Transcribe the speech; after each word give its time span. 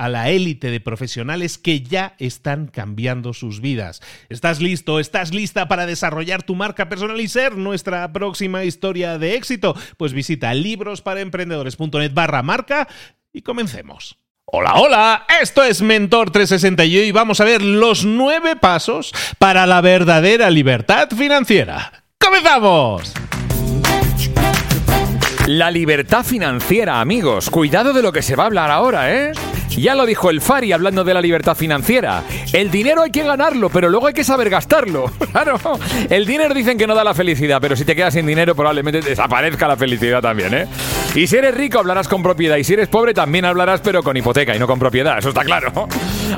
a 0.00 0.08
la 0.08 0.30
élite 0.30 0.70
de 0.70 0.80
profesionales 0.80 1.58
que 1.58 1.82
ya 1.82 2.14
están 2.18 2.68
cambiando 2.68 3.34
sus 3.34 3.60
vidas. 3.60 4.00
¿Estás 4.30 4.58
listo? 4.58 4.98
¿Estás 4.98 5.34
lista 5.34 5.68
para 5.68 5.84
desarrollar 5.84 6.42
tu 6.42 6.54
marca 6.54 6.88
personal 6.88 7.20
y 7.20 7.28
ser 7.28 7.58
nuestra 7.58 8.10
próxima 8.10 8.64
historia 8.64 9.18
de 9.18 9.34
éxito? 9.34 9.76
Pues 9.98 10.14
visita 10.14 10.54
librosparaemprendedores.net 10.54 12.14
barra 12.14 12.42
marca 12.42 12.88
y 13.30 13.42
comencemos. 13.42 14.16
Hola, 14.46 14.72
hola, 14.76 15.26
esto 15.42 15.62
es 15.62 15.82
Mentor 15.82 16.30
360 16.30 16.82
y 16.86 17.12
vamos 17.12 17.42
a 17.42 17.44
ver 17.44 17.60
los 17.60 18.06
nueve 18.06 18.56
pasos 18.56 19.12
para 19.38 19.66
la 19.66 19.82
verdadera 19.82 20.48
libertad 20.48 21.10
financiera. 21.10 22.04
¡Comenzamos! 22.18 23.12
La 25.46 25.70
libertad 25.70 26.24
financiera, 26.24 27.00
amigos. 27.02 27.50
Cuidado 27.50 27.92
de 27.92 28.02
lo 28.02 28.12
que 28.12 28.22
se 28.22 28.34
va 28.36 28.44
a 28.44 28.46
hablar 28.46 28.70
ahora, 28.70 29.14
¿eh? 29.14 29.32
Ya 29.76 29.94
lo 29.94 30.04
dijo 30.04 30.30
el 30.30 30.40
Fari 30.40 30.72
hablando 30.72 31.04
de 31.04 31.14
la 31.14 31.20
libertad 31.20 31.56
financiera. 31.56 32.22
El 32.52 32.70
dinero 32.70 33.02
hay 33.02 33.10
que 33.10 33.22
ganarlo, 33.22 33.70
pero 33.70 33.88
luego 33.88 34.08
hay 34.08 34.14
que 34.14 34.24
saber 34.24 34.50
gastarlo. 34.50 35.10
Claro, 35.30 35.60
el 36.10 36.26
dinero 36.26 36.52
dicen 36.52 36.76
que 36.76 36.88
no 36.88 36.94
da 36.94 37.04
la 37.04 37.14
felicidad, 37.14 37.58
pero 37.60 37.76
si 37.76 37.84
te 37.84 37.94
quedas 37.94 38.14
sin 38.14 38.26
dinero 38.26 38.56
probablemente 38.56 39.00
desaparezca 39.00 39.68
la 39.68 39.76
felicidad 39.76 40.20
también, 40.20 40.52
¿eh? 40.52 40.66
Y 41.14 41.28
si 41.28 41.36
eres 41.36 41.54
rico 41.54 41.78
hablarás 41.78 42.08
con 42.08 42.20
propiedad 42.20 42.56
y 42.56 42.64
si 42.64 42.72
eres 42.72 42.88
pobre 42.88 43.14
también 43.14 43.44
hablarás 43.44 43.80
pero 43.80 44.02
con 44.02 44.16
hipoteca 44.16 44.56
y 44.56 44.58
no 44.58 44.66
con 44.66 44.80
propiedad, 44.80 45.18
eso 45.18 45.28
está 45.28 45.44
claro. 45.44 45.88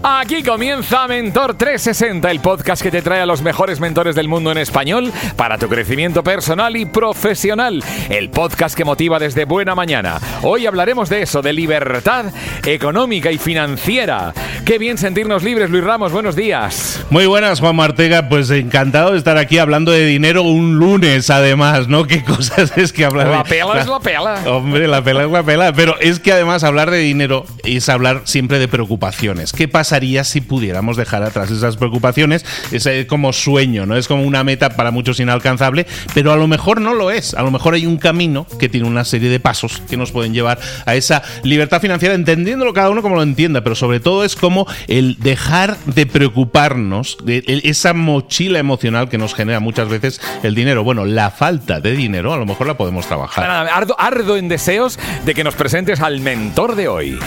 Aquí 0.02 0.42
comienza 0.42 1.08
Mentor 1.08 1.54
360, 1.54 2.30
el 2.30 2.40
podcast 2.40 2.82
que 2.82 2.90
te 2.90 3.00
trae 3.00 3.20
a 3.20 3.26
los 3.26 3.40
mejores 3.40 3.80
mentores 3.80 4.14
del 4.14 4.28
mundo 4.28 4.52
en 4.52 4.58
español 4.58 5.10
para 5.36 5.56
tu 5.56 5.68
crecimiento 5.68 6.22
personal 6.22 6.76
y 6.76 6.84
profesional. 6.84 7.82
El 8.10 8.28
podcast 8.28 8.76
que 8.76 8.84
motiva 8.84 9.18
desde 9.18 9.46
buena 9.46 9.74
mañana. 9.74 10.20
Hoy 10.42 10.66
hablaremos 10.66 11.08
de 11.08 11.22
eso, 11.22 11.40
de 11.40 11.54
libertad 11.54 12.26
económica 12.64 13.21
y 13.30 13.38
financiera. 13.38 14.32
Qué 14.64 14.78
bien 14.78 14.98
sentirnos 14.98 15.42
libres, 15.42 15.70
Luis 15.70 15.84
Ramos, 15.84 16.12
buenos 16.12 16.34
días. 16.34 17.04
Muy 17.10 17.26
buenas, 17.26 17.60
Juan 17.60 17.76
Martega, 17.76 18.28
pues 18.28 18.50
encantado 18.50 19.12
de 19.12 19.18
estar 19.18 19.36
aquí 19.36 19.58
hablando 19.58 19.92
de 19.92 20.06
dinero 20.06 20.42
un 20.42 20.76
lunes 20.76 21.30
además, 21.30 21.88
¿no? 21.88 22.06
Qué 22.06 22.24
cosas 22.24 22.76
es 22.76 22.92
que 22.92 23.04
hablar 23.04 23.28
La 23.28 23.44
pela 23.44 23.80
es 23.80 23.86
la 23.86 24.00
pela. 24.00 24.42
Hombre, 24.46 24.88
la 24.88 25.04
pela 25.04 25.24
es 25.24 25.30
la 25.30 25.42
pela, 25.42 25.72
pero 25.72 25.98
es 26.00 26.18
que 26.18 26.32
además 26.32 26.64
hablar 26.64 26.90
de 26.90 26.98
dinero 26.98 27.44
es 27.64 27.88
hablar 27.88 28.22
siempre 28.24 28.58
de 28.58 28.68
preocupaciones. 28.68 29.52
¿Qué 29.52 29.68
pasaría 29.68 30.24
si 30.24 30.40
pudiéramos 30.40 30.96
dejar 30.96 31.22
atrás 31.22 31.50
esas 31.50 31.76
preocupaciones? 31.76 32.44
Es 32.72 32.86
eh, 32.86 33.06
como 33.06 33.32
sueño, 33.32 33.86
¿no? 33.86 33.96
Es 33.96 34.08
como 34.08 34.24
una 34.24 34.42
meta 34.42 34.70
para 34.70 34.90
muchos 34.90 35.20
inalcanzable, 35.20 35.86
pero 36.14 36.32
a 36.32 36.36
lo 36.36 36.46
mejor 36.46 36.80
no 36.80 36.94
lo 36.94 37.10
es. 37.10 37.34
A 37.34 37.42
lo 37.42 37.50
mejor 37.50 37.74
hay 37.74 37.86
un 37.86 37.98
camino 37.98 38.46
que 38.58 38.68
tiene 38.68 38.86
una 38.86 39.04
serie 39.04 39.28
de 39.28 39.40
pasos 39.40 39.82
que 39.88 39.96
nos 39.96 40.12
pueden 40.12 40.32
llevar 40.32 40.58
a 40.86 40.94
esa 40.94 41.22
libertad 41.42 41.80
financiera, 41.80 42.14
entendiéndolo 42.14 42.72
cada 42.72 42.90
uno 42.90 43.02
como 43.02 43.11
lo 43.14 43.22
entienda, 43.22 43.62
pero 43.62 43.74
sobre 43.74 44.00
todo 44.00 44.24
es 44.24 44.36
como 44.36 44.66
el 44.88 45.18
dejar 45.18 45.76
de 45.86 46.06
preocuparnos 46.06 47.18
de 47.24 47.42
esa 47.64 47.92
mochila 47.92 48.58
emocional 48.58 49.08
que 49.08 49.18
nos 49.18 49.34
genera 49.34 49.60
muchas 49.60 49.88
veces 49.88 50.20
el 50.42 50.54
dinero. 50.54 50.84
Bueno, 50.84 51.04
la 51.04 51.30
falta 51.30 51.80
de 51.80 51.92
dinero 51.92 52.32
a 52.32 52.36
lo 52.36 52.46
mejor 52.46 52.66
la 52.66 52.76
podemos 52.76 53.06
trabajar. 53.06 53.48
Ardo, 53.50 53.94
ardo 53.98 54.36
en 54.36 54.48
deseos 54.48 54.98
de 55.24 55.34
que 55.34 55.44
nos 55.44 55.54
presentes 55.54 56.00
al 56.00 56.20
mentor 56.20 56.76
de 56.76 56.88
hoy. 56.88 57.18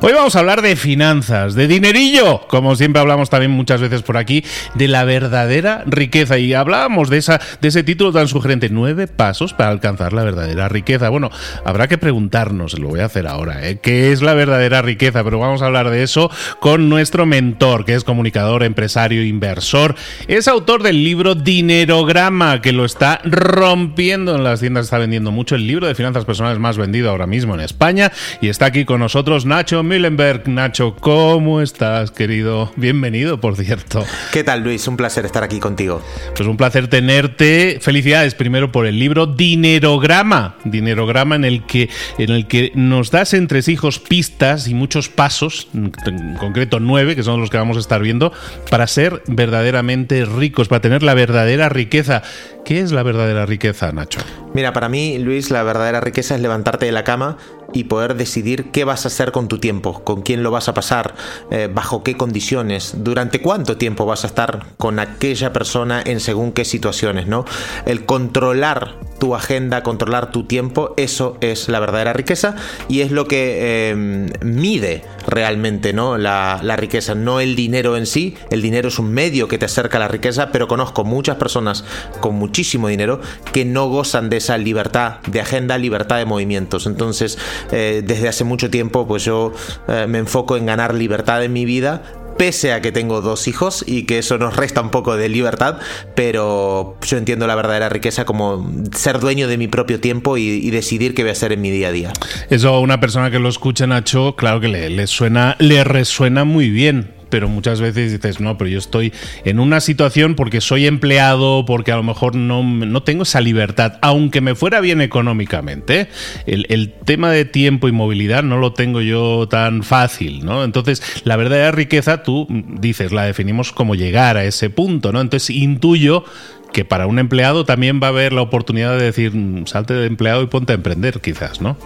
Hoy 0.00 0.12
vamos 0.12 0.36
a 0.36 0.38
hablar 0.38 0.62
de 0.62 0.76
finanzas, 0.76 1.56
de 1.56 1.66
dinerillo, 1.66 2.42
como 2.46 2.76
siempre 2.76 3.00
hablamos 3.00 3.30
también 3.30 3.50
muchas 3.50 3.80
veces 3.80 4.02
por 4.02 4.16
aquí, 4.16 4.44
de 4.76 4.86
la 4.86 5.02
verdadera 5.02 5.82
riqueza. 5.86 6.38
Y 6.38 6.54
hablábamos 6.54 7.10
de, 7.10 7.18
esa, 7.18 7.40
de 7.60 7.66
ese 7.66 7.82
título 7.82 8.12
tan 8.12 8.28
sugerente, 8.28 8.68
nueve 8.70 9.08
pasos 9.08 9.54
para 9.54 9.70
alcanzar 9.70 10.12
la 10.12 10.22
verdadera 10.22 10.68
riqueza. 10.68 11.08
Bueno, 11.08 11.30
habrá 11.64 11.88
que 11.88 11.98
preguntarnos, 11.98 12.78
lo 12.78 12.90
voy 12.90 13.00
a 13.00 13.06
hacer 13.06 13.26
ahora, 13.26 13.68
¿eh? 13.68 13.80
¿qué 13.82 14.12
es 14.12 14.22
la 14.22 14.34
verdadera 14.34 14.82
riqueza? 14.82 15.24
Pero 15.24 15.40
vamos 15.40 15.62
a 15.62 15.66
hablar 15.66 15.90
de 15.90 16.04
eso 16.04 16.30
con 16.60 16.88
nuestro 16.88 17.26
mentor, 17.26 17.84
que 17.84 17.94
es 17.94 18.04
comunicador, 18.04 18.62
empresario, 18.62 19.24
inversor. 19.24 19.96
Es 20.28 20.46
autor 20.46 20.84
del 20.84 21.02
libro 21.02 21.34
Dinerograma, 21.34 22.62
que 22.62 22.72
lo 22.72 22.84
está 22.84 23.20
rompiendo 23.24 24.36
en 24.36 24.44
las 24.44 24.60
tiendas, 24.60 24.84
está 24.84 24.98
vendiendo 24.98 25.32
mucho. 25.32 25.56
El 25.56 25.66
libro 25.66 25.88
de 25.88 25.96
finanzas 25.96 26.24
personales 26.24 26.60
más 26.60 26.78
vendido 26.78 27.10
ahora 27.10 27.26
mismo 27.26 27.54
en 27.54 27.60
España. 27.60 28.12
Y 28.40 28.48
está 28.48 28.66
aquí 28.66 28.84
con 28.84 29.00
nosotros 29.00 29.44
Nacho 29.44 29.87
Millenberg. 29.88 30.48
Nacho, 30.48 30.94
¿cómo 30.94 31.60
estás, 31.60 32.10
querido? 32.10 32.70
Bienvenido, 32.76 33.40
por 33.40 33.56
cierto. 33.56 34.04
¿Qué 34.32 34.44
tal, 34.44 34.62
Luis? 34.62 34.86
Un 34.86 34.96
placer 34.96 35.24
estar 35.24 35.42
aquí 35.42 35.58
contigo. 35.58 36.02
Pues 36.36 36.46
un 36.46 36.56
placer 36.56 36.88
tenerte. 36.88 37.78
Felicidades 37.80 38.34
primero 38.34 38.70
por 38.70 38.86
el 38.86 38.98
libro 38.98 39.26
Dinerograma. 39.26 40.56
Dinerograma 40.64 41.36
en 41.36 41.44
el 41.44 41.64
que, 41.64 41.88
en 42.18 42.30
el 42.30 42.46
que 42.46 42.70
nos 42.74 43.10
das 43.10 43.32
entre 43.34 43.60
hijos 43.66 43.98
pistas 43.98 44.68
y 44.68 44.74
muchos 44.74 45.08
pasos, 45.08 45.68
en 45.74 46.36
concreto 46.38 46.78
nueve, 46.78 47.16
que 47.16 47.22
son 47.22 47.40
los 47.40 47.50
que 47.50 47.56
vamos 47.56 47.76
a 47.76 47.80
estar 47.80 48.02
viendo, 48.02 48.32
para 48.70 48.86
ser 48.86 49.22
verdaderamente 49.26 50.24
ricos, 50.24 50.68
para 50.68 50.80
tener 50.80 51.02
la 51.02 51.14
verdadera 51.14 51.68
riqueza. 51.68 52.22
¿Qué 52.64 52.80
es 52.80 52.92
la 52.92 53.02
verdadera 53.02 53.46
riqueza, 53.46 53.90
Nacho? 53.92 54.20
Mira, 54.52 54.72
para 54.74 54.88
mí, 54.88 55.18
Luis, 55.18 55.50
la 55.50 55.62
verdadera 55.62 56.00
riqueza 56.00 56.34
es 56.34 56.42
levantarte 56.42 56.86
de 56.86 56.92
la 56.92 57.02
cama 57.02 57.38
y 57.72 57.84
poder 57.84 58.14
decidir 58.14 58.70
qué 58.70 58.84
vas 58.84 59.04
a 59.04 59.08
hacer 59.08 59.32
con 59.32 59.48
tu 59.48 59.58
tiempo, 59.58 60.02
con 60.04 60.22
quién 60.22 60.42
lo 60.42 60.50
vas 60.50 60.68
a 60.68 60.74
pasar, 60.74 61.14
eh, 61.50 61.68
bajo 61.72 62.02
qué 62.02 62.16
condiciones, 62.16 62.94
durante 62.98 63.40
cuánto 63.40 63.76
tiempo 63.76 64.06
vas 64.06 64.24
a 64.24 64.28
estar 64.28 64.64
con 64.76 64.98
aquella 64.98 65.52
persona 65.52 66.02
en 66.04 66.20
según 66.20 66.52
qué 66.52 66.64
situaciones, 66.64 67.26
¿no? 67.26 67.44
El 67.84 68.06
controlar 68.06 68.96
tu 69.18 69.34
agenda, 69.34 69.82
controlar 69.82 70.30
tu 70.30 70.44
tiempo, 70.44 70.94
eso 70.96 71.36
es 71.40 71.68
la 71.68 71.80
verdadera 71.80 72.12
riqueza 72.12 72.56
y 72.88 73.00
es 73.00 73.10
lo 73.10 73.26
que 73.26 73.90
eh, 73.90 74.28
mide 74.42 75.02
realmente 75.26 75.92
¿no? 75.92 76.18
La, 76.18 76.60
la, 76.62 76.76
riqueza, 76.76 77.14
no 77.14 77.40
el 77.40 77.54
dinero 77.54 77.96
en 77.96 78.06
sí, 78.06 78.36
el 78.50 78.62
dinero 78.62 78.88
es 78.88 78.98
un 78.98 79.12
medio 79.12 79.48
que 79.48 79.58
te 79.58 79.66
acerca 79.66 79.98
a 79.98 80.00
la 80.00 80.08
riqueza, 80.08 80.50
pero 80.52 80.68
conozco 80.68 81.04
muchas 81.04 81.36
personas 81.36 81.84
con 82.20 82.34
muchísimo 82.34 82.88
dinero 82.88 83.20
que 83.52 83.64
no 83.64 83.88
gozan 83.88 84.30
de 84.30 84.38
esa 84.38 84.58
libertad 84.58 85.18
de 85.26 85.40
agenda, 85.40 85.78
libertad 85.78 86.18
de 86.18 86.24
movimientos. 86.24 86.86
Entonces, 86.86 87.38
eh, 87.72 88.02
desde 88.04 88.28
hace 88.28 88.44
mucho 88.44 88.70
tiempo, 88.70 89.06
pues 89.06 89.24
yo 89.24 89.52
eh, 89.88 90.06
me 90.08 90.18
enfoco 90.18 90.56
en 90.56 90.66
ganar 90.66 90.94
libertad 90.94 91.44
en 91.44 91.52
mi 91.52 91.64
vida 91.64 92.02
pese 92.38 92.72
a 92.72 92.80
que 92.80 92.92
tengo 92.92 93.20
dos 93.20 93.48
hijos 93.48 93.84
y 93.86 94.04
que 94.04 94.18
eso 94.18 94.38
nos 94.38 94.56
resta 94.56 94.80
un 94.80 94.90
poco 94.90 95.16
de 95.16 95.28
libertad, 95.28 95.78
pero 96.14 96.96
yo 97.02 97.18
entiendo 97.18 97.46
la 97.46 97.54
verdadera 97.54 97.88
riqueza 97.88 98.24
como 98.24 98.72
ser 98.94 99.20
dueño 99.20 99.48
de 99.48 99.58
mi 99.58 99.68
propio 99.68 100.00
tiempo 100.00 100.38
y, 100.38 100.68
decidir 100.78 101.14
qué 101.14 101.22
voy 101.22 101.30
a 101.30 101.32
hacer 101.32 101.52
en 101.52 101.60
mi 101.60 101.70
día 101.70 101.88
a 101.88 101.92
día. 101.92 102.12
Eso 102.50 102.68
a 102.68 102.80
una 102.80 103.00
persona 103.00 103.30
que 103.30 103.38
lo 103.38 103.48
escucha, 103.48 103.86
Nacho, 103.86 104.36
claro 104.36 104.60
que 104.60 104.68
le, 104.68 104.90
le 104.90 105.06
suena, 105.06 105.56
le 105.58 105.82
resuena 105.82 106.44
muy 106.44 106.70
bien 106.70 107.17
pero 107.28 107.48
muchas 107.48 107.80
veces 107.80 108.12
dices, 108.12 108.40
no, 108.40 108.58
pero 108.58 108.70
yo 108.70 108.78
estoy 108.78 109.12
en 109.44 109.60
una 109.60 109.80
situación 109.80 110.34
porque 110.34 110.60
soy 110.60 110.86
empleado, 110.86 111.64
porque 111.64 111.92
a 111.92 111.96
lo 111.96 112.02
mejor 112.02 112.34
no, 112.34 112.62
no 112.62 113.02
tengo 113.02 113.22
esa 113.22 113.40
libertad, 113.40 113.98
aunque 114.00 114.40
me 114.40 114.54
fuera 114.54 114.80
bien 114.80 115.00
económicamente. 115.00 116.08
El, 116.46 116.66
el, 116.68 116.92
tema 117.08 117.30
de 117.30 117.44
tiempo 117.44 117.88
y 117.88 117.92
movilidad 117.92 118.42
no 118.42 118.58
lo 118.58 118.72
tengo 118.72 119.00
yo 119.00 119.48
tan 119.48 119.82
fácil, 119.82 120.44
¿no? 120.44 120.64
Entonces, 120.64 121.02
la 121.24 121.36
verdadera 121.36 121.70
riqueza, 121.70 122.22
tú 122.22 122.46
dices, 122.48 123.12
la 123.12 123.24
definimos 123.24 123.72
como 123.72 123.94
llegar 123.94 124.36
a 124.36 124.44
ese 124.44 124.68
punto, 124.68 125.12
¿no? 125.12 125.20
Entonces, 125.20 125.50
intuyo 125.50 126.24
que 126.72 126.84
para 126.84 127.06
un 127.06 127.18
empleado 127.18 127.64
también 127.64 128.00
va 128.02 128.08
a 128.08 128.10
haber 128.10 128.32
la 128.32 128.42
oportunidad 128.42 128.98
de 128.98 129.04
decir, 129.04 129.32
salte 129.66 129.94
de 129.94 130.06
empleado 130.06 130.42
y 130.42 130.46
ponte 130.46 130.72
a 130.72 130.76
emprender, 130.76 131.20
quizás, 131.20 131.60
¿no? 131.60 131.76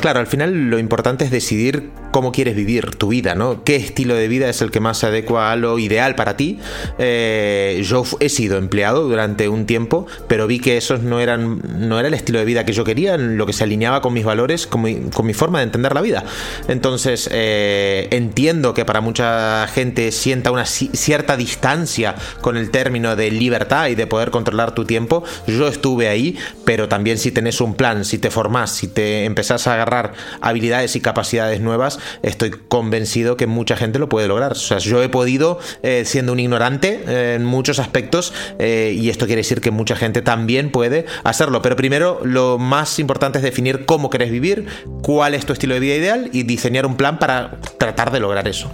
Claro, 0.00 0.20
al 0.20 0.26
final 0.26 0.70
lo 0.70 0.78
importante 0.78 1.24
es 1.24 1.30
decidir 1.30 1.90
cómo 2.10 2.32
quieres 2.32 2.56
vivir 2.56 2.96
tu 2.96 3.08
vida, 3.08 3.34
¿no? 3.34 3.62
¿Qué 3.64 3.76
estilo 3.76 4.14
de 4.14 4.28
vida 4.28 4.48
es 4.48 4.62
el 4.62 4.70
que 4.70 4.80
más 4.80 4.98
se 4.98 5.06
adecua 5.06 5.52
a 5.52 5.56
lo 5.56 5.78
ideal 5.78 6.14
para 6.14 6.36
ti? 6.36 6.58
Eh, 6.98 7.82
yo 7.84 8.04
he 8.20 8.28
sido 8.28 8.58
empleado 8.58 9.02
durante 9.02 9.48
un 9.48 9.66
tiempo, 9.66 10.06
pero 10.28 10.46
vi 10.46 10.58
que 10.60 10.76
esos 10.76 11.02
no 11.02 11.20
eran 11.20 11.60
no 11.88 11.98
era 11.98 12.08
el 12.08 12.14
estilo 12.14 12.38
de 12.38 12.44
vida 12.44 12.64
que 12.64 12.72
yo 12.72 12.84
quería, 12.84 13.16
lo 13.16 13.46
que 13.46 13.52
se 13.52 13.64
alineaba 13.64 14.00
con 14.00 14.12
mis 14.12 14.24
valores, 14.24 14.66
con 14.66 14.82
mi, 14.82 15.34
forma 15.34 15.58
de 15.58 15.64
entender 15.64 15.94
la 15.94 16.00
vida. 16.00 16.24
Entonces 16.68 17.28
eh, 17.32 18.08
entiendo 18.10 18.74
que 18.74 18.84
para 18.84 19.00
mucha 19.00 19.66
gente 19.68 20.12
sienta 20.12 20.50
una 20.50 20.66
cierta 20.66 21.36
distancia 21.36 22.14
con 22.40 22.56
el 22.56 22.70
término 22.70 23.16
de 23.16 23.30
libertad 23.30 23.88
y 23.88 23.94
de 23.94 24.06
poder 24.06 24.30
controlar 24.30 24.74
tu 24.74 24.84
tiempo. 24.84 25.22
Yo 25.46 25.68
estuve 25.68 26.08
ahí, 26.08 26.36
pero 26.64 26.88
también 26.88 27.18
si 27.18 27.30
tenés 27.30 27.60
un 27.60 27.74
plan, 27.74 28.04
si 28.04 28.18
te 28.18 28.30
formás, 28.30 28.72
si 28.72 28.88
te 28.88 29.24
empezás 29.24 29.66
a 29.66 29.74
agarrar 29.74 30.12
habilidades 30.40 30.96
y 30.96 31.00
capacidades 31.00 31.60
nuevas, 31.60 31.99
estoy 32.22 32.50
convencido 32.50 33.36
que 33.36 33.46
mucha 33.46 33.76
gente 33.76 33.98
lo 33.98 34.08
puede 34.08 34.28
lograr. 34.28 34.52
O 34.52 34.56
sea, 34.56 34.78
yo 34.78 35.02
he 35.02 35.08
podido, 35.08 35.58
eh, 35.82 36.04
siendo 36.04 36.32
un 36.32 36.40
ignorante 36.40 37.02
eh, 37.06 37.34
en 37.36 37.44
muchos 37.44 37.78
aspectos, 37.78 38.32
eh, 38.58 38.96
y 38.98 39.10
esto 39.10 39.26
quiere 39.26 39.40
decir 39.40 39.60
que 39.60 39.70
mucha 39.70 39.96
gente 39.96 40.22
también 40.22 40.70
puede 40.70 41.06
hacerlo. 41.24 41.62
Pero 41.62 41.76
primero, 41.76 42.20
lo 42.24 42.58
más 42.58 42.98
importante 42.98 43.38
es 43.38 43.44
definir 43.44 43.84
cómo 43.86 44.10
querés 44.10 44.30
vivir, 44.30 44.66
cuál 45.02 45.34
es 45.34 45.46
tu 45.46 45.52
estilo 45.52 45.74
de 45.74 45.80
vida 45.80 45.94
ideal 45.94 46.30
y 46.32 46.42
diseñar 46.42 46.86
un 46.86 46.96
plan 46.96 47.18
para 47.18 47.58
tratar 47.78 48.10
de 48.10 48.20
lograr 48.20 48.48
eso. 48.48 48.70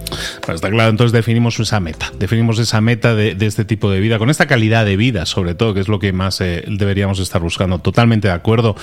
Está 0.47 0.69
claro, 0.69 0.89
entonces 0.89 1.11
definimos 1.11 1.59
esa 1.59 1.79
meta, 1.79 2.11
definimos 2.17 2.59
esa 2.59 2.81
meta 2.81 3.15
de, 3.15 3.35
este 3.39 3.65
tipo 3.65 3.89
de 3.91 3.99
vida, 3.99 4.17
con 4.17 4.29
esta 4.29 4.47
calidad 4.47 4.85
de 4.85 4.97
vida, 4.97 5.25
sobre 5.25 5.55
todo, 5.55 5.73
que 5.73 5.79
es 5.79 5.87
lo 5.87 5.99
que 5.99 6.11
más 6.13 6.39
deberíamos 6.39 7.19
estar 7.19 7.41
buscando. 7.41 7.79
Totalmente 7.79 8.27
de 8.27 8.33
acuerdo. 8.33 8.75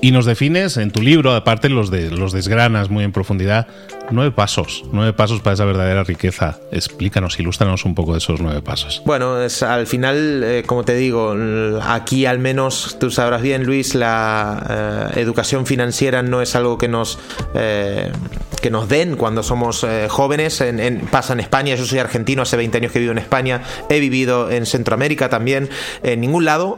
Y 0.00 0.12
nos 0.12 0.26
defines 0.26 0.76
en 0.76 0.90
tu 0.90 1.02
libro, 1.02 1.34
aparte 1.34 1.68
los, 1.68 1.90
los 1.90 2.32
desgranas 2.32 2.90
muy 2.90 3.04
en 3.04 3.12
profundidad, 3.12 3.66
Nueve 4.10 4.30
pasos, 4.30 4.84
nueve 4.92 5.12
pasos 5.12 5.40
para 5.40 5.54
esa 5.54 5.64
verdadera 5.64 6.02
riqueza. 6.02 6.58
Explícanos, 6.72 7.38
ilústranos 7.38 7.84
un 7.84 7.94
poco 7.94 8.12
de 8.12 8.18
esos 8.18 8.40
nueve 8.40 8.62
pasos. 8.62 9.02
Bueno, 9.04 9.40
es, 9.42 9.62
al 9.62 9.86
final, 9.86 10.42
eh, 10.44 10.62
como 10.66 10.84
te 10.84 10.94
digo, 10.94 11.36
aquí 11.82 12.24
al 12.24 12.38
menos 12.38 12.96
tú 12.98 13.10
sabrás 13.10 13.42
bien, 13.42 13.64
Luis, 13.64 13.94
la 13.94 15.10
eh, 15.14 15.20
educación 15.20 15.66
financiera 15.66 16.22
no 16.22 16.40
es 16.40 16.56
algo 16.56 16.78
que 16.78 16.88
nos, 16.88 17.18
eh, 17.54 18.10
que 18.60 18.70
nos 18.70 18.88
den 18.88 19.16
cuando 19.16 19.42
somos 19.42 19.86
jóvenes. 20.08 20.60
En, 20.60 21.00
pasa 21.10 21.32
en 21.32 21.40
España, 21.40 21.74
yo 21.74 21.84
soy 21.84 21.98
argentino, 21.98 22.42
hace 22.42 22.56
20 22.56 22.78
años 22.78 22.92
que 22.92 22.98
vivo 22.98 23.12
en 23.12 23.18
España, 23.18 23.62
he 23.88 24.00
vivido 24.00 24.50
en 24.50 24.66
Centroamérica 24.66 25.28
también. 25.28 25.68
En 26.02 26.20
ningún 26.20 26.44
lado 26.44 26.76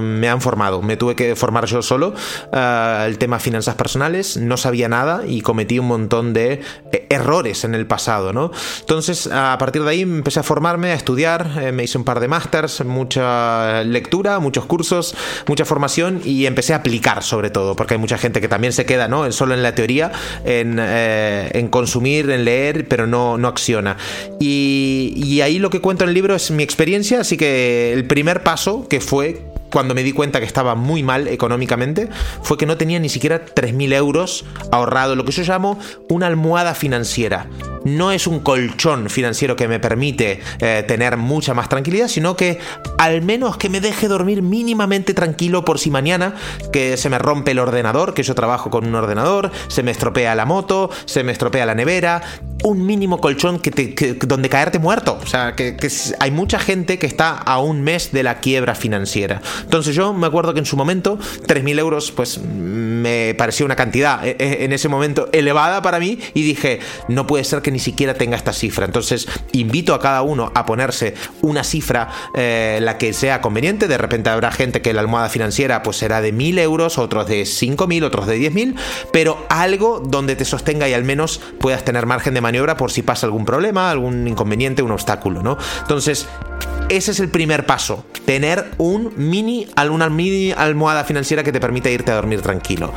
me 0.00 0.28
han 0.28 0.40
formado, 0.40 0.82
me 0.82 0.96
tuve 0.96 1.14
que 1.14 1.36
formar 1.36 1.66
yo 1.66 1.82
solo. 1.82 2.14
el 2.52 3.18
tema 3.18 3.38
finanzas 3.38 3.74
personales, 3.74 4.36
no 4.36 4.56
sabía 4.56 4.88
nada 4.88 5.22
y 5.26 5.40
cometí 5.40 5.78
un 5.78 5.86
montón 5.86 6.32
de 6.32 6.60
eh, 6.92 7.06
errores 7.10 7.64
en 7.64 7.74
el 7.74 7.86
pasado, 7.86 8.32
¿no? 8.32 8.50
Entonces, 8.80 9.28
a 9.32 9.56
partir 9.58 9.82
de 9.82 9.90
ahí 9.90 10.02
empecé 10.02 10.40
a 10.40 10.42
formarme, 10.42 10.92
a 10.92 10.94
estudiar, 10.94 11.50
eh, 11.60 11.72
me 11.72 11.84
hice 11.84 11.98
un 11.98 12.04
par 12.04 12.20
de 12.20 12.28
másters, 12.28 12.84
mucha 12.84 13.82
lectura, 13.84 14.38
muchos 14.38 14.66
cursos, 14.66 15.14
mucha 15.46 15.64
formación 15.64 16.20
y 16.24 16.46
empecé 16.46 16.74
a 16.74 16.78
aplicar 16.78 17.22
sobre 17.22 17.50
todo, 17.50 17.76
porque 17.76 17.94
hay 17.94 18.00
mucha 18.00 18.18
gente 18.18 18.40
que 18.40 18.48
también 18.48 18.72
se 18.72 18.84
queda, 18.84 19.08
¿no? 19.08 19.30
Solo 19.32 19.54
en 19.54 19.62
la 19.62 19.74
teoría, 19.74 20.12
en, 20.44 20.78
eh, 21.06 21.68
consumir, 21.70 22.30
en 22.30 22.44
leer, 22.44 22.86
pero 22.88 23.06
no, 23.06 23.38
no 23.38 23.48
acciona. 23.48 23.96
Y, 24.40 25.12
y 25.16 25.40
ahí 25.40 25.58
lo 25.58 25.70
que 25.70 25.80
cuento 25.80 26.04
en 26.04 26.08
el 26.08 26.14
libro 26.14 26.34
es 26.34 26.50
mi 26.50 26.62
experiencia, 26.62 27.20
así 27.20 27.36
que 27.36 27.92
el 27.92 28.06
primer 28.06 28.42
paso, 28.42 28.86
que 28.88 29.00
fue 29.00 29.40
cuando 29.70 29.94
me 29.94 30.02
di 30.02 30.12
cuenta 30.12 30.40
que 30.40 30.46
estaba 30.46 30.74
muy 30.74 31.02
mal 31.02 31.28
económicamente 31.28 32.08
fue 32.42 32.56
que 32.56 32.66
no 32.66 32.76
tenía 32.76 32.98
ni 32.98 33.08
siquiera 33.08 33.44
3.000 33.44 33.94
euros 33.94 34.44
ahorrado, 34.72 35.14
lo 35.14 35.24
que 35.24 35.32
yo 35.32 35.42
llamo 35.42 35.78
una 36.08 36.26
almohada 36.26 36.74
financiera 36.74 37.48
no 37.86 38.10
es 38.10 38.26
un 38.26 38.40
colchón 38.40 39.08
financiero 39.08 39.54
que 39.54 39.68
me 39.68 39.78
permite 39.78 40.40
eh, 40.58 40.84
tener 40.86 41.16
mucha 41.16 41.54
más 41.54 41.68
tranquilidad, 41.68 42.08
sino 42.08 42.36
que 42.36 42.58
al 42.98 43.22
menos 43.22 43.56
que 43.56 43.68
me 43.68 43.80
deje 43.80 44.08
dormir 44.08 44.42
mínimamente 44.42 45.14
tranquilo 45.14 45.64
por 45.64 45.78
si 45.78 45.90
mañana 45.90 46.34
que 46.72 46.96
se 46.96 47.08
me 47.08 47.18
rompe 47.18 47.52
el 47.52 47.60
ordenador, 47.60 48.12
que 48.12 48.24
yo 48.24 48.34
trabajo 48.34 48.70
con 48.70 48.86
un 48.86 48.94
ordenador, 48.96 49.52
se 49.68 49.84
me 49.84 49.92
estropea 49.92 50.34
la 50.34 50.44
moto, 50.44 50.90
se 51.04 51.22
me 51.22 51.30
estropea 51.30 51.64
la 51.64 51.76
nevera, 51.76 52.22
un 52.64 52.84
mínimo 52.84 53.20
colchón 53.20 53.60
que 53.60 54.16
donde 54.26 54.48
caerte 54.48 54.80
muerto. 54.80 55.18
O 55.22 55.26
sea, 55.26 55.54
que, 55.54 55.76
hay 56.18 56.30
mucha 56.32 56.58
gente 56.58 56.98
que 56.98 57.06
está 57.06 57.30
a 57.30 57.60
un 57.60 57.82
mes 57.82 58.10
de 58.10 58.24
la 58.24 58.40
quiebra 58.40 58.74
financiera. 58.74 59.40
Entonces 59.62 59.94
yo 59.94 60.12
me 60.12 60.26
acuerdo 60.26 60.52
que 60.54 60.60
en 60.60 60.66
su 60.66 60.76
momento 60.76 61.18
3.000 61.18 61.78
euros 61.78 62.12
pues 62.12 62.40
me 62.40 63.34
parecía 63.34 63.66
una 63.66 63.76
cantidad 63.76 64.26
eh, 64.26 64.36
eh, 64.38 64.58
en 64.60 64.72
ese 64.72 64.88
momento 64.88 65.28
elevada 65.32 65.82
para 65.82 65.98
mí 65.98 66.18
y 66.34 66.42
dije, 66.42 66.80
no 67.08 67.26
puede 67.26 67.44
ser 67.44 67.62
que 67.62 67.70
ni 67.70 67.78
siquiera 67.78 68.14
tenga 68.14 68.36
esta 68.36 68.52
cifra. 68.52 68.84
Entonces, 68.84 69.28
invito 69.52 69.94
a 69.94 70.00
cada 70.00 70.22
uno 70.22 70.50
a 70.54 70.66
ponerse 70.66 71.14
una 71.42 71.64
cifra, 71.64 72.10
eh, 72.34 72.78
la 72.82 72.98
que 72.98 73.12
sea 73.12 73.40
conveniente. 73.40 73.88
De 73.88 73.98
repente 73.98 74.30
habrá 74.30 74.50
gente 74.50 74.82
que 74.82 74.92
la 74.92 75.00
almohada 75.00 75.28
financiera 75.28 75.82
pues 75.82 75.96
será 75.96 76.20
de 76.20 76.32
mil 76.32 76.58
euros, 76.58 76.98
otros 76.98 77.26
de 77.26 77.44
cinco 77.46 77.86
mil, 77.86 78.04
otros 78.04 78.26
de 78.26 78.36
diez 78.36 78.52
mil, 78.52 78.76
pero 79.12 79.46
algo 79.48 80.00
donde 80.04 80.36
te 80.36 80.44
sostenga 80.44 80.88
y 80.88 80.94
al 80.94 81.04
menos 81.04 81.40
puedas 81.60 81.84
tener 81.84 82.06
margen 82.06 82.34
de 82.34 82.40
maniobra 82.40 82.76
por 82.76 82.90
si 82.90 83.02
pasa 83.02 83.26
algún 83.26 83.44
problema, 83.44 83.90
algún 83.90 84.26
inconveniente, 84.26 84.82
un 84.82 84.92
obstáculo, 84.92 85.42
¿no? 85.42 85.58
Entonces, 85.80 86.26
ese 86.88 87.10
es 87.10 87.20
el 87.20 87.28
primer 87.30 87.66
paso, 87.66 88.04
tener 88.26 88.70
un 88.78 89.12
mini, 89.46 89.66
una 89.90 90.10
mini 90.10 90.52
almohada 90.52 91.04
financiera 91.04 91.42
que 91.42 91.52
te 91.52 91.60
permita 91.60 91.88
irte 91.88 92.10
a 92.10 92.16
dormir 92.16 92.42
tranquilo. 92.42 92.92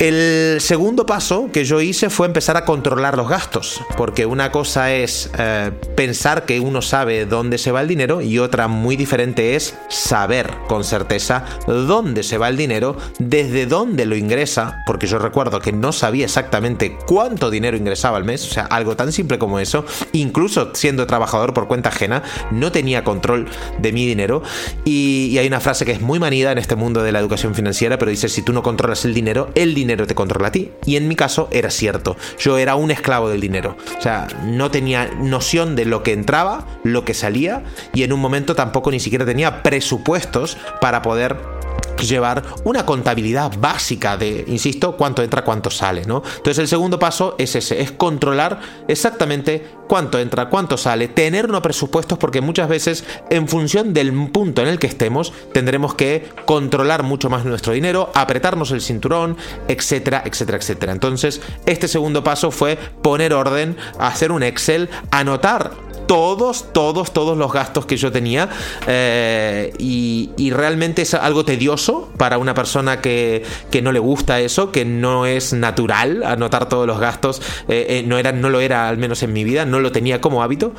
El 0.00 0.62
segundo 0.62 1.04
paso 1.04 1.50
que 1.52 1.66
yo 1.66 1.82
hice 1.82 2.08
fue 2.08 2.26
empezar 2.26 2.56
a 2.56 2.64
controlar 2.64 3.18
los 3.18 3.28
gastos, 3.28 3.82
porque 3.98 4.24
una 4.24 4.50
cosa 4.50 4.94
es 4.94 5.30
eh, 5.38 5.72
pensar 5.94 6.46
que 6.46 6.58
uno 6.58 6.80
sabe 6.80 7.26
dónde 7.26 7.58
se 7.58 7.70
va 7.70 7.82
el 7.82 7.88
dinero 7.88 8.22
y 8.22 8.38
otra 8.38 8.66
muy 8.66 8.96
diferente 8.96 9.56
es 9.56 9.76
saber 9.90 10.50
con 10.68 10.84
certeza 10.84 11.44
dónde 11.66 12.22
se 12.22 12.38
va 12.38 12.48
el 12.48 12.56
dinero, 12.56 12.96
desde 13.18 13.66
dónde 13.66 14.06
lo 14.06 14.16
ingresa, 14.16 14.82
porque 14.86 15.06
yo 15.06 15.18
recuerdo 15.18 15.60
que 15.60 15.70
no 15.70 15.92
sabía 15.92 16.24
exactamente 16.24 16.96
cuánto 17.06 17.50
dinero 17.50 17.76
ingresaba 17.76 18.16
al 18.16 18.24
mes, 18.24 18.48
o 18.48 18.54
sea, 18.54 18.64
algo 18.64 18.96
tan 18.96 19.12
simple 19.12 19.38
como 19.38 19.60
eso, 19.60 19.84
incluso 20.12 20.70
siendo 20.74 21.06
trabajador 21.06 21.52
por 21.52 21.68
cuenta 21.68 21.90
ajena, 21.90 22.22
no 22.50 22.72
tenía 22.72 23.04
control 23.04 23.50
de 23.76 23.92
mi 23.92 24.06
dinero. 24.06 24.42
Y, 24.86 25.28
y 25.30 25.36
hay 25.36 25.46
una 25.46 25.60
frase 25.60 25.84
que 25.84 25.92
es 25.92 26.00
muy 26.00 26.18
manida 26.18 26.52
en 26.52 26.56
este 26.56 26.74
mundo 26.74 27.02
de 27.02 27.12
la 27.12 27.18
educación 27.18 27.54
financiera, 27.54 27.98
pero 27.98 28.10
dice, 28.10 28.30
si 28.30 28.40
tú 28.40 28.54
no 28.54 28.62
controlas 28.62 29.04
el 29.04 29.12
dinero, 29.12 29.50
el 29.54 29.74
dinero 29.74 29.89
te 29.96 30.14
controla 30.14 30.48
a 30.48 30.52
ti. 30.52 30.70
Y 30.86 30.96
en 30.96 31.08
mi 31.08 31.16
caso 31.16 31.48
era 31.50 31.70
cierto. 31.70 32.16
Yo 32.38 32.58
era 32.58 32.74
un 32.74 32.90
esclavo 32.90 33.28
del 33.28 33.40
dinero. 33.40 33.76
O 33.98 34.00
sea, 34.00 34.26
no 34.44 34.70
tenía 34.70 35.06
noción 35.18 35.76
de 35.76 35.84
lo 35.84 36.02
que 36.02 36.12
entraba, 36.12 36.66
lo 36.84 37.04
que 37.04 37.14
salía 37.14 37.62
y 37.94 38.02
en 38.02 38.12
un 38.12 38.20
momento 38.20 38.54
tampoco 38.54 38.90
ni 38.90 39.00
siquiera 39.00 39.24
tenía 39.24 39.62
presupuestos 39.62 40.56
para 40.80 41.02
poder 41.02 41.59
llevar 42.06 42.42
una 42.64 42.86
contabilidad 42.86 43.52
básica 43.58 44.16
de, 44.16 44.44
insisto, 44.46 44.96
cuánto 44.96 45.22
entra, 45.22 45.44
cuánto 45.44 45.70
sale, 45.70 46.04
¿no? 46.06 46.22
Entonces 46.36 46.58
el 46.58 46.68
segundo 46.68 46.98
paso 46.98 47.34
es 47.38 47.54
ese, 47.56 47.80
es 47.82 47.92
controlar 47.92 48.60
exactamente 48.88 49.66
cuánto 49.88 50.18
entra, 50.18 50.48
cuánto 50.48 50.76
sale, 50.76 51.08
tener 51.08 51.46
unos 51.46 51.62
presupuestos 51.62 52.18
porque 52.18 52.40
muchas 52.40 52.68
veces 52.68 53.04
en 53.28 53.48
función 53.48 53.92
del 53.92 54.12
punto 54.30 54.62
en 54.62 54.68
el 54.68 54.78
que 54.78 54.86
estemos 54.86 55.32
tendremos 55.52 55.94
que 55.94 56.28
controlar 56.44 57.02
mucho 57.02 57.28
más 57.28 57.44
nuestro 57.44 57.72
dinero, 57.72 58.10
apretarnos 58.14 58.70
el 58.70 58.80
cinturón, 58.80 59.36
etcétera, 59.68 60.22
etcétera, 60.24 60.58
etcétera. 60.58 60.92
Entonces 60.92 61.40
este 61.66 61.88
segundo 61.88 62.22
paso 62.22 62.50
fue 62.50 62.76
poner 63.02 63.34
orden, 63.34 63.76
hacer 63.98 64.32
un 64.32 64.42
Excel, 64.42 64.88
anotar 65.10 65.72
todos, 66.10 66.72
todos, 66.72 67.12
todos 67.12 67.38
los 67.38 67.52
gastos 67.52 67.86
que 67.86 67.96
yo 67.96 68.10
tenía 68.10 68.48
eh, 68.88 69.72
y, 69.78 70.50
realmente 70.50 71.02
es 71.02 71.14
algo 71.14 71.44
tedioso 71.44 72.10
para 72.16 72.38
una 72.38 72.52
persona 72.52 73.00
que, 73.00 73.44
no 73.80 73.92
le 73.92 74.00
gusta 74.00 74.40
eso, 74.40 74.72
que 74.72 74.84
no 74.84 75.24
es 75.24 75.52
natural 75.52 76.24
anotar 76.24 76.68
todos 76.68 76.84
los 76.84 76.98
gastos, 76.98 77.40
eh, 77.68 77.86
eh, 77.90 78.04
no, 78.04 78.18
era, 78.18 78.32
no 78.32 78.48
lo 78.48 78.58
era 78.58 78.88
al 78.88 78.98
menos 78.98 79.22
en 79.22 79.32
mi 79.32 79.44
vida, 79.44 79.64
no 79.66 79.78
lo 79.78 79.92
tenía 79.92 80.20
como 80.20 80.42
hábito, 80.42 80.72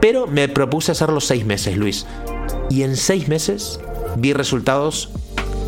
pero 0.00 0.26
me 0.26 0.48
propuse 0.48 0.92
hacerlo 0.92 1.20
seis 1.20 1.44
meses, 1.44 1.76
Luis. 1.76 2.06
Y 2.70 2.82
en 2.82 2.96
seis 2.96 3.28
meses 3.28 3.80
vi 4.16 4.32
resultados 4.32 5.10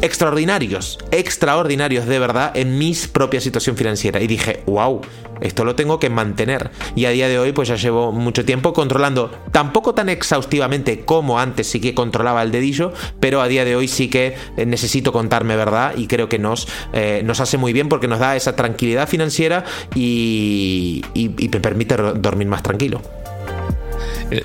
extraordinarios, 0.03 0.99
extraordinarios 1.11 2.07
de 2.07 2.19
verdad 2.19 2.53
en 2.55 2.79
mi 2.79 2.95
propia 3.13 3.41
situación 3.41 3.77
financiera. 3.77 4.21
Y 4.21 4.27
dije, 4.27 4.63
wow, 4.67 5.01
esto 5.41 5.65
lo 5.65 5.75
tengo 5.75 5.99
que 5.99 6.11
mantener. 6.11 6.71
Y 6.95 7.05
a 7.05 7.11
día 7.11 7.29
de 7.29 7.39
hoy 7.39 7.53
pues 7.53 7.69
ya 7.69 7.77
llevo 7.77 8.13
mucho 8.13 8.45
tiempo 8.45 8.73
controlando, 8.73 9.31
tampoco 9.53 9.95
tan 9.95 10.09
exhaustivamente 10.09 11.05
como 11.05 11.39
antes 11.39 11.67
sí 11.67 11.81
que 11.81 11.95
controlaba 11.95 12.43
el 12.43 12.51
dedillo, 12.51 12.93
pero 13.21 13.41
a 13.41 13.49
día 13.49 13.65
de 13.65 13.77
hoy 13.77 13.89
sí 13.89 14.09
que 14.09 14.37
eh, 14.57 14.67
necesito 14.67 15.13
contarme 15.13 15.57
verdad 15.57 15.95
y 15.97 16.07
creo 16.07 16.29
que 16.29 16.39
nos, 16.39 16.69
eh, 16.93 17.23
nos 17.25 17.41
hace 17.41 17.57
muy 17.57 17.73
bien 17.73 17.89
porque 17.89 18.09
nos 18.09 18.19
da 18.19 18.37
esa 18.37 18.57
tranquilidad 18.57 19.09
financiera 19.09 19.65
y, 19.95 21.03
y 21.15 21.29
me 21.29 21.61
permite 21.61 21.97
dormir 21.97 22.49
más 22.49 22.63
tranquilo. 22.63 23.01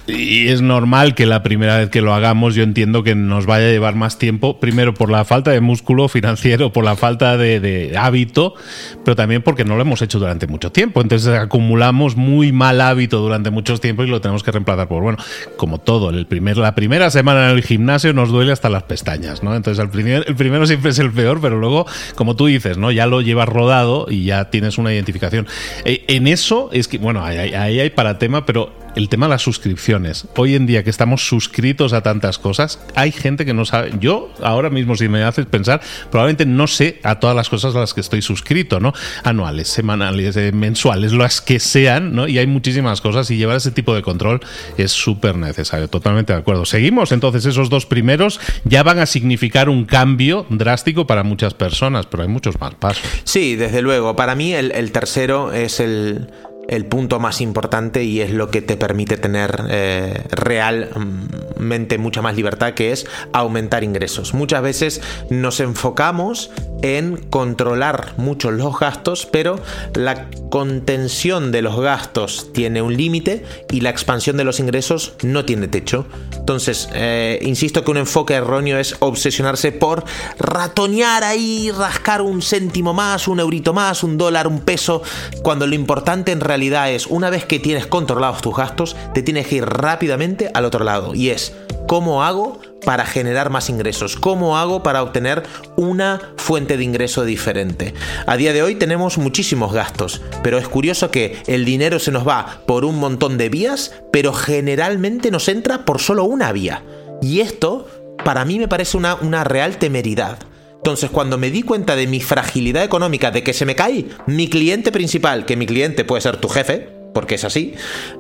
Y 0.08 0.48
es 0.48 0.62
normal 0.62 1.14
que 1.16 1.26
la 1.26 1.44
primera 1.44 1.78
vez 1.78 1.90
que 1.90 2.02
lo 2.02 2.14
hagamos 2.14 2.56
yo 2.56 2.64
entiendo 2.64 3.04
que 3.04 3.16
nos 3.16 3.46
vaya 3.46 3.68
a 3.68 3.70
llevar 3.70 3.96
más 3.96 4.18
tiempo, 4.18 4.60
primero 4.60 4.94
por 4.94 5.12
la 5.12 5.26
falta 5.26 5.52
de 5.52 5.62
músculo 5.62 6.08
financiero, 6.08 6.74
por 6.74 6.84
la 6.84 6.96
falta 6.96 7.38
de, 7.38 7.96
hábito, 7.98 8.56
pero 9.04 9.16
también 9.16 9.42
porque 9.42 9.66
no 9.66 9.76
lo 9.76 9.82
hemos 9.82 10.02
hecho 10.02 10.20
durante 10.20 10.48
mucho 10.48 10.72
tiempo. 10.72 11.02
Entonces 11.02 11.34
acumulamos 11.34 12.16
muy 12.16 12.52
mal 12.52 12.82
hábito 12.82 13.20
durante 13.20 13.52
mucho 13.52 13.78
tiempo 13.78 14.04
y 14.04 14.08
lo 14.08 14.22
tenemos 14.22 14.44
que 14.44 14.52
reemplazar 14.52 14.88
por, 14.88 15.04
bueno, 15.04 15.18
como 15.58 15.80
todo, 15.80 16.10
el 16.10 16.26
primer, 16.26 16.58
la 16.58 16.76
primera 16.76 17.12
semana 17.12 17.52
en 17.52 17.58
el 17.58 17.64
gimnasio 17.64 18.14
nos 18.14 18.30
duele 18.30 18.52
hasta 18.52 18.70
las 18.70 18.84
pestañas, 18.84 19.44
¿no? 19.44 19.56
Entonces 19.56 19.84
el, 19.84 19.90
primer, 19.90 20.26
el 20.28 20.36
primero 20.36 20.66
siempre 20.66 20.92
es 20.92 21.00
el 21.00 21.12
peor, 21.12 21.40
pero 21.42 21.58
luego, 21.58 21.86
como 22.16 22.36
tú 22.36 22.48
dices, 22.48 22.78
¿no? 22.78 22.92
Ya 22.92 23.06
lo 23.06 23.22
llevas 23.22 23.50
rodado 23.50 24.08
y 24.10 24.26
ya 24.26 24.50
tienes 24.50 24.78
una 24.78 24.94
identificación. 24.94 25.48
E, 25.84 26.06
en 26.08 26.28
eso 26.28 26.70
es 26.72 26.88
que, 26.88 26.98
bueno, 26.98 27.24
ahí 27.24 27.54
hay 27.54 27.90
para 27.92 28.18
tema, 28.18 28.46
pero 28.46 28.85
el 28.96 29.10
tema 29.10 29.28
de 29.28 29.32
las 29.32 29.42
suscripciones. 29.42 30.28
Hoy 30.36 30.56
en 30.56 30.66
día 30.66 30.84
que 30.84 30.90
estamos 30.90 31.28
suscritos 31.28 31.94
a 31.94 32.02
tantas 32.02 32.40
cosas, 32.40 32.80
hay 32.96 33.12
gente 33.12 33.46
que 33.46 33.54
no 33.54 33.66
sabe. 33.66 33.94
Yo 34.00 34.34
ahora 34.42 34.70
mismo, 34.70 34.96
si 34.96 35.10
me 35.10 35.24
haces 35.24 35.46
pensar, 35.46 35.82
probablemente 36.10 36.46
no 36.46 36.68
sé 36.68 37.00
a 37.04 37.20
todas 37.20 37.36
las 37.36 37.50
cosas 37.50 37.76
a 37.76 37.80
las 37.80 37.94
que 37.94 38.02
estoy 38.02 38.22
suscrito, 38.22 38.80
¿no? 38.80 38.94
Anuales, 39.24 39.68
semanales, 39.68 40.38
eh, 40.38 40.52
mensuales, 40.52 41.14
las 41.14 41.42
que 41.42 41.60
sean, 41.60 42.16
¿no? 42.16 42.28
Y 42.28 42.40
hay 42.40 42.48
muchísimas 42.48 43.02
cosas 43.02 43.30
y 43.32 43.38
llevar 43.38 43.58
ese 43.58 43.72
tipo 43.72 43.94
de 43.94 44.02
control 44.02 44.40
es 44.78 44.92
súper 44.92 45.36
necesario. 45.36 45.88
Totalmente 45.88 46.34
de 46.34 46.40
acuerdo. 46.40 46.66
Seguimos, 46.66 47.12
entonces 47.12 47.46
esos 47.46 47.70
dos 47.70 47.86
primeros 47.86 48.40
ya 48.64 48.84
van 48.84 49.00
a 49.00 49.06
significar 49.06 49.70
un 49.70 49.86
cambio 49.86 50.46
drástico 50.50 51.06
para 51.06 51.24
muchas 51.24 51.54
personas, 51.54 52.06
pero 52.06 52.24
hay 52.24 52.30
muchos 52.30 52.60
más 52.60 52.74
pasos. 52.76 53.04
Sí, 53.26 53.56
desde 53.56 53.82
luego. 53.82 54.16
Para 54.16 54.36
mí 54.36 54.54
el 54.54 54.92
tercero 54.92 55.52
es 55.52 55.80
el 55.80 56.30
el 56.68 56.86
punto 56.86 57.20
más 57.20 57.42
importante 57.42 58.04
y 58.04 58.22
es 58.22 58.32
lo 58.32 58.50
que 58.50 58.62
te 58.62 58.78
permite 58.78 59.18
tener 59.18 59.66
eh, 59.70 60.24
realmente 60.32 61.98
mucha 61.98 62.22
más 62.22 62.36
libertad, 62.36 62.74
que 62.74 62.92
es 62.92 63.06
aumentar 63.34 63.84
ingresos. 63.84 64.34
Muchas 64.34 64.62
veces 64.62 65.02
nos 65.30 65.60
enfocamos 65.60 66.52
en 66.82 67.18
controlar 67.18 68.14
mucho 68.18 68.52
los 68.52 68.80
gastos, 68.80 69.28
pero 69.32 69.60
la 69.94 70.28
contención 70.50 71.52
de 71.52 71.62
los 71.62 71.80
gastos 71.80 72.52
tiene 72.54 72.82
un 72.82 72.96
límite 72.96 73.44
y 73.72 73.82
la 73.82 73.90
expansión 73.90 74.38
de 74.38 74.44
los 74.44 74.60
ingresos 74.60 75.14
no 75.24 75.46
tiene 75.46 75.68
techo. 75.68 76.06
Entonces, 76.38 76.90
eh, 76.94 77.40
insisto 77.42 77.84
que 77.84 77.92
un 77.92 77.98
enfoque 77.98 78.36
erróneo 78.36 78.78
es 78.78 78.96
obsesionarse 79.00 79.72
por 79.72 80.04
ratonear 80.38 81.24
ahí, 81.24 81.72
rascar 81.72 82.22
un 82.22 82.42
céntimo 82.42 82.94
más, 82.94 83.28
un 83.28 83.40
eurito 83.40 83.74
más, 83.74 84.04
un 84.04 84.18
dólar, 84.18 84.48
un 84.48 84.60
peso, 84.60 85.02
cuando 85.42 85.66
lo 85.68 85.76
importante 85.76 86.32
en 86.32 86.40
realidad 86.40 86.55
es, 86.64 87.08
una 87.08 87.30
vez 87.30 87.46
que 87.46 87.60
tienes 87.60 87.86
controlados 87.86 88.42
tus 88.42 88.56
gastos, 88.56 88.96
te 89.14 89.22
tienes 89.22 89.48
que 89.48 89.56
ir 89.56 89.66
rápidamente 89.66 90.50
al 90.54 90.66
otro 90.66 90.84
lado. 90.84 91.14
Y 91.14 91.30
es, 91.30 91.54
¿cómo 91.88 92.24
hago 92.24 92.60
para 92.86 93.06
generar 93.06 93.50
más 93.50 93.70
ingresos? 93.70 94.16
¿Cómo 94.16 94.58
hago 94.58 94.82
para 94.82 95.04
obtener 95.04 95.44
una 95.76 96.22
fuente 96.38 96.78
de 96.78 96.84
ingreso 96.84 97.26
diferente? 97.26 97.94
A 98.26 98.38
día 98.38 98.54
de 98.54 98.64
hoy 98.64 98.76
tenemos 98.76 99.18
muchísimos 99.18 99.74
gastos, 99.74 100.22
pero 100.44 100.58
es 100.58 100.68
curioso 100.68 101.12
que 101.12 101.38
el 101.48 101.66
dinero 101.66 102.00
se 102.00 102.12
nos 102.12 102.28
va 102.28 102.62
por 102.66 102.86
un 102.86 103.00
montón 103.00 103.38
de 103.38 103.50
vías, 103.50 103.94
pero 104.12 104.34
generalmente 104.34 105.32
nos 105.32 105.48
entra 105.50 105.86
por 105.86 106.00
solo 106.00 106.24
una 106.24 106.52
vía. 106.52 106.84
Y 107.22 107.42
esto, 107.42 107.88
para 108.24 108.46
mí, 108.46 108.60
me 108.60 108.68
parece 108.68 108.98
una, 108.98 109.16
una 109.16 109.44
real 109.44 109.78
temeridad. 109.78 110.40
Entonces, 110.78 111.10
cuando 111.10 111.38
me 111.38 111.50
di 111.50 111.64
cuenta 111.64 111.96
de 111.96 112.08
mi 112.08 112.22
fragilidad 112.22 112.84
económica, 112.84 113.32
de 113.32 113.44
que 113.44 113.54
se 113.54 113.66
me 113.66 113.76
cae 113.76 114.06
mi 114.28 114.50
cliente 114.50 114.92
principal, 114.92 115.46
que 115.46 115.56
mi 115.56 115.66
cliente 115.66 116.06
puede 116.06 116.22
ser 116.22 116.38
tu 116.38 116.48
jefe, 116.48 116.90
porque 117.14 117.36
es 117.36 117.44
así, 117.44 117.74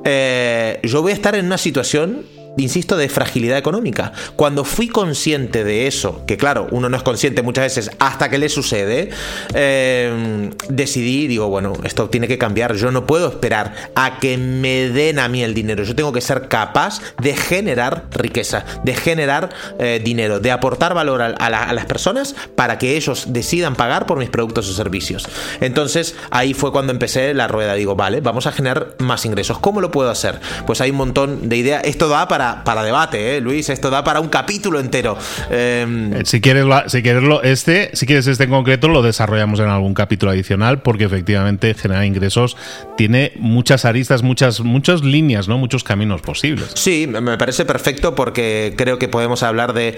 eh, 0.03 0.79
yo 0.83 1.01
voy 1.01 1.11
a 1.11 1.15
estar 1.15 1.35
en 1.35 1.45
una 1.45 1.57
situación 1.57 2.25
insisto, 2.57 2.97
de 2.97 3.09
fragilidad 3.09 3.57
económica. 3.57 4.11
Cuando 4.35 4.63
fui 4.63 4.87
consciente 4.87 5.63
de 5.63 5.87
eso, 5.87 6.25
que 6.25 6.37
claro, 6.37 6.67
uno 6.71 6.89
no 6.89 6.97
es 6.97 7.03
consciente 7.03 7.41
muchas 7.41 7.65
veces 7.65 7.91
hasta 7.99 8.29
que 8.29 8.37
le 8.37 8.49
sucede, 8.49 9.09
eh, 9.53 10.51
decidí, 10.69 11.27
digo, 11.27 11.49
bueno, 11.49 11.73
esto 11.83 12.09
tiene 12.09 12.27
que 12.27 12.37
cambiar. 12.37 12.75
Yo 12.75 12.91
no 12.91 13.05
puedo 13.05 13.27
esperar 13.29 13.73
a 13.95 14.19
que 14.19 14.37
me 14.37 14.89
den 14.89 15.19
a 15.19 15.27
mí 15.27 15.43
el 15.43 15.53
dinero. 15.53 15.83
Yo 15.83 15.95
tengo 15.95 16.13
que 16.13 16.21
ser 16.21 16.47
capaz 16.47 17.01
de 17.21 17.35
generar 17.35 18.05
riqueza, 18.11 18.65
de 18.83 18.95
generar 18.95 19.49
eh, 19.79 20.01
dinero, 20.03 20.39
de 20.39 20.51
aportar 20.51 20.93
valor 20.93 21.21
a, 21.21 21.27
a, 21.27 21.73
las 21.73 21.85
personas 21.85 22.35
para 22.55 22.77
que 22.77 22.95
ellos 22.95 23.25
decidan 23.29 23.75
pagar 23.75 24.05
por 24.05 24.17
mis 24.17 24.29
productos 24.29 24.69
o 24.69 24.73
servicios. 24.73 25.27
Entonces, 25.61 26.15
ahí 26.31 26.53
fue 26.53 26.71
cuando 26.71 26.91
empecé 26.91 27.33
la 27.33 27.47
rueda. 27.47 27.73
Digo, 27.73 27.95
vale, 27.95 28.21
vamos 28.21 28.47
a 28.47 28.51
generar 28.51 28.95
más 28.99 29.25
ingresos. 29.25 29.59
¿Cómo 29.59 29.81
lo 29.81 29.91
puedo 29.91 30.09
hacer? 30.09 30.39
Pues 30.65 30.81
hay 30.81 30.91
un 30.91 30.97
montón 30.97 31.49
de 31.49 31.57
ideas. 31.57 31.81
Esto 31.85 32.07
da 32.07 32.27
para 32.27 32.44
para, 32.63 32.83
debate, 32.83 33.37
¿eh, 33.37 33.41
Luis. 33.41 33.69
Esto 33.69 33.89
da 33.89 34.03
para 34.03 34.19
un 34.19 34.29
capítulo 34.29 34.79
entero. 34.79 35.17
Em, 35.49 36.13
eh, 36.13 36.21
si 36.25 36.41
quieres, 36.41 36.65
si 36.87 37.01
quieres 37.01 37.23
este, 37.43 37.91
si 37.93 38.05
quieres 38.05 38.27
este 38.27 38.45
en 38.45 38.49
concreto, 38.49 38.87
lo 38.87 39.01
desarrollamos 39.01 39.59
en 39.59 39.67
algún 39.67 39.93
capítulo 39.93 40.31
adicional, 40.31 40.81
porque 40.81 41.05
efectivamente 41.05 41.73
generar 41.73 42.05
ingresos 42.05 42.57
tiene 42.97 43.33
muchas 43.37 43.85
aristas, 43.85 44.23
muchas, 44.23 44.61
muchas 44.61 45.03
líneas, 45.03 45.47
¿no? 45.47 45.57
Muchos 45.57 45.83
caminos 45.83 46.21
posibles. 46.21 46.71
Sí, 46.75 47.07
me 47.07 47.37
parece 47.37 47.65
perfecto 47.65 48.15
porque 48.15 48.73
creo 48.77 48.99
que 48.99 49.07
podemos 49.07 49.43
hablar 49.43 49.73
de, 49.73 49.97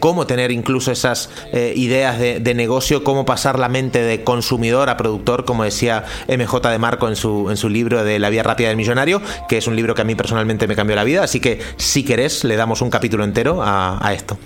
cómo 0.00 0.26
tener 0.26 0.50
incluso 0.50 0.92
esas 0.92 1.30
eh, 1.52 1.72
ideas 1.76 2.18
de, 2.18 2.40
de, 2.40 2.54
negocio, 2.54 3.02
cómo 3.04 3.24
pasar 3.24 3.58
la 3.58 3.68
mente 3.68 4.02
de 4.02 4.22
consumidor 4.22 4.88
a 4.88 4.96
productor, 4.96 5.44
como 5.44 5.64
decía 5.64 6.04
MJ 6.28 6.70
de 6.70 6.78
Marco 6.78 7.08
en 7.08 7.16
su, 7.16 7.50
en 7.50 7.56
su 7.56 7.68
libro 7.68 8.04
de 8.04 8.18
La 8.18 8.30
vía 8.30 8.42
rápida 8.42 8.68
del 8.68 8.76
millonario, 8.76 9.20
que 9.48 9.58
es 9.58 9.66
un 9.66 9.76
libro 9.76 9.94
que 9.94 10.02
a 10.02 10.04
mí 10.04 10.14
personalmente 10.14 10.66
me 10.66 10.76
cambió 10.76 10.96
la 10.96 11.04
vida. 11.04 11.24
Así 11.24 11.40
que 11.40 11.60
si 11.88 12.04
querés, 12.04 12.44
le 12.44 12.56
damos 12.56 12.82
un 12.82 12.90
capítulo 12.90 13.24
entero 13.24 13.60
a, 13.62 14.12
esto. 14.12 14.38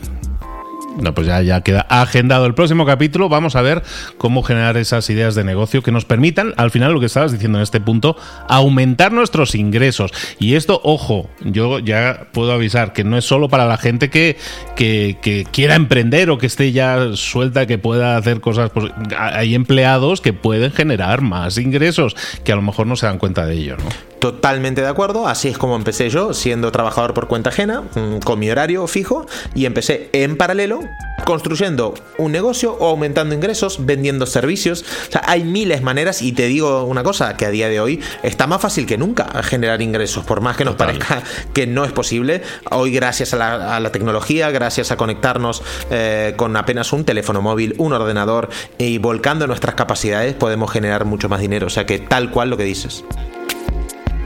No, 1.01 1.15
pues 1.15 1.27
ya, 1.27 1.61
queda 1.63 1.81
agendado 1.89 2.47
el 2.47 2.55
próximo 2.55 2.85
capítulo. 2.85 3.29
Vamos 3.29 3.57
a 3.57 3.63
ver 3.63 3.83
cómo 4.19 4.43
generar 4.43 4.77
esas 4.77 5.09
ideas 5.11 5.35
de 5.35 5.43
negocio 5.43 5.83
que 5.83 5.91
nos 5.91 6.05
permitan, 6.05 6.53
al 6.57 6.71
final, 6.71 6.93
lo 6.93 7.01
que 7.01 7.07
estabas 7.07 7.33
diciendo 7.33 7.59
en 7.59 7.63
este 7.63 7.81
punto, 7.81 8.17
aumentar 8.47 9.11
nuestros 9.11 9.55
ingresos. 9.55 10.13
Y 10.39 10.55
esto, 10.55 10.81
ojo, 10.85 11.31
yo 11.41 11.79
ya 11.79 12.29
puedo 12.33 12.53
avisar 12.53 12.93
que 12.93 13.05
no 13.05 13.17
es 13.17 13.25
solo 13.25 13.49
para 13.49 13.67
la 13.67 13.79
gente 13.79 14.11
que, 14.11 14.37
que, 14.77 15.47
quiera 15.51 15.75
emprender 15.75 16.31
o 16.31 16.39
que 16.39 16.47
esté 16.47 16.71
ya 16.73 17.13
suelta, 17.15 17.67
que 17.67 17.79
pueda 17.79 18.17
hacer 18.17 18.41
cosas. 18.41 18.71
Pues, 18.71 18.93
hay 19.19 19.55
empleados 19.55 20.21
que 20.21 20.33
pueden 20.33 20.71
generar 20.71 21.23
más 21.23 21.59
ingresos, 21.59 22.15
que 22.45 22.53
a 22.53 22.57
lo 22.57 22.63
mejor 22.63 22.87
no 22.87 22.95
se 22.95 23.07
dan 23.07 23.19
cuenta 23.19 23.47
de 23.47 23.55
ello, 23.55 23.77
¿no? 23.79 24.12
Totalmente 24.23 24.83
de 24.83 24.87
acuerdo, 24.87 25.27
así 25.27 25.49
es 25.49 25.59
como 25.59 25.75
empecé 25.75 26.09
yo, 26.09 26.33
siendo 26.33 26.71
trabajador 26.71 27.13
por 27.13 27.27
cuenta 27.27 27.51
ajena, 27.51 27.81
mm, 27.81 28.19
con 28.19 28.39
mi 28.39 28.49
horario 28.49 28.87
fijo, 28.87 29.27
y 29.53 29.67
empecé 29.67 30.11
en 30.13 30.37
paralelo 30.37 30.79
construyendo 31.25 31.95
un 32.19 32.31
negocio 32.31 32.73
o 32.73 32.91
aumentando 32.91 33.35
ingresos, 33.35 33.85
vendiendo 33.85 34.25
servicios. 34.27 34.85
O 35.09 35.11
sea, 35.11 35.23
hay 35.27 35.43
miles 35.43 35.83
maneras 35.83 36.23
y 36.23 36.31
te 36.31 36.47
digo 36.47 36.85
una 36.85 37.03
cosa, 37.03 37.37
que 37.37 37.47
a 37.47 37.51
día 37.51 37.69
de 37.69 37.81
hoy 37.81 38.01
está 38.23 38.47
más 38.47 38.61
fácil 38.63 38.87
que 38.87 38.97
nunca 38.97 39.43
generar 39.43 39.83
ingresos, 39.83 40.25
por 40.25 40.41
más 40.41 40.57
que 40.57 40.65
nos 40.65 40.77
parezca 40.77 41.21
que 41.53 41.67
no 41.67 41.85
es 41.85 41.91
posible. 41.91 42.43
Hoy 42.71 42.93
gracias 42.93 43.35
a 43.35 43.81
la, 43.81 43.91
tecnología, 43.91 44.53
gracias 44.53 44.93
a 44.93 44.97
conectarnos 44.97 45.65
eh, 45.91 46.35
con 46.37 46.57
apenas 46.57 46.93
un 46.93 47.05
teléfono 47.05 47.43
móvil, 47.43 47.75
un 47.79 47.93
ordenador 47.93 48.51
y 48.79 48.99
volcando 48.99 49.49
nuestras 49.49 49.75
capacidades 49.75 50.35
podemos 50.35 50.71
generar 50.71 51.07
mucho 51.07 51.29
más 51.29 51.41
dinero. 51.41 51.67
O 51.67 51.71
sea 51.71 51.87
que 51.87 51.99
tal 51.99 52.31
cual 52.31 52.51
lo 52.51 52.57
que 52.57 52.63
dices. 52.63 53.03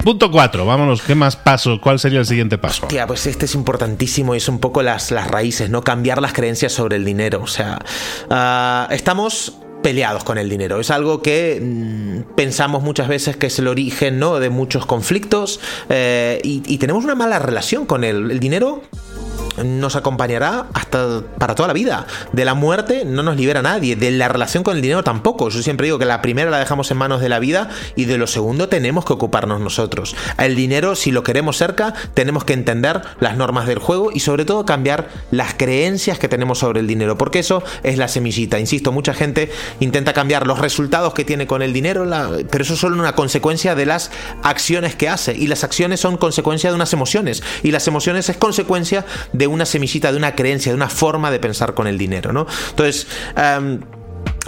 Punto 0.07 0.31
4, 0.31 0.65
vámonos, 0.65 1.03
¿qué 1.03 1.17
más 1.17 1.35
paso? 1.35 1.81
¿Cuál 1.81 1.99
sería 1.99 2.21
el 2.21 2.27
siguiente 2.27 2.59
paso? 2.59 2.87
Hostia, 2.87 3.09
pues 3.09 3.27
este 3.27 3.47
es 3.47 3.57
importantísimo 3.57 4.37
y 4.37 4.39
es 4.39 4.49
un 4.49 4.61
poco 4.61 4.81
las, 4.85 5.11
las 5.11 5.27
raíces, 5.27 5.69
¿no? 5.69 5.83
Cambiar 5.83 6.23
las 6.23 6.33
creencias 6.33 6.71
sobre 6.71 6.95
el 6.95 7.05
dinero. 7.05 7.41
O 7.43 7.49
sea, 7.49 7.81
ah, 8.31 8.87
estamos 8.93 9.59
peleados 9.83 10.23
con 10.23 10.39
el 10.39 10.49
dinero. 10.49 10.79
Es 10.79 10.93
algo 10.93 11.23
que 11.23 11.61
mm, 11.61 12.35
pensamos 12.37 12.85
muchas 12.85 13.09
veces 13.09 13.37
que 13.37 13.49
es 13.49 13.59
el 13.59 13.67
origen 13.67 14.21
¿no? 14.21 14.39
de 14.39 14.49
muchos 14.49 14.87
conflictos 14.87 15.59
eh, 15.89 16.41
y, 16.45 16.63
y, 16.73 16.79
tenemos 16.79 17.03
una 17.03 17.17
mala 17.17 17.41
relación 17.41 17.85
con 17.85 18.05
él. 18.05 18.31
El 18.31 18.39
dinero 18.39 18.83
nos 19.65 19.97
acompañará 19.97 20.67
hasta 20.75 21.23
para 21.39 21.55
toda 21.55 21.69
la 21.69 21.75
vida. 21.75 22.07
De 22.33 22.45
la 22.45 22.55
muerte 22.55 23.05
no 23.05 23.23
nos 23.23 23.37
libera 23.37 23.63
nadie, 23.63 23.97
de 23.97 24.11
la 24.11 24.29
relación 24.29 24.63
con 24.63 24.77
el 24.77 24.83
dinero 24.83 25.03
tampoco. 25.03 25.49
Yo 25.49 25.63
siempre 25.63 25.87
digo 25.87 25.99
que 25.99 26.05
la 26.05 26.23
primera 26.23 26.51
la 26.51 26.59
dejamos 26.59 26.91
en 26.91 26.99
manos 26.99 27.21
de 27.21 27.29
la 27.29 27.39
vida 27.39 27.69
y 27.95 28.05
de 28.05 28.19
lo 28.19 28.27
segundo 28.27 28.69
tenemos 28.69 29.05
que 29.05 29.13
ocuparnos 29.13 29.61
nosotros. 29.61 30.17
El 30.39 30.57
dinero, 30.57 30.97
si 30.97 31.11
lo 31.11 31.23
queremos 31.23 31.57
cerca, 31.57 31.95
tenemos 32.15 32.45
que 32.45 32.53
entender 32.53 33.03
las 33.21 33.37
normas 33.37 33.67
del 33.67 33.79
juego 33.79 34.11
y 34.13 34.21
sobre 34.21 34.45
todo 34.45 34.65
cambiar 34.65 35.09
las 35.31 35.55
creencias 35.55 36.19
que 36.19 36.29
tenemos 36.29 36.59
sobre 36.59 36.81
el 36.81 36.87
dinero, 36.87 37.19
porque 37.19 37.39
eso 37.39 37.63
es 37.83 37.99
la 37.99 38.09
semillita. 38.09 38.59
Insisto, 38.59 38.93
mucha 38.93 39.15
gente 39.15 39.51
intenta 39.81 40.13
cambiar 40.13 40.47
los 40.47 40.59
resultados 40.59 41.15
que 41.15 41.25
tiene 41.25 41.47
con 41.47 41.63
el 41.63 41.73
dinero, 41.73 42.07
pero 42.51 42.65
eso 42.65 42.75
es 42.75 42.81
solo 42.81 42.99
una 42.99 43.15
consecuencia 43.15 43.75
de 43.75 43.87
las 43.87 44.11
acciones 44.43 44.95
que 44.95 45.09
hace 45.09 45.35
y 45.35 45.47
las 45.47 45.65
acciones 45.65 46.01
son 46.01 46.17
consecuencia 46.17 46.71
de 46.71 46.77
unas 46.77 46.93
emociones 46.93 47.43
y 47.63 47.71
las 47.71 47.87
emociones 47.89 48.29
es 48.29 48.37
consecuencia 48.37 49.05
de 49.33 49.46
una 49.47 49.67
semillita, 49.67 50.11
de 50.11 50.19
una 50.19 50.35
creencia, 50.35 50.73
de 50.73 50.77
una 50.77 50.89
forma 50.89 51.31
de 51.31 51.39
pensar 51.39 51.75
con 51.75 51.87
el 51.87 51.99
dinero, 51.99 52.33
¿no? 52.33 52.47
Entonces, 52.71 53.07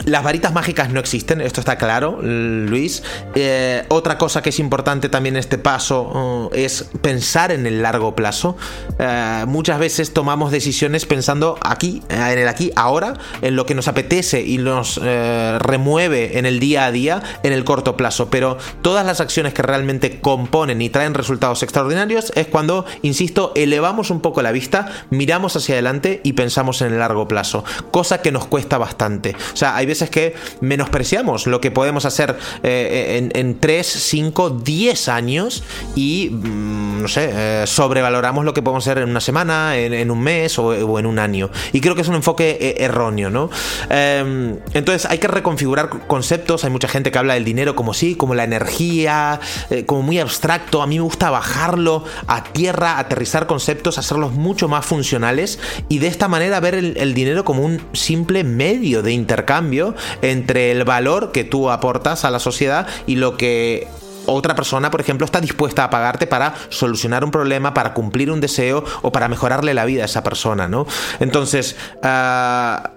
las 0.04 0.22
varitas 0.22 0.52
mágicas 0.52 0.90
no 0.90 1.00
existen, 1.00 1.40
esto 1.40 1.60
está 1.60 1.76
claro, 1.76 2.18
Luis. 2.22 3.02
Eh, 3.34 3.84
otra 3.88 4.18
cosa 4.18 4.42
que 4.42 4.50
es 4.50 4.58
importante 4.58 5.08
también 5.08 5.36
en 5.36 5.40
este 5.40 5.58
paso 5.58 6.48
uh, 6.50 6.54
es 6.54 6.86
pensar 7.02 7.50
en 7.52 7.66
el 7.66 7.82
largo 7.82 8.14
plazo. 8.14 8.56
Eh, 8.98 9.44
muchas 9.46 9.78
veces 9.78 10.12
tomamos 10.12 10.50
decisiones 10.50 11.06
pensando 11.06 11.58
aquí, 11.62 12.02
eh, 12.08 12.14
en 12.14 12.38
el 12.38 12.48
aquí, 12.48 12.70
ahora, 12.76 13.14
en 13.42 13.56
lo 13.56 13.66
que 13.66 13.74
nos 13.74 13.88
apetece 13.88 14.42
y 14.42 14.58
nos 14.58 14.98
remueve 14.98 16.38
en 16.38 16.46
el 16.46 16.60
día 16.60 16.86
a 16.86 16.92
día, 16.92 17.22
en 17.42 17.52
el 17.52 17.64
corto 17.64 17.96
plazo. 17.96 18.30
Pero 18.30 18.58
todas 18.82 19.04
las 19.04 19.20
acciones 19.20 19.54
que 19.54 19.62
realmente 19.62 20.20
componen 20.20 20.80
y 20.82 20.88
traen 20.88 21.14
resultados 21.14 21.62
extraordinarios 21.62 22.32
es 22.34 22.46
cuando, 22.46 22.84
insisto, 23.02 23.52
elevamos 23.54 24.10
un 24.10 24.20
poco 24.20 24.42
la 24.42 24.52
vista, 24.52 24.90
miramos 25.10 25.56
hacia 25.56 25.74
adelante 25.74 26.20
y 26.24 26.34
pensamos 26.34 26.82
en 26.82 26.92
el 26.92 26.98
largo 26.98 27.28
plazo. 27.28 27.64
Cosa 27.90 28.22
que 28.22 28.32
nos 28.32 28.46
cuesta 28.46 28.78
bastante. 28.78 29.34
O 29.52 29.56
sea, 29.56 29.76
hay 29.76 29.86
veces 29.88 30.10
que 30.10 30.34
menospreciamos 30.60 31.46
lo 31.46 31.60
que 31.60 31.70
podemos 31.70 32.04
hacer 32.04 32.36
eh, 32.62 33.30
en, 33.34 33.58
3, 33.58 33.86
5, 33.86 34.50
10 34.50 35.08
años 35.08 35.62
y, 35.96 36.30
mm, 36.30 37.02
no 37.02 37.08
sé, 37.08 37.30
eh, 37.32 37.64
sobrevaloramos 37.66 38.44
lo 38.44 38.54
que 38.54 38.62
podemos 38.62 38.86
hacer 38.86 38.98
en 38.98 39.10
una 39.10 39.20
semana, 39.20 39.76
en, 39.76 40.10
un 40.10 40.20
mes 40.20 40.58
o, 40.58 40.98
en 40.98 41.06
un 41.06 41.18
año. 41.18 41.50
Y 41.72 41.80
creo 41.80 41.94
que 41.94 42.02
es 42.02 42.08
un 42.08 42.14
enfoque 42.14 42.58
eh, 42.60 42.84
erróneo, 42.84 43.30
¿no? 43.30 43.50
Em, 43.90 44.58
entonces 44.74 45.10
hay 45.10 45.18
que 45.18 45.28
reconfigurar 45.28 45.88
conceptos. 46.06 46.64
Hay 46.64 46.70
mucha 46.70 46.88
gente 46.88 47.10
que 47.10 47.18
habla 47.18 47.34
del 47.34 47.44
dinero 47.44 47.74
como 47.74 47.94
sí, 47.94 48.14
como 48.14 48.34
la 48.34 48.44
energía, 48.44 49.40
como 49.86 50.02
muy 50.02 50.18
abstracto. 50.18 50.82
A 50.82 50.86
mí 50.86 50.96
me 50.96 51.02
gusta 51.02 51.30
bajarlo 51.30 52.04
a 52.26 52.44
tierra, 52.44 52.98
aterrizar 52.98 53.46
conceptos, 53.46 53.98
hacerlos 53.98 54.32
mucho 54.32 54.68
más 54.68 54.84
funcionales 54.84 55.58
y 55.88 55.98
de 55.98 56.08
esta 56.08 56.28
manera 56.28 56.60
ver 56.60 56.74
el 56.74 57.14
dinero 57.14 57.44
como 57.44 57.64
un 57.64 57.80
simple 57.92 58.44
medio 58.44 59.02
de 59.02 59.12
intercambio 59.12 59.77
entre 60.22 60.70
el 60.70 60.84
valor 60.84 61.32
que 61.32 61.44
tú 61.44 61.70
aportas 61.70 62.24
a 62.24 62.30
la 62.30 62.38
sociedad 62.38 62.86
y 63.06 63.16
lo 63.16 63.36
que 63.36 63.86
otra 64.26 64.54
persona, 64.54 64.90
por 64.90 65.00
ejemplo, 65.00 65.24
está 65.24 65.40
dispuesta 65.40 65.84
a 65.84 65.90
pagarte 65.90 66.26
para 66.26 66.54
solucionar 66.68 67.24
un 67.24 67.30
problema, 67.30 67.72
para 67.72 67.94
cumplir 67.94 68.30
un 68.30 68.40
deseo 68.40 68.84
o 69.02 69.10
para 69.10 69.28
mejorarle 69.28 69.72
la 69.72 69.86
vida 69.86 70.02
a 70.02 70.04
esa 70.04 70.22
persona, 70.22 70.68
¿no? 70.68 70.86
Entonces, 71.18 71.76
ah, 72.02 72.90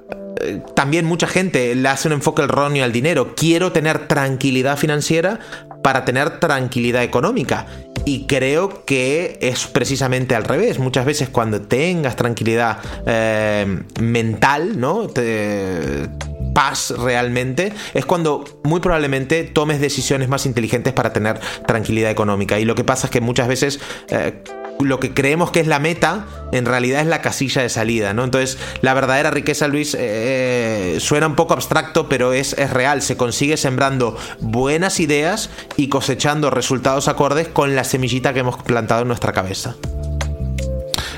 también 0.76 1.06
mucha 1.06 1.28
gente 1.28 1.74
le 1.76 1.88
hace 1.88 2.08
un 2.08 2.16
enfoque 2.16 2.44
erróneo 2.44 2.84
al 2.84 2.92
dinero. 2.92 3.34
Quiero 3.36 3.72
tener 3.72 4.08
tranquilidad 4.08 4.78
financiera 4.78 5.40
para 5.82 6.06
tener 6.06 6.40
tranquilidad 6.40 7.04
económica. 7.04 7.66
Y 8.06 8.26
creo 8.26 8.84
que 8.86 9.38
es 9.42 9.68
precisamente 9.68 10.36
al 10.36 10.44
revés. 10.44 10.80
Muchas 10.80 11.06
veces 11.06 11.30
cuando 11.30 11.62
tengas 11.62 12.16
tranquilidad 12.16 12.80
eh, 13.06 13.84
mental, 14.00 14.80
¿no? 14.80 15.08
Te, 15.08 16.10
paz 16.54 16.94
realmente, 16.98 17.74
es 17.94 18.06
cuando 18.06 18.44
muy 18.64 18.80
probablemente 18.80 19.44
tomes 19.44 19.80
decisiones 19.80 20.30
más 20.30 20.46
inteligentes 20.46 20.94
para 20.94 21.14
tener 21.14 21.40
tranquilidad 21.66 22.12
económica. 22.12 22.60
Y 22.60 22.66
lo 22.66 22.76
que 22.76 22.84
pasa 22.84 23.08
es 23.08 23.12
que 23.12 23.22
muchas 23.22 23.48
veces... 23.48 23.80
Eh, 24.10 24.44
lo 24.80 25.00
que 25.00 25.14
creemos 25.14 25.52
que 25.52 25.60
es 25.60 25.68
la 25.68 25.80
meta, 25.80 26.26
en 26.52 26.66
realidad 26.66 27.02
es 27.02 27.08
la 27.08 27.22
casilla 27.22 27.62
de 27.62 27.70
salida, 27.70 28.14
¿no? 28.14 28.24
Entonces, 28.24 28.58
la 28.82 28.94
verdadera 28.94 29.32
riqueza, 29.32 29.68
Luis, 29.68 29.96
eh, 30.00 30.98
suena 31.00 31.28
un 31.28 31.36
poco 31.36 31.54
abstracto, 31.54 32.10
pero 32.10 32.34
es, 32.34 32.54
es 32.54 32.72
real. 32.72 33.02
Se 33.02 33.18
consigue 33.18 33.58
sembrando 33.58 34.18
buenas 34.40 35.00
ideas 35.00 35.50
y 35.78 35.90
cosechando 35.90 36.50
resultados 36.50 37.08
acordes 37.08 37.48
con 37.48 37.76
la 37.76 37.84
semillita 37.84 38.34
que 38.34 38.40
hemos 38.40 38.58
plantado 38.64 39.02
en 39.02 39.08
nuestra 39.08 39.34
cabeza. 39.34 39.76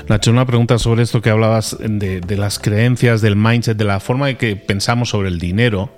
Nacho, 0.08 0.30
una 0.30 0.44
pregunta 0.44 0.78
sobre 0.78 1.02
esto 1.02 1.22
que 1.22 1.30
hablabas 1.30 1.76
de, 1.80 2.20
de, 2.20 2.36
las 2.36 2.58
creencias, 2.58 3.22
del 3.22 3.36
mindset, 3.36 3.78
de 3.78 3.84
la 3.84 4.00
forma 4.00 4.26
de 4.26 4.36
que 4.36 4.54
pensamos 4.54 5.08
sobre 5.08 5.28
el 5.28 5.38
dinero. 5.38 5.90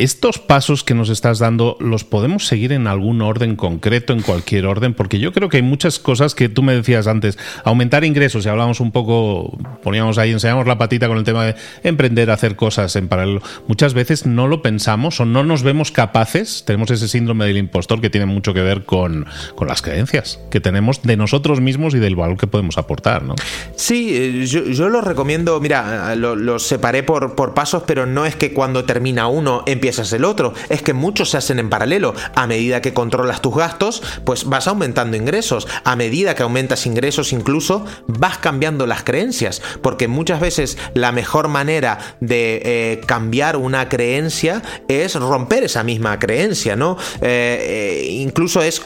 Estos 0.00 0.38
pasos 0.38 0.82
que 0.82 0.94
nos 0.94 1.10
estás 1.10 1.40
dando, 1.40 1.76
¿los 1.78 2.04
podemos 2.04 2.46
seguir 2.46 2.72
en 2.72 2.86
algún 2.86 3.20
orden 3.20 3.54
concreto, 3.54 4.14
en 4.14 4.22
cualquier 4.22 4.64
orden? 4.64 4.94
Porque 4.94 5.18
yo 5.18 5.30
creo 5.30 5.50
que 5.50 5.58
hay 5.58 5.62
muchas 5.62 5.98
cosas 5.98 6.34
que 6.34 6.48
tú 6.48 6.62
me 6.62 6.74
decías 6.74 7.06
antes. 7.06 7.36
Aumentar 7.64 8.02
ingresos, 8.04 8.46
y 8.46 8.48
hablamos 8.48 8.80
un 8.80 8.92
poco, 8.92 9.58
poníamos 9.82 10.16
ahí, 10.16 10.30
enseñamos 10.30 10.66
la 10.66 10.78
patita 10.78 11.06
con 11.06 11.18
el 11.18 11.24
tema 11.24 11.44
de 11.44 11.54
emprender, 11.82 12.30
hacer 12.30 12.56
cosas 12.56 12.96
en 12.96 13.08
paralelo. 13.08 13.42
Muchas 13.68 13.92
veces 13.92 14.24
no 14.24 14.48
lo 14.48 14.62
pensamos 14.62 15.20
o 15.20 15.26
no 15.26 15.44
nos 15.44 15.62
vemos 15.62 15.92
capaces. 15.92 16.64
Tenemos 16.64 16.90
ese 16.90 17.06
síndrome 17.06 17.44
del 17.44 17.58
impostor 17.58 18.00
que 18.00 18.08
tiene 18.08 18.24
mucho 18.24 18.54
que 18.54 18.62
ver 18.62 18.84
con, 18.86 19.26
las 19.60 19.82
creencias 19.82 20.40
que 20.50 20.60
tenemos 20.60 21.02
de 21.02 21.18
nosotros 21.18 21.60
mismos 21.60 21.94
y 21.94 21.98
del 21.98 22.16
valor 22.16 22.38
que 22.38 22.46
podemos 22.46 22.78
aportar, 22.78 23.22
¿no? 23.22 23.34
Sí, 23.76 24.16
eh, 24.16 24.46
yo, 24.46 24.88
lo 24.88 25.02
recomiendo, 25.02 25.60
mira, 25.60 26.16
lo, 26.16 26.58
separé 26.58 27.02
por, 27.02 27.34
por 27.34 27.52
pasos, 27.52 27.82
pero 27.86 28.06
no 28.06 28.24
es 28.24 28.34
que 28.34 28.54
cuando 28.54 28.86
termina 28.86 29.26
uno 29.26 29.62
empiezas 29.90 30.12
el 30.12 30.24
otro. 30.24 30.54
Es 30.68 30.82
que 30.82 30.92
muchos 30.92 31.30
se 31.30 31.36
hacen 31.36 31.58
en 31.58 31.68
paralelo. 31.68 32.14
A 32.36 32.46
medida 32.46 32.80
que 32.80 32.94
controlas 32.94 33.42
tus 33.42 33.56
gastos, 33.56 34.02
pues 34.24 34.44
vas 34.44 34.68
aumentando 34.68 35.16
ingresos. 35.16 35.66
A 35.84 35.96
medida 35.96 36.34
que 36.36 36.44
aumentas 36.44 36.86
ingresos 36.86 37.32
incluso, 37.32 37.84
vas 38.06 38.38
cambiando 38.38 38.86
las 38.86 39.02
creencias. 39.02 39.60
Porque 39.82 40.06
muchas 40.06 40.40
veces 40.40 40.78
la 40.94 41.10
mejor 41.10 41.48
manera 41.48 41.98
de 42.20 42.62
eh, 42.64 43.00
cambiar 43.04 43.56
una 43.56 43.88
creencia 43.88 44.62
es 44.86 45.16
romper 45.16 45.64
esa 45.64 45.82
misma 45.82 46.18
creencia, 46.20 46.76
¿no? 46.76 46.96
Eh, 47.20 48.04
eh, 48.06 48.08
incluso 48.12 48.62
es, 48.62 48.80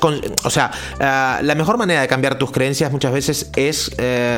o 0.44 0.50
sea, 0.50 0.70
la 0.98 1.54
mejor 1.54 1.76
manera 1.76 2.00
de 2.00 2.08
cambiar 2.08 2.38
tus 2.38 2.50
creencias 2.50 2.90
muchas 2.90 3.12
veces 3.12 3.50
es 3.56 3.94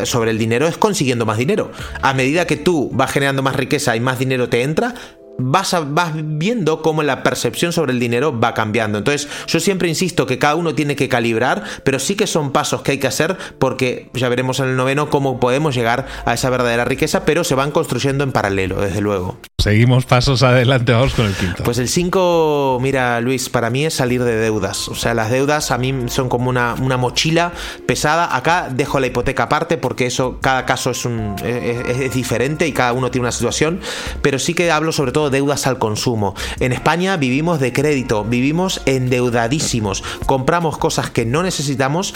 sobre 0.08 0.30
el 0.32 0.38
dinero, 0.38 0.66
es 0.66 0.76
consiguiendo 0.76 1.26
más 1.26 1.38
dinero. 1.38 1.70
A 2.02 2.12
medida 2.12 2.46
que 2.46 2.56
tú 2.56 2.90
vas 2.92 3.12
generando 3.12 3.42
más 3.42 3.54
riqueza 3.54 3.94
y 3.94 4.00
más 4.00 4.18
dinero 4.18 4.48
te 4.48 4.62
entra, 4.62 4.94
vas, 5.38 5.74
vas 5.88 6.12
viendo 6.14 6.82
cómo 6.82 7.02
la 7.02 7.22
percepción 7.22 7.72
sobre 7.72 7.92
el 7.92 8.00
dinero 8.00 8.38
va 8.38 8.54
cambiando. 8.54 8.98
Entonces, 8.98 9.28
yo 9.46 9.60
siempre 9.60 9.88
insisto 9.88 10.26
que 10.26 10.38
cada 10.38 10.54
uno 10.54 10.74
tiene 10.74 10.96
que 10.96 11.08
calibrar, 11.08 11.62
pero 11.84 11.98
sí 11.98 12.14
que 12.14 12.26
son 12.26 12.52
pasos 12.52 12.82
que 12.82 12.92
hay 12.92 12.98
que 12.98 13.06
hacer 13.06 13.36
porque 13.58 14.10
ya 14.14 14.28
veremos 14.28 14.60
en 14.60 14.66
el 14.66 14.76
noveno 14.76 15.10
cómo 15.10 15.40
podemos 15.40 15.74
llegar 15.74 16.06
a 16.24 16.34
esa 16.34 16.50
verdadera 16.50 16.84
riqueza, 16.84 17.24
pero 17.24 17.44
se 17.44 17.54
van 17.54 17.70
construyendo 17.70 18.24
en 18.24 18.32
paralelo, 18.32 18.80
desde 18.80 19.00
luego. 19.00 19.38
Seguimos 19.58 20.04
pasos 20.04 20.42
adelante, 20.42 20.92
vamos 20.92 21.14
con 21.14 21.26
el 21.26 21.34
quinto. 21.34 21.64
Pues 21.64 21.78
el 21.78 21.88
5, 21.88 22.78
mira 22.80 23.20
Luis, 23.20 23.48
para 23.48 23.70
mí 23.70 23.84
es 23.84 23.94
salir 23.94 24.22
de 24.22 24.36
deudas. 24.36 24.88
O 24.88 24.94
sea, 24.94 25.14
las 25.14 25.30
deudas 25.30 25.70
a 25.70 25.78
mí 25.78 25.92
son 26.08 26.28
como 26.28 26.50
una, 26.50 26.74
una 26.74 26.96
mochila 26.96 27.52
pesada. 27.86 28.36
Acá 28.36 28.68
dejo 28.70 29.00
la 29.00 29.08
hipoteca 29.08 29.44
aparte 29.44 29.76
porque 29.76 30.06
eso, 30.06 30.38
cada 30.40 30.66
caso 30.66 30.90
es, 30.90 31.04
un, 31.04 31.34
es 31.42 32.14
diferente 32.14 32.66
y 32.68 32.72
cada 32.72 32.92
uno 32.92 33.10
tiene 33.10 33.24
una 33.24 33.32
situación, 33.32 33.80
pero 34.22 34.38
sí 34.38 34.54
que 34.54 34.70
hablo 34.70 34.92
sobre 34.92 35.10
todo 35.10 35.25
deudas 35.30 35.66
al 35.66 35.78
consumo. 35.78 36.34
En 36.60 36.72
España 36.72 37.16
vivimos 37.16 37.60
de 37.60 37.72
crédito, 37.72 38.24
vivimos 38.24 38.82
endeudadísimos, 38.86 40.02
compramos 40.26 40.78
cosas 40.78 41.10
que 41.10 41.24
no 41.24 41.42
necesitamos 41.42 42.14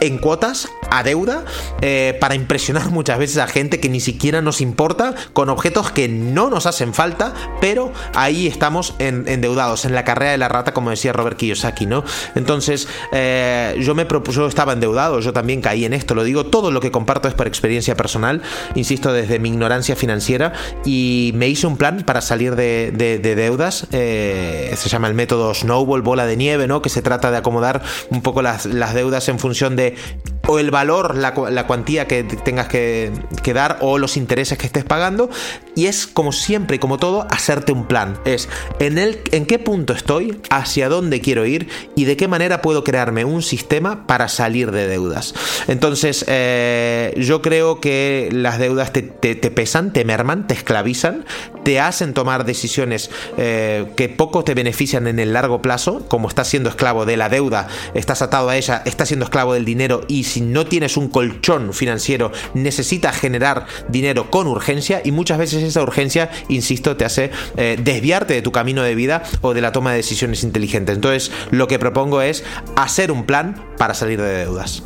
en 0.00 0.18
cuotas 0.18 0.68
a 0.90 1.02
deuda 1.02 1.44
eh, 1.80 2.16
para 2.20 2.34
impresionar 2.34 2.90
muchas 2.90 3.18
veces 3.18 3.38
a 3.38 3.46
gente 3.46 3.80
que 3.80 3.88
ni 3.88 4.00
siquiera 4.00 4.42
nos 4.42 4.60
importa 4.60 5.14
con 5.32 5.48
objetos 5.48 5.90
que 5.90 6.08
no 6.08 6.50
nos 6.50 6.66
hacen 6.66 6.94
falta, 6.94 7.34
pero 7.60 7.92
ahí 8.14 8.46
estamos 8.46 8.94
endeudados 8.98 9.84
en 9.84 9.94
la 9.94 10.04
carrera 10.04 10.32
de 10.32 10.38
la 10.38 10.48
rata, 10.48 10.72
como 10.72 10.90
decía 10.90 11.12
Robert 11.12 11.36
Kiyosaki, 11.36 11.86
¿no? 11.86 12.04
Entonces, 12.34 12.88
eh, 13.12 13.76
yo 13.80 13.94
me 13.94 14.04
propuse, 14.04 14.38
yo 14.38 14.46
estaba 14.46 14.72
endeudado, 14.72 15.20
yo 15.20 15.32
también 15.32 15.60
caí 15.60 15.84
en 15.84 15.92
esto, 15.92 16.14
lo 16.14 16.24
digo, 16.24 16.46
todo 16.46 16.70
lo 16.70 16.80
que 16.80 16.90
comparto 16.90 17.28
es 17.28 17.34
por 17.34 17.46
experiencia 17.46 17.96
personal, 17.96 18.42
insisto, 18.74 19.12
desde 19.12 19.38
mi 19.38 19.48
ignorancia 19.48 19.96
financiera, 19.96 20.52
y 20.84 21.32
me 21.34 21.48
hice 21.48 21.66
un 21.66 21.76
plan 21.76 22.02
para 22.04 22.20
salir 22.20 22.56
de, 22.56 22.92
deudas, 23.22 23.86
eh, 23.92 24.74
se 24.76 24.88
llama 24.88 25.08
el 25.08 25.14
método 25.14 25.54
Snowball, 25.54 26.02
bola 26.02 26.26
de 26.26 26.36
nieve, 26.36 26.66
¿no? 26.66 26.82
Que 26.82 26.88
se 26.88 27.02
trata 27.02 27.30
de 27.30 27.38
acomodar 27.38 27.82
un 28.10 28.22
poco 28.22 28.42
las, 28.42 28.66
las 28.66 28.94
deudas 28.94 29.28
en 29.28 29.38
función 29.38 29.76
de 29.76 29.96
o 30.46 30.58
el 30.58 30.70
valor, 30.70 31.16
la, 31.16 31.34
cuantía 31.66 32.06
que 32.06 32.24
tengas 32.24 32.68
que, 32.68 33.12
dar 33.54 33.78
o 33.80 33.98
los 33.98 34.16
intereses 34.16 34.58
que 34.58 34.66
estés 34.66 34.84
pagando. 34.84 35.30
Y 35.74 35.86
es 35.86 36.06
como 36.06 36.32
siempre 36.32 36.76
y 36.76 36.78
como 36.78 36.98
todo, 36.98 37.26
hacerte 37.30 37.72
un 37.72 37.86
plan. 37.86 38.18
Es 38.24 38.48
en, 38.78 38.98
el, 38.98 39.20
en 39.30 39.46
qué 39.46 39.58
punto 39.58 39.92
estoy, 39.92 40.40
hacia 40.50 40.88
dónde 40.88 41.20
quiero 41.20 41.46
ir 41.46 41.68
y 41.94 42.04
de 42.04 42.16
qué 42.16 42.28
manera 42.28 42.62
puedo 42.62 42.84
crearme 42.84 43.24
un 43.24 43.42
sistema 43.42 44.06
para 44.06 44.28
salir 44.28 44.70
de 44.70 44.88
deudas. 44.88 45.34
Entonces, 45.68 46.24
eh, 46.28 47.14
yo 47.16 47.42
creo 47.42 47.80
que 47.80 48.28
las 48.32 48.58
deudas 48.58 48.92
te, 48.92 49.02
pesan, 49.02 49.92
te 49.92 50.04
merman, 50.04 50.46
te 50.46 50.54
esclavizan, 50.54 51.24
te 51.64 51.80
hacen 51.80 52.14
tomar 52.14 52.44
decisiones 52.44 53.10
eh, 53.36 53.86
que 53.96 54.08
poco 54.08 54.44
te 54.44 54.54
benefician 54.54 55.06
en 55.06 55.18
el 55.18 55.32
largo 55.32 55.62
plazo, 55.62 56.06
como 56.08 56.28
estás 56.28 56.48
siendo 56.48 56.68
esclavo 56.68 57.06
de 57.06 57.16
la 57.16 57.28
deuda, 57.28 57.68
estás 57.94 58.22
atado 58.22 58.48
a 58.48 58.56
ella, 58.56 58.82
estás 58.84 59.08
siendo 59.08 59.24
esclavo 59.24 59.54
del 59.54 59.64
dinero 59.64 60.02
y 60.08 60.24
si 60.24 60.40
no 60.40 60.66
tienes 60.66 60.96
un 60.96 61.08
colchón 61.08 61.72
financiero, 61.72 62.32
necesitas 62.54 63.16
generar 63.16 63.66
dinero 63.88 64.30
con 64.30 64.46
urgencia 64.46 65.02
y 65.04 65.12
muchas 65.12 65.38
veces 65.38 65.62
esa 65.62 65.82
urgencia, 65.82 66.30
insisto, 66.48 66.96
te 66.96 67.04
hace 67.04 67.30
eh, 67.56 67.78
desviarte 67.82 68.34
de 68.34 68.42
tu 68.42 68.52
camino 68.52 68.82
de 68.82 68.94
vida 68.94 69.22
o 69.40 69.54
de 69.54 69.60
la 69.60 69.72
toma 69.72 69.90
de 69.90 69.98
decisiones 69.98 70.42
inteligentes. 70.42 70.96
Entonces, 70.96 71.30
lo 71.50 71.68
que 71.68 71.78
propongo 71.78 72.22
es 72.22 72.44
hacer 72.76 73.12
un 73.12 73.24
plan 73.24 73.64
para 73.78 73.94
salir 73.94 74.20
de 74.20 74.44
deudas. 74.44 74.82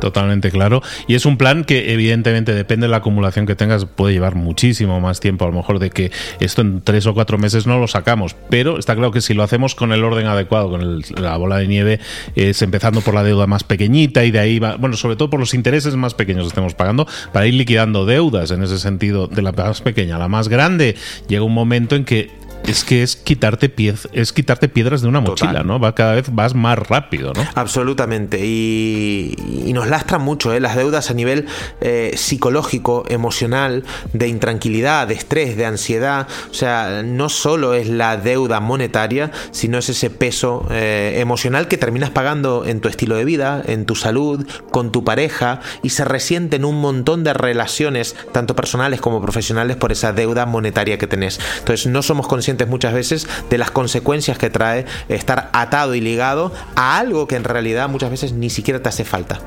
Totalmente 0.00 0.50
claro. 0.50 0.82
Y 1.06 1.14
es 1.14 1.26
un 1.26 1.36
plan 1.36 1.64
que 1.64 1.92
evidentemente 1.92 2.54
depende 2.54 2.86
de 2.86 2.90
la 2.90 2.98
acumulación 2.98 3.46
que 3.46 3.56
tengas, 3.56 3.86
puede 3.86 4.14
llevar 4.14 4.34
muchísimo 4.34 5.00
más 5.00 5.20
tiempo, 5.20 5.44
a 5.44 5.48
lo 5.48 5.54
mejor 5.54 5.78
de 5.78 5.90
que 5.90 6.12
esto 6.40 6.62
en 6.62 6.82
tres 6.82 7.06
o 7.06 7.14
cuatro 7.14 7.38
meses 7.38 7.66
no 7.66 7.78
lo 7.78 7.88
sacamos. 7.88 8.36
Pero 8.50 8.78
está 8.78 8.94
claro 8.94 9.10
que 9.10 9.20
si 9.20 9.34
lo 9.34 9.42
hacemos 9.42 9.74
con 9.74 9.92
el 9.92 10.04
orden 10.04 10.26
adecuado, 10.26 10.70
con 10.70 11.00
la 11.16 11.36
bola 11.36 11.56
de 11.58 11.66
nieve, 11.66 12.00
es 12.34 12.60
empezando 12.62 13.00
por 13.00 13.14
la 13.14 13.22
deuda 13.22 13.46
más 13.46 13.64
pequeñita 13.64 14.24
y 14.24 14.30
de 14.30 14.38
ahí 14.38 14.58
va, 14.58 14.76
bueno, 14.76 14.96
sobre 14.96 15.16
todo 15.16 15.30
por 15.30 15.40
los 15.40 15.54
intereses 15.54 15.96
más 15.96 16.14
pequeños 16.14 16.44
que 16.44 16.48
estemos 16.48 16.74
pagando, 16.74 17.06
para 17.32 17.46
ir 17.46 17.54
liquidando 17.54 18.06
deudas 18.06 18.50
en 18.50 18.62
ese 18.62 18.78
sentido, 18.78 19.26
de 19.26 19.42
la 19.42 19.52
más 19.52 19.80
pequeña 19.80 20.16
a 20.16 20.18
la 20.18 20.28
más 20.28 20.48
grande, 20.48 20.96
llega 21.28 21.42
un 21.42 21.54
momento 21.54 21.96
en 21.96 22.04
que 22.04 22.30
es 22.66 22.84
que 22.84 23.02
es 23.02 23.16
quitarte, 23.16 23.72
es 24.12 24.32
quitarte 24.32 24.68
piedras 24.68 25.02
de 25.02 25.08
una 25.08 25.20
mochila, 25.20 25.62
¿no? 25.62 25.78
Va 25.78 25.94
cada 25.94 26.14
vez 26.14 26.32
vas 26.32 26.54
más 26.54 26.78
rápido, 26.78 27.32
¿no? 27.32 27.44
Absolutamente. 27.54 28.44
Y, 28.44 29.34
nos 29.76 29.88
lastra 29.88 30.18
mucho, 30.18 30.54
¿eh? 30.54 30.60
Las 30.60 30.74
deudas 30.74 31.10
a 31.10 31.14
nivel 31.14 31.46
eh, 31.82 32.12
psicológico, 32.16 33.04
emocional, 33.08 33.84
de 34.14 34.28
intranquilidad, 34.28 35.06
de 35.06 35.12
estrés, 35.12 35.56
de 35.56 35.66
ansiedad. 35.66 36.28
O 36.50 36.54
sea, 36.54 37.02
no 37.04 37.28
solo 37.28 37.74
es 37.74 37.88
la 37.88 38.16
deuda 38.16 38.60
monetaria, 38.60 39.30
sino 39.50 39.76
es 39.76 39.90
ese 39.90 40.08
peso 40.08 40.66
eh, 40.70 41.16
emocional 41.18 41.68
que 41.68 41.76
terminas 41.76 42.08
pagando 42.08 42.64
en 42.64 42.80
tu 42.80 42.88
estilo 42.88 43.16
de 43.16 43.26
vida, 43.26 43.62
en 43.66 43.84
tu 43.84 43.96
salud, 43.96 44.46
con 44.70 44.92
tu 44.92 45.04
pareja, 45.04 45.60
y 45.82 45.90
se 45.90 46.06
resiente 46.06 46.56
en 46.56 46.64
un 46.64 46.80
montón 46.80 47.22
de 47.22 47.34
relaciones, 47.34 48.16
tanto 48.32 48.56
personales 48.56 49.02
como 49.02 49.20
profesionales, 49.20 49.76
por 49.76 49.92
esa 49.92 50.14
deuda 50.14 50.46
monetaria 50.46 50.96
que 50.96 51.06
tenés. 51.06 51.38
Entonces, 51.58 51.86
no 51.86 52.02
somos 52.02 52.26
conscientes 52.26 52.45
muchas 52.66 52.94
veces 52.94 53.26
de 53.50 53.58
las 53.58 53.70
consecuencias 53.70 54.38
que 54.38 54.50
trae 54.50 54.86
estar 55.08 55.50
atado 55.52 55.94
y 55.94 56.00
ligado 56.00 56.52
a 56.74 56.98
algo 56.98 57.26
que 57.26 57.36
en 57.36 57.44
realidad 57.44 57.88
muchas 57.88 58.10
veces 58.10 58.32
ni 58.32 58.50
siquiera 58.50 58.82
te 58.82 58.88
hace 58.88 59.04
falta. 59.04 59.40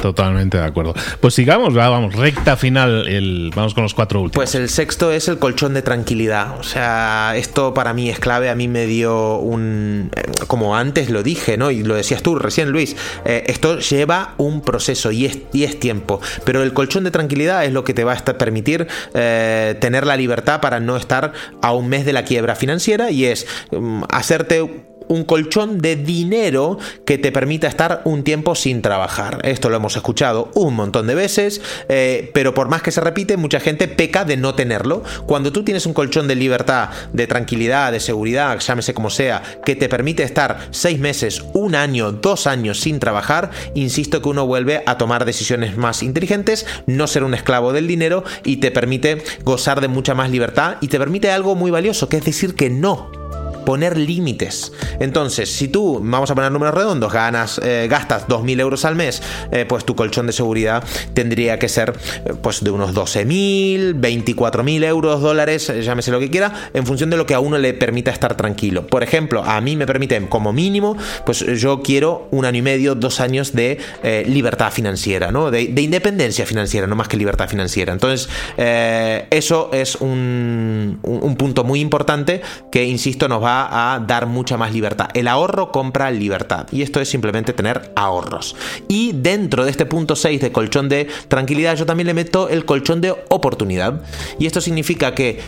Totalmente 0.00 0.58
de 0.58 0.64
acuerdo. 0.64 0.94
Pues 1.20 1.34
sigamos, 1.34 1.74
vamos, 1.74 2.14
recta 2.14 2.56
final, 2.56 3.08
el, 3.08 3.50
vamos 3.54 3.74
con 3.74 3.82
los 3.82 3.94
cuatro 3.94 4.20
últimos. 4.20 4.44
Pues 4.44 4.54
el 4.54 4.68
sexto 4.68 5.10
es 5.10 5.28
el 5.28 5.38
colchón 5.38 5.74
de 5.74 5.82
tranquilidad. 5.82 6.58
O 6.58 6.62
sea, 6.62 7.32
esto 7.36 7.74
para 7.74 7.92
mí 7.92 8.08
es 8.08 8.18
clave. 8.18 8.50
A 8.50 8.54
mí 8.54 8.68
me 8.68 8.86
dio 8.86 9.38
un. 9.38 10.10
Eh, 10.14 10.22
como 10.46 10.76
antes 10.76 11.10
lo 11.10 11.22
dije, 11.22 11.56
¿no? 11.56 11.70
Y 11.70 11.82
lo 11.82 11.94
decías 11.94 12.22
tú 12.22 12.36
recién, 12.36 12.70
Luis. 12.70 12.96
Eh, 13.24 13.44
esto 13.48 13.78
lleva 13.78 14.34
un 14.36 14.62
proceso 14.62 15.10
y 15.10 15.26
es, 15.26 15.38
y 15.52 15.64
es 15.64 15.78
tiempo. 15.80 16.20
Pero 16.44 16.62
el 16.62 16.72
colchón 16.72 17.04
de 17.04 17.10
tranquilidad 17.10 17.64
es 17.64 17.72
lo 17.72 17.84
que 17.84 17.94
te 17.94 18.04
va 18.04 18.12
a 18.12 18.38
permitir 18.38 18.86
eh, 19.14 19.76
tener 19.80 20.06
la 20.06 20.16
libertad 20.16 20.60
para 20.60 20.80
no 20.80 20.96
estar 20.96 21.32
a 21.62 21.72
un 21.72 21.88
mes 21.88 22.04
de 22.04 22.12
la 22.12 22.24
quiebra 22.24 22.54
financiera 22.54 23.10
y 23.10 23.24
es 23.24 23.46
mm, 23.70 24.04
hacerte 24.10 24.84
un 25.08 25.24
colchón 25.24 25.78
de 25.78 25.96
dinero 25.96 26.78
que 27.04 27.18
te 27.18 27.32
permita 27.32 27.66
estar 27.66 28.02
un 28.04 28.22
tiempo 28.22 28.54
sin 28.54 28.82
trabajar. 28.82 29.40
Esto 29.44 29.68
lo 29.68 29.76
hemos 29.76 29.96
escuchado 29.96 30.50
un 30.54 30.74
montón 30.74 31.06
de 31.06 31.14
veces, 31.14 31.60
eh, 31.88 32.30
pero 32.34 32.54
por 32.54 32.68
más 32.68 32.82
que 32.82 32.90
se 32.90 33.00
repite, 33.00 33.36
mucha 33.36 33.60
gente 33.60 33.88
peca 33.88 34.24
de 34.24 34.36
no 34.36 34.54
tenerlo. 34.54 35.02
Cuando 35.26 35.52
tú 35.52 35.64
tienes 35.64 35.86
un 35.86 35.94
colchón 35.94 36.28
de 36.28 36.34
libertad, 36.34 36.90
de 37.12 37.26
tranquilidad, 37.26 37.92
de 37.92 38.00
seguridad, 38.00 38.58
llámese 38.58 38.94
como 38.94 39.10
sea, 39.10 39.42
que 39.64 39.76
te 39.76 39.88
permite 39.88 40.22
estar 40.22 40.68
seis 40.70 40.98
meses, 40.98 41.44
un 41.54 41.74
año, 41.74 42.12
dos 42.12 42.46
años 42.46 42.80
sin 42.80 43.00
trabajar, 43.00 43.50
insisto 43.74 44.22
que 44.22 44.28
uno 44.28 44.46
vuelve 44.46 44.82
a 44.86 44.98
tomar 44.98 45.24
decisiones 45.24 45.76
más 45.76 46.02
inteligentes, 46.02 46.66
no 46.86 47.06
ser 47.06 47.24
un 47.24 47.34
esclavo 47.34 47.72
del 47.72 47.86
dinero 47.86 48.24
y 48.44 48.56
te 48.58 48.70
permite 48.70 49.22
gozar 49.44 49.80
de 49.80 49.88
mucha 49.88 50.14
más 50.14 50.30
libertad 50.30 50.76
y 50.80 50.88
te 50.88 50.98
permite 50.98 51.30
algo 51.30 51.54
muy 51.54 51.70
valioso, 51.70 52.08
que 52.08 52.18
es 52.18 52.24
decir 52.24 52.54
que 52.54 52.70
no 52.70 53.10
poner 53.68 53.98
límites. 53.98 54.72
Entonces, 54.98 55.52
si 55.52 55.68
tú, 55.68 56.00
vamos 56.02 56.30
a 56.30 56.34
poner 56.34 56.50
números 56.50 56.74
redondos, 56.74 57.12
ganas, 57.12 57.60
eh, 57.62 57.86
gastas 57.90 58.26
2.000 58.26 58.60
euros 58.60 58.86
al 58.86 58.94
mes, 58.94 59.22
eh, 59.52 59.66
pues 59.68 59.84
tu 59.84 59.94
colchón 59.94 60.26
de 60.26 60.32
seguridad 60.32 60.82
tendría 61.12 61.58
que 61.58 61.68
ser 61.68 61.92
eh, 62.24 62.32
pues 62.42 62.64
de 62.64 62.70
unos 62.70 62.94
12.000, 62.94 64.00
24.000 64.00 64.84
euros, 64.84 65.20
dólares, 65.20 65.70
llámese 65.82 66.10
lo 66.10 66.18
que 66.18 66.30
quiera, 66.30 66.70
en 66.72 66.86
función 66.86 67.10
de 67.10 67.18
lo 67.18 67.26
que 67.26 67.34
a 67.34 67.40
uno 67.40 67.58
le 67.58 67.74
permita 67.74 68.10
estar 68.10 68.38
tranquilo. 68.38 68.86
Por 68.86 69.02
ejemplo, 69.02 69.44
a 69.44 69.60
mí 69.60 69.76
me 69.76 69.86
permiten 69.86 70.28
como 70.28 70.54
mínimo, 70.54 70.96
pues 71.26 71.40
yo 71.60 71.82
quiero 71.82 72.26
un 72.30 72.46
año 72.46 72.60
y 72.60 72.62
medio, 72.62 72.94
dos 72.94 73.20
años 73.20 73.52
de 73.52 73.78
libertad 74.26 74.72
financiera, 74.72 75.30
¿no? 75.30 75.50
De, 75.50 75.60
independencia 75.64 76.46
financiera, 76.46 76.86
no 76.86 76.96
más 76.96 77.08
que 77.08 77.18
libertad 77.18 77.50
financiera. 77.50 77.92
Entonces, 77.92 78.30
eso 78.56 79.68
es 79.74 79.96
un, 79.96 81.00
un 81.02 81.36
punto 81.36 81.64
muy 81.64 81.80
importante 81.80 82.40
que, 82.72 82.86
insisto, 82.86 83.28
nos 83.28 83.42
va 83.42 83.57
a 83.57 83.57
dar 84.06 84.26
mucha 84.26 84.56
más 84.56 84.72
libertad. 84.72 85.08
El 85.14 85.28
ahorro 85.28 85.72
compra 85.72 86.10
libertad 86.10 86.66
y 86.70 86.82
esto 86.82 87.00
es 87.00 87.08
simplemente 87.08 87.52
tener 87.52 87.92
ahorros. 87.96 88.56
Y 88.88 89.12
dentro 89.12 89.64
de 89.64 89.70
este 89.70 89.86
punto 89.86 90.16
6 90.16 90.40
de 90.40 90.52
colchón 90.52 90.88
de 90.88 91.08
tranquilidad 91.28 91.76
yo 91.76 91.86
también 91.86 92.06
le 92.06 92.14
meto 92.14 92.48
el 92.48 92.64
colchón 92.64 93.00
de 93.00 93.14
oportunidad. 93.28 94.02
Y 94.38 94.46
esto 94.46 94.60
significa 94.60 95.14
que 95.14 95.40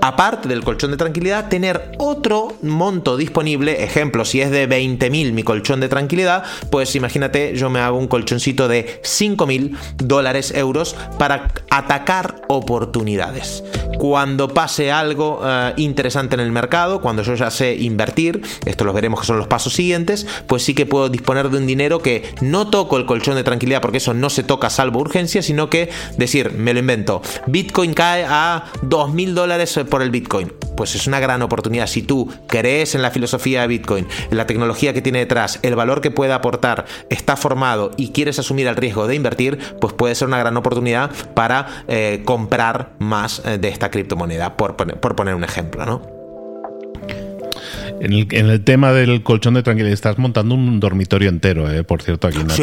aparte 0.00 0.48
del 0.48 0.64
colchón 0.64 0.90
de 0.90 0.96
tranquilidad, 0.96 1.48
tener 1.48 1.92
otro 1.98 2.54
monto 2.62 3.16
disponible. 3.16 3.84
Ejemplo, 3.84 4.24
si 4.24 4.40
es 4.40 4.50
de 4.50 4.68
20.000 4.68 5.32
mi 5.32 5.42
colchón 5.42 5.80
de 5.80 5.88
tranquilidad, 5.88 6.44
pues 6.70 6.94
imagínate, 6.94 7.54
yo 7.56 7.70
me 7.70 7.80
hago 7.80 7.98
un 7.98 8.08
colchoncito 8.08 8.68
de 8.68 9.00
5.000 9.02 9.76
dólares, 9.98 10.52
euros 10.54 10.96
para 11.18 11.52
atacar 11.70 12.42
oportunidades. 12.48 13.64
Cuando 13.98 14.48
pase 14.48 14.92
algo 14.92 15.40
eh, 15.44 15.72
interesante 15.76 16.34
en 16.34 16.40
el 16.40 16.52
mercado, 16.52 17.00
cuando 17.00 17.22
yo 17.22 17.34
ya 17.34 17.50
sé 17.50 17.74
invertir, 17.74 18.42
esto 18.64 18.84
lo 18.84 18.92
veremos 18.92 19.20
que 19.20 19.26
son 19.26 19.38
los 19.38 19.48
pasos 19.48 19.72
siguientes, 19.74 20.26
pues 20.46 20.62
sí 20.62 20.74
que 20.74 20.86
puedo 20.86 21.08
disponer 21.08 21.50
de 21.50 21.58
un 21.58 21.66
dinero 21.66 22.00
que 22.00 22.32
no 22.40 22.68
toco 22.68 22.96
el 22.96 23.06
colchón 23.06 23.34
de 23.34 23.42
tranquilidad 23.42 23.80
porque 23.80 23.98
eso 23.98 24.14
no 24.14 24.30
se 24.30 24.44
toca 24.44 24.70
salvo 24.70 25.00
urgencia, 25.00 25.42
sino 25.42 25.68
que 25.68 25.90
decir, 26.16 26.52
me 26.52 26.72
lo 26.72 26.78
invento, 26.78 27.22
Bitcoin 27.46 27.92
cae 27.92 28.24
a 28.24 28.66
2.000 28.82 29.32
dólares 29.32 29.70
por 29.84 30.02
el 30.02 30.10
Bitcoin? 30.10 30.52
Pues 30.76 30.94
es 30.94 31.06
una 31.06 31.20
gran 31.20 31.42
oportunidad. 31.42 31.86
Si 31.86 32.02
tú 32.02 32.32
crees 32.46 32.94
en 32.94 33.02
la 33.02 33.10
filosofía 33.10 33.62
de 33.62 33.66
Bitcoin, 33.68 34.06
en 34.30 34.36
la 34.36 34.46
tecnología 34.46 34.92
que 34.92 35.02
tiene 35.02 35.20
detrás, 35.20 35.58
el 35.62 35.74
valor 35.74 36.00
que 36.00 36.10
puede 36.10 36.32
aportar, 36.32 36.86
está 37.10 37.36
formado 37.36 37.90
y 37.96 38.10
quieres 38.10 38.38
asumir 38.38 38.66
el 38.66 38.76
riesgo 38.76 39.06
de 39.06 39.14
invertir, 39.14 39.58
pues 39.80 39.92
puede 39.92 40.14
ser 40.14 40.28
una 40.28 40.38
gran 40.38 40.56
oportunidad 40.56 41.10
para 41.34 41.84
eh, 41.88 42.22
comprar 42.24 42.92
más 42.98 43.42
eh, 43.44 43.58
de 43.58 43.68
esta 43.68 43.90
criptomoneda, 43.90 44.56
por, 44.56 44.76
por 44.76 45.16
poner 45.16 45.34
un 45.34 45.44
ejemplo, 45.44 45.84
¿no? 45.84 46.17
En 48.00 48.12
el, 48.50 48.64
tema 48.64 48.92
del 48.92 49.22
colchón 49.22 49.54
de 49.54 49.62
tranquilidad, 49.62 49.92
estás 49.92 50.18
montando 50.18 50.54
un 50.54 50.80
dormitorio 50.80 51.28
entero, 51.28 51.70
eh, 51.70 51.84
por 51.84 52.02
cierto, 52.02 52.28
aquí 52.28 52.38
Nacho. 52.38 52.62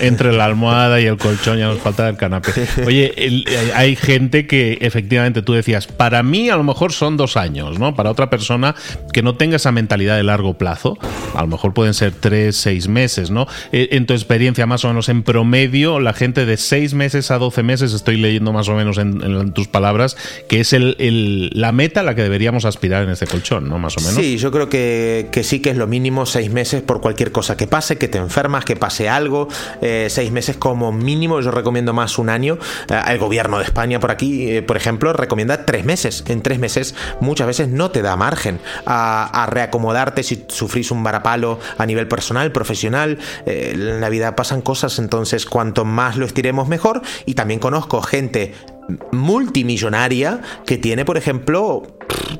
entre, 0.00 0.32
la 0.32 0.44
almohada 0.44 1.00
y 1.00 1.06
el 1.06 1.16
colchón 1.16 1.58
ya 1.58 1.66
nos 1.66 1.78
falta 1.82 2.08
el 2.08 2.16
canapé. 2.16 2.50
Oye, 2.86 3.44
hay 3.74 3.96
gente 3.96 4.46
que 4.46 4.78
efectivamente 4.80 5.42
tú 5.42 5.52
decías, 5.52 5.86
para 5.86 6.22
mí 6.22 6.50
a 6.50 6.56
lo 6.56 6.64
mejor 6.64 6.92
son 6.92 7.16
dos 7.16 7.36
años, 7.36 7.78
¿no? 7.78 7.94
Para 7.94 8.10
otra 8.10 8.30
persona 8.30 8.74
que 9.12 9.22
no 9.22 9.34
tenga 9.36 9.56
esa 9.56 9.72
mentalidad 9.72 10.16
de 10.16 10.22
largo 10.22 10.54
plazo, 10.54 10.98
a 11.34 11.42
lo 11.42 11.46
mejor 11.46 11.74
pueden 11.74 11.94
ser 11.94 12.12
tres, 12.12 12.56
seis 12.56 12.88
meses, 12.88 13.30
¿no? 13.30 13.46
Eh, 13.72 13.88
en 13.92 14.06
tu 14.06 14.14
experiencia, 14.14 14.66
más 14.66 14.84
o 14.84 14.88
menos 14.88 15.08
en 15.08 15.22
promedio, 15.22 16.00
la 16.00 16.12
gente 16.12 16.46
de 16.46 16.56
seis 16.56 16.94
meses 16.94 17.30
a 17.30 17.38
doce 17.38 17.62
meses, 17.62 17.92
estoy 17.92 18.16
leyendo 18.16 18.52
más 18.52 18.68
o 18.68 18.74
menos 18.74 18.98
en, 18.98 19.20
tus 19.52 19.68
palabras, 19.68 20.16
que 20.48 20.60
es 20.60 20.72
el, 20.72 21.50
la 21.54 21.72
meta 21.72 22.00
a 22.00 22.02
la 22.02 22.14
que 22.14 22.22
deberíamos 22.22 22.64
aspirar 22.64 23.04
en 23.04 23.10
este 23.10 23.26
colchón, 23.26 23.68
¿no? 23.68 23.78
Más 23.78 23.96
o 23.96 23.99
Sí, 24.00 24.38
yo 24.38 24.50
creo 24.50 24.68
que, 24.68 25.28
que 25.30 25.44
sí 25.44 25.60
que 25.60 25.70
es 25.70 25.76
lo 25.76 25.86
mínimo 25.86 26.26
seis 26.26 26.50
meses 26.50 26.82
por 26.82 27.00
cualquier 27.00 27.32
cosa 27.32 27.56
que 27.56 27.66
pase, 27.66 27.98
que 27.98 28.08
te 28.08 28.18
enfermas, 28.18 28.64
que 28.64 28.76
pase 28.76 29.08
algo. 29.08 29.48
Eh, 29.82 30.08
seis 30.10 30.32
meses 30.32 30.56
como 30.56 30.92
mínimo, 30.92 31.40
yo 31.40 31.50
recomiendo 31.50 31.92
más 31.92 32.18
un 32.18 32.28
año. 32.28 32.58
Eh, 32.88 33.00
el 33.08 33.18
gobierno 33.18 33.58
de 33.58 33.64
España 33.64 34.00
por 34.00 34.10
aquí, 34.10 34.50
eh, 34.50 34.62
por 34.62 34.76
ejemplo, 34.76 35.12
recomienda 35.12 35.64
tres 35.64 35.84
meses. 35.84 36.24
En 36.26 36.42
tres 36.42 36.58
meses 36.58 36.94
muchas 37.20 37.46
veces 37.46 37.68
no 37.68 37.90
te 37.90 38.02
da 38.02 38.16
margen 38.16 38.60
a, 38.86 39.42
a 39.42 39.46
reacomodarte 39.46 40.22
si 40.22 40.44
sufrís 40.48 40.90
un 40.90 41.02
varapalo 41.02 41.58
a 41.78 41.86
nivel 41.86 42.08
personal, 42.08 42.52
profesional. 42.52 43.18
Eh, 43.46 43.72
en 43.74 44.00
la 44.00 44.08
vida 44.08 44.36
pasan 44.36 44.62
cosas, 44.62 44.98
entonces 44.98 45.46
cuanto 45.46 45.84
más 45.84 46.16
lo 46.16 46.26
estiremos 46.26 46.68
mejor. 46.68 47.02
Y 47.26 47.34
también 47.34 47.60
conozco 47.60 48.02
gente 48.02 48.54
multimillonaria 49.12 50.40
que 50.66 50.78
tiene, 50.78 51.04
por 51.04 51.16
ejemplo, 51.16 51.82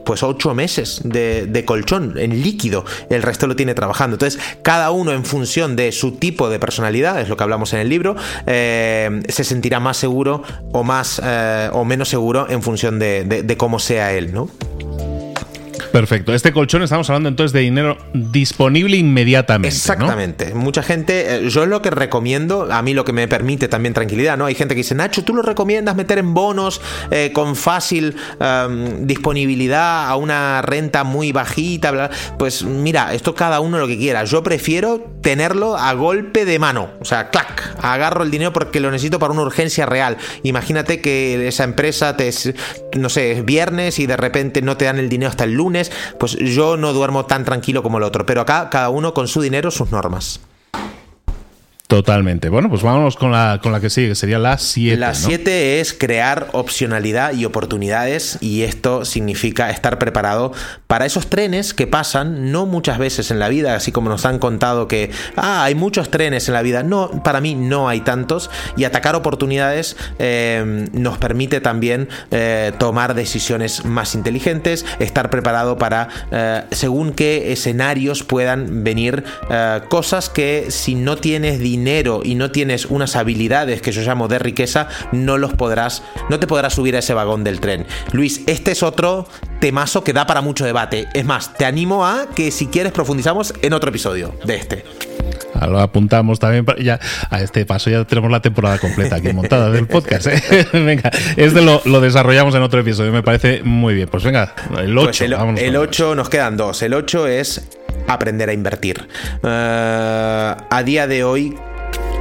pues 0.04 0.22
ocho 0.22 0.54
meses 0.54 1.00
de, 1.04 1.46
de, 1.46 1.64
colchón 1.64 2.14
en 2.18 2.42
líquido, 2.42 2.84
el 3.08 3.22
resto 3.22 3.46
lo 3.46 3.56
tiene 3.56 3.74
trabajando. 3.74 4.14
Entonces, 4.14 4.40
cada 4.62 4.90
uno 4.90 5.12
en 5.12 5.24
función 5.24 5.76
de 5.76 5.92
su 5.92 6.12
tipo 6.12 6.48
de 6.50 6.58
personalidad, 6.58 7.20
es 7.20 7.28
lo 7.28 7.36
que 7.36 7.42
hablamos 7.42 7.72
en 7.72 7.80
el 7.80 7.88
libro, 7.88 8.16
eh, 8.46 9.22
se 9.28 9.44
sentirá 9.44 9.80
más 9.80 9.96
seguro 9.96 10.42
o 10.72 10.82
más 10.82 11.20
eh, 11.24 11.70
o 11.72 11.84
menos 11.84 12.08
seguro 12.08 12.48
en 12.48 12.62
función 12.62 12.98
de, 12.98 13.24
de, 13.24 13.42
de 13.42 13.56
cómo 13.56 13.78
sea 13.78 14.12
él, 14.12 14.32
¿no? 14.32 14.48
Perfecto. 15.92 16.34
Este 16.34 16.52
colchón 16.52 16.82
estamos 16.82 17.08
hablando 17.10 17.28
entonces 17.28 17.52
de 17.52 17.60
dinero 17.60 17.98
disponible 18.12 18.96
inmediatamente. 18.96 19.74
Exactamente. 19.74 20.54
Mucha 20.54 20.82
gente, 20.82 21.36
eh, 21.36 21.48
yo 21.48 21.64
es 21.64 21.68
lo 21.68 21.82
que 21.82 21.90
recomiendo, 21.90 22.68
a 22.70 22.82
mí 22.82 22.94
lo 22.94 23.04
que 23.04 23.12
me 23.12 23.26
permite 23.28 23.68
también 23.68 23.94
tranquilidad, 23.94 24.38
¿no? 24.38 24.46
Hay 24.46 24.54
gente 24.54 24.74
que 24.74 24.80
dice, 24.80 24.94
Nacho, 24.94 25.24
tú 25.24 25.34
lo 25.34 25.42
recomiendas 25.42 25.96
meter 25.96 26.18
en 26.18 26.34
bonos 26.34 26.80
eh, 27.10 27.30
con 27.32 27.56
fácil 27.56 28.16
um, 28.38 29.06
disponibilidad 29.06 30.08
a 30.08 30.16
una 30.16 30.62
renta 30.62 31.04
muy 31.04 31.32
bajita, 31.32 31.90
bla, 31.90 32.10
Pues 32.38 32.62
mira, 32.62 33.14
esto 33.14 33.34
cada 33.34 33.60
uno 33.60 33.78
lo 33.78 33.86
que 33.86 33.98
quiera. 33.98 34.24
Yo 34.24 34.42
prefiero 34.42 35.19
tenerlo 35.22 35.76
a 35.76 35.92
golpe 35.94 36.44
de 36.44 36.58
mano. 36.58 36.90
O 37.00 37.04
sea, 37.04 37.30
clac, 37.30 37.76
agarro 37.82 38.22
el 38.22 38.30
dinero 38.30 38.52
porque 38.52 38.80
lo 38.80 38.90
necesito 38.90 39.18
para 39.18 39.32
una 39.32 39.42
urgencia 39.42 39.86
real. 39.86 40.16
Imagínate 40.42 41.00
que 41.00 41.48
esa 41.48 41.64
empresa 41.64 42.16
te, 42.16 42.30
no 42.96 43.08
sé, 43.08 43.32
es 43.32 43.44
viernes 43.44 43.98
y 43.98 44.06
de 44.06 44.16
repente 44.16 44.62
no 44.62 44.76
te 44.76 44.86
dan 44.86 44.98
el 44.98 45.08
dinero 45.08 45.30
hasta 45.30 45.44
el 45.44 45.52
lunes 45.52 45.90
pues 46.18 46.36
yo 46.36 46.76
no 46.76 46.92
duermo 46.92 47.26
tan 47.26 47.44
tranquilo 47.44 47.82
como 47.82 47.98
el 47.98 48.04
otro. 48.04 48.26
Pero 48.26 48.40
acá 48.40 48.68
cada 48.70 48.90
uno 48.90 49.14
con 49.14 49.28
su 49.28 49.40
dinero, 49.40 49.70
sus 49.70 49.90
normas. 49.90 50.40
Totalmente. 51.90 52.50
Bueno, 52.50 52.70
pues 52.70 52.84
vámonos 52.84 53.16
con 53.16 53.32
la, 53.32 53.58
con 53.60 53.72
la 53.72 53.80
que 53.80 53.90
sigue, 53.90 54.10
que 54.10 54.14
sería 54.14 54.38
la 54.38 54.58
7. 54.58 54.96
La 54.96 55.12
7 55.12 55.42
¿no? 55.44 55.80
es 55.80 55.92
crear 55.92 56.46
opcionalidad 56.52 57.34
y 57.34 57.44
oportunidades 57.44 58.38
y 58.40 58.62
esto 58.62 59.04
significa 59.04 59.70
estar 59.70 59.98
preparado 59.98 60.52
para 60.86 61.04
esos 61.04 61.26
trenes 61.26 61.74
que 61.74 61.88
pasan 61.88 62.52
no 62.52 62.64
muchas 62.64 62.98
veces 62.98 63.32
en 63.32 63.40
la 63.40 63.48
vida, 63.48 63.74
así 63.74 63.90
como 63.90 64.08
nos 64.08 64.24
han 64.24 64.38
contado 64.38 64.86
que 64.86 65.10
ah, 65.34 65.64
hay 65.64 65.74
muchos 65.74 66.12
trenes 66.12 66.46
en 66.46 66.54
la 66.54 66.62
vida. 66.62 66.84
No, 66.84 67.24
para 67.24 67.40
mí 67.40 67.56
no 67.56 67.88
hay 67.88 68.02
tantos 68.02 68.50
y 68.76 68.84
atacar 68.84 69.16
oportunidades 69.16 69.96
eh, 70.20 70.86
nos 70.92 71.18
permite 71.18 71.60
también 71.60 72.08
eh, 72.30 72.70
tomar 72.78 73.14
decisiones 73.14 73.84
más 73.84 74.14
inteligentes, 74.14 74.86
estar 75.00 75.28
preparado 75.28 75.76
para 75.76 76.06
eh, 76.30 76.62
según 76.70 77.14
qué 77.14 77.50
escenarios 77.50 78.22
puedan 78.22 78.84
venir 78.84 79.24
cosas 79.88 80.28
que 80.28 80.66
si 80.70 80.94
no 80.94 81.16
tienes 81.16 81.58
dinero 81.58 81.79
dinero 81.80 82.20
y 82.22 82.34
no 82.34 82.50
tienes 82.50 82.84
unas 82.84 83.16
habilidades 83.16 83.80
que 83.80 83.90
yo 83.90 84.02
llamo 84.02 84.28
de 84.28 84.38
riqueza, 84.38 84.88
no 85.12 85.38
los 85.38 85.54
podrás, 85.54 86.02
no 86.28 86.38
te 86.38 86.46
podrás 86.46 86.74
subir 86.74 86.94
a 86.94 86.98
ese 86.98 87.14
vagón 87.14 87.42
del 87.42 87.58
tren. 87.60 87.86
Luis, 88.12 88.42
este 88.46 88.72
es 88.72 88.82
otro 88.82 89.26
temazo 89.60 90.04
que 90.04 90.12
da 90.12 90.26
para 90.26 90.42
mucho 90.42 90.66
debate. 90.66 91.08
Es 91.14 91.24
más, 91.24 91.54
te 91.54 91.64
animo 91.64 92.06
a 92.06 92.26
que 92.34 92.50
si 92.50 92.66
quieres 92.66 92.92
profundizamos 92.92 93.54
en 93.62 93.72
otro 93.72 93.88
episodio 93.88 94.34
de 94.44 94.56
este. 94.56 94.84
Lo 95.68 95.80
apuntamos 95.80 96.38
también. 96.38 96.64
Para, 96.64 96.82
ya, 96.82 96.98
a 97.30 97.40
este 97.40 97.64
paso 97.64 97.90
ya 97.90 98.04
tenemos 98.04 98.30
la 98.30 98.40
temporada 98.40 98.78
completa 98.78 99.16
aquí 99.16 99.32
montada 99.32 99.70
del 99.70 99.86
podcast. 99.86 100.26
¿eh? 100.26 100.66
venga, 100.72 101.10
este 101.36 101.62
lo, 101.62 101.82
lo, 101.84 102.00
desarrollamos 102.00 102.54
en 102.54 102.62
otro 102.62 102.80
episodio. 102.80 103.12
Me 103.12 103.22
parece 103.22 103.62
muy 103.62 103.94
bien. 103.94 104.08
Pues 104.08 104.24
venga, 104.24 104.54
el 104.78 104.96
8. 104.96 105.06
Pues 105.06 105.20
el, 105.20 105.34
el 105.58 105.76
8 105.76 106.14
nos 106.14 106.28
quedan 106.28 106.56
dos. 106.56 106.82
El 106.82 106.94
8 106.94 107.26
es 107.26 107.68
aprender 108.08 108.48
a 108.48 108.52
invertir. 108.52 109.06
Uh, 109.42 109.46
a 109.46 110.82
día 110.84 111.06
de 111.06 111.24
hoy 111.24 111.56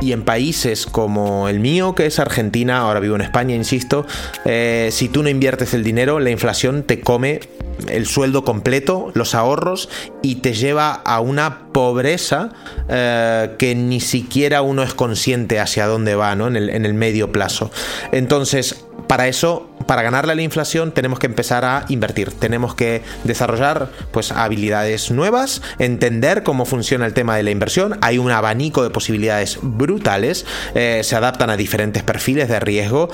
y 0.02 0.14
en 0.14 0.24
países 0.24 0.86
como 0.86 1.50
el 1.50 1.60
mío, 1.60 1.96
que 1.96 2.06
es 2.06 2.20
Argentina, 2.20 2.80
ahora 2.80 3.00
vivo 3.00 3.16
en 3.16 3.22
España, 3.22 3.56
insisto, 3.56 4.06
eh, 4.46 4.90
si 4.92 5.10
tú 5.10 5.24
no 5.24 5.30
inviertes 5.30 5.74
el 5.74 5.84
dinero, 5.84 6.20
la 6.20 6.30
inflación 6.30 6.84
te 6.84 7.02
come 7.02 7.42
el 7.88 8.06
sueldo 8.06 8.44
completo, 8.44 9.12
los 9.14 9.36
ahorros 9.36 9.90
y 10.22 10.36
te 10.36 10.54
lleva 10.54 10.92
a 10.92 11.20
una 11.22 11.72
pobreza 11.72 12.50
eh, 12.90 13.56
que 13.58 13.76
ni 13.76 14.00
siquiera 14.00 14.62
uno 14.62 14.84
es 14.84 14.94
consciente 14.94 15.60
hacia 15.60 15.88
dónde 15.88 16.16
va 16.16 16.36
¿no? 16.36 16.48
en, 16.48 16.56
el, 16.56 16.70
en 16.70 16.86
el 16.86 16.94
medio 16.94 17.32
plazo. 17.32 17.72
Entonces, 18.12 18.84
para 19.08 19.28
eso, 19.28 19.69
para 19.90 20.04
ganarle 20.04 20.34
a 20.34 20.36
la 20.36 20.44
inflación, 20.44 20.92
tenemos 20.92 21.18
que 21.18 21.26
empezar 21.26 21.66
a 21.66 21.86
invertir. 21.90 22.30
Tenemos 22.30 22.76
que 22.76 23.02
desarrollar 23.24 23.90
pues, 24.12 24.32
habilidades 24.32 25.10
nuevas, 25.10 25.64
entender 25.80 26.44
cómo 26.44 26.66
funciona 26.66 27.08
el 27.08 27.16
tema 27.16 27.36
de 27.36 27.42
la 27.42 27.50
inversión. 27.50 27.98
Hay 28.02 28.20
un 28.20 28.30
abanico 28.30 28.84
de 28.84 28.92
posibilidades 28.92 29.58
brutales, 29.64 30.46
eh, 30.76 31.02
se 31.04 31.16
adaptan 31.16 31.50
a 31.50 31.58
diferentes 31.58 32.04
perfiles 32.04 32.50
de 32.50 32.60
riesgo. 32.60 33.10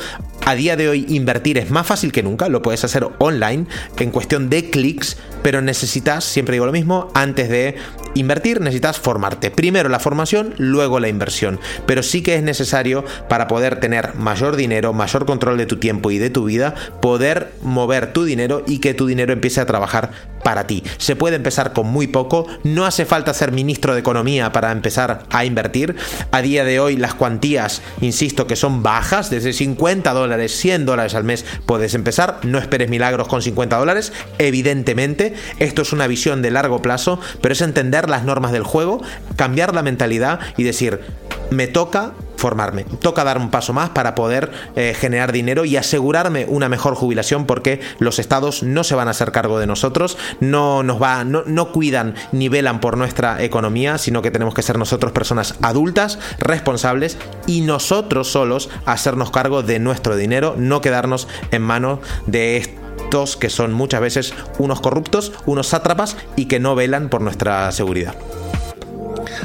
A 0.46 0.54
día 0.54 0.76
de 0.76 0.90
hoy, 0.90 1.06
invertir 1.08 1.58
es 1.58 1.72
más 1.72 1.88
fácil 1.88 2.12
que 2.12 2.24
nunca, 2.24 2.50
lo 2.50 2.62
puedes 2.62 2.84
hacer 2.84 3.08
online 3.20 3.68
en 3.98 4.12
cuestión 4.12 4.50
de 4.50 4.70
clics, 4.70 5.16
pero 5.44 5.62
necesitas, 5.62 6.26
siempre 6.26 6.56
digo 6.56 6.66
lo 6.66 6.74
mismo, 6.74 7.10
antes 7.14 7.48
de 7.48 7.76
invertir 8.16 8.60
necesitas 8.62 9.00
formarte. 9.00 9.52
Primero 9.52 9.90
la 9.90 10.00
formación, 10.00 10.56
luego 10.58 11.00
la 11.00 11.08
inversión. 11.08 11.60
Pero 11.86 12.04
sí 12.04 12.22
que 12.22 12.36
es 12.36 12.44
necesario 12.44 13.06
para 13.30 13.48
poder 13.48 13.80
tener 13.80 14.16
mayor 14.16 14.56
dinero, 14.56 14.92
mayor 14.94 15.26
control 15.26 15.58
de 15.58 15.66
tu 15.66 15.78
tiempo 15.78 16.12
y 16.12 16.18
de 16.18 16.30
tu 16.30 16.46
vida, 16.46 16.65
poder 17.02 17.54
mover 17.62 18.14
tu 18.14 18.24
dinero 18.24 18.64
y 18.66 18.80
que 18.80 18.94
tu 18.94 19.06
dinero 19.06 19.34
empiece 19.34 19.62
a 19.62 19.66
trabajar 19.66 20.12
para 20.44 20.68
ti. 20.68 20.84
Se 20.98 21.16
puede 21.16 21.36
empezar 21.36 21.74
con 21.74 21.88
muy 21.88 22.06
poco, 22.08 22.48
no 22.64 22.86
hace 22.86 23.06
falta 23.06 23.34
ser 23.34 23.52
ministro 23.52 23.94
de 23.94 24.00
Economía 24.00 24.52
para 24.52 24.72
empezar 24.72 25.24
a 25.32 25.44
invertir. 25.44 25.96
A 26.32 26.42
día 26.42 26.64
de 26.64 26.80
hoy 26.80 26.98
las 26.98 27.16
cuantías, 27.16 27.82
insisto, 28.00 28.46
que 28.46 28.56
son 28.56 28.84
bajas, 28.84 29.32
desde 29.32 29.54
50 29.54 30.14
dólares, 30.14 30.56
100 30.56 30.86
dólares 30.86 31.16
al 31.16 31.24
mes 31.24 31.46
puedes 31.66 31.96
empezar, 31.96 32.40
no 32.44 32.60
esperes 32.60 32.90
milagros 32.90 33.28
con 33.28 33.42
50 33.42 33.76
dólares, 33.78 34.14
evidentemente, 34.38 35.34
esto 35.58 35.82
es 35.82 35.94
una 35.94 36.06
visión 36.06 36.44
de 36.44 36.52
largo 36.52 36.82
plazo, 36.82 37.20
pero 37.42 37.54
es 37.54 37.62
entender 37.62 38.08
las 38.08 38.24
normas 38.24 38.52
del 38.52 38.64
juego, 38.64 39.02
cambiar 39.36 39.74
la 39.74 39.82
mentalidad 39.82 40.40
y 40.58 40.64
decir, 40.64 41.02
me 41.50 41.68
toca 41.68 42.14
formarme. 42.38 42.84
Toca 42.84 43.24
dar 43.24 43.38
un 43.38 43.50
paso 43.50 43.74
más 43.74 43.90
para 43.90 44.16
poder 44.16 44.52
eh, 44.76 44.96
generar 44.98 45.32
dinero 45.32 45.66
y 45.66 45.78
asegurarme 45.78 46.46
una 46.48 46.70
mejor 46.70 46.96
jubilación 46.96 47.46
porque 47.46 47.80
los 48.00 48.20
estados 48.20 48.64
no 48.64 48.84
se 48.84 48.96
van 48.96 49.08
a 49.08 49.12
hacer 49.12 49.32
cargo 49.32 49.60
de 49.60 49.68
nosotros, 49.68 50.18
no 50.40 50.84
nos 50.84 51.02
va, 51.02 51.24
no, 51.24 51.44
no 51.46 51.72
cuidan 51.72 52.16
ni 52.32 52.50
velan 52.50 52.80
por 52.80 52.98
nuestra 52.98 53.42
economía, 53.44 53.98
sino 53.98 54.22
que 54.22 54.32
tenemos 54.32 54.54
que 54.54 54.62
ser 54.62 54.78
nosotros 54.78 55.12
personas 55.12 55.56
adultas, 55.62 56.20
responsables 56.40 57.18
y 57.48 57.62
nosotros 57.62 58.32
solos 58.32 58.70
hacernos 58.86 59.32
cargo 59.32 59.64
de 59.64 59.80
nuestro 59.80 60.16
dinero, 60.16 60.56
no 60.58 60.82
quedarnos 60.82 61.28
en 61.52 61.62
manos 61.62 62.00
de 62.28 62.58
estos 62.58 63.38
que 63.38 63.50
son 63.50 63.74
muchas 63.74 64.02
veces 64.02 64.34
unos 64.58 64.82
corruptos, 64.82 65.34
unos 65.46 65.68
sátrapas 65.68 66.18
y 66.36 66.46
que 66.46 66.60
no 66.60 66.76
velan 66.76 67.10
por 67.10 67.22
nuestra 67.22 67.72
seguridad. 67.72 68.16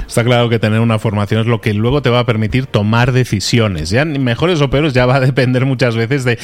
Está 0.07 0.25
claro 0.25 0.49
que 0.49 0.59
tener 0.59 0.81
una 0.81 0.99
formación 0.99 1.41
es 1.43 1.47
lo 1.47 1.61
que 1.61 1.75
luego 1.75 2.03
te 2.03 2.11
va 2.11 2.21
a 2.21 2.27
permitir 2.27 2.67
tomar 2.67 3.13
decisiones. 3.13 3.91
Ya 3.91 4.05
mejores 4.05 4.61
o 4.61 4.71
peores 4.71 4.93
ya 4.93 5.07
va 5.07 5.17
a 5.17 5.21
depender 5.21 5.67
muchas 5.67 5.97
veces 5.97 6.25
de, 6.25 6.39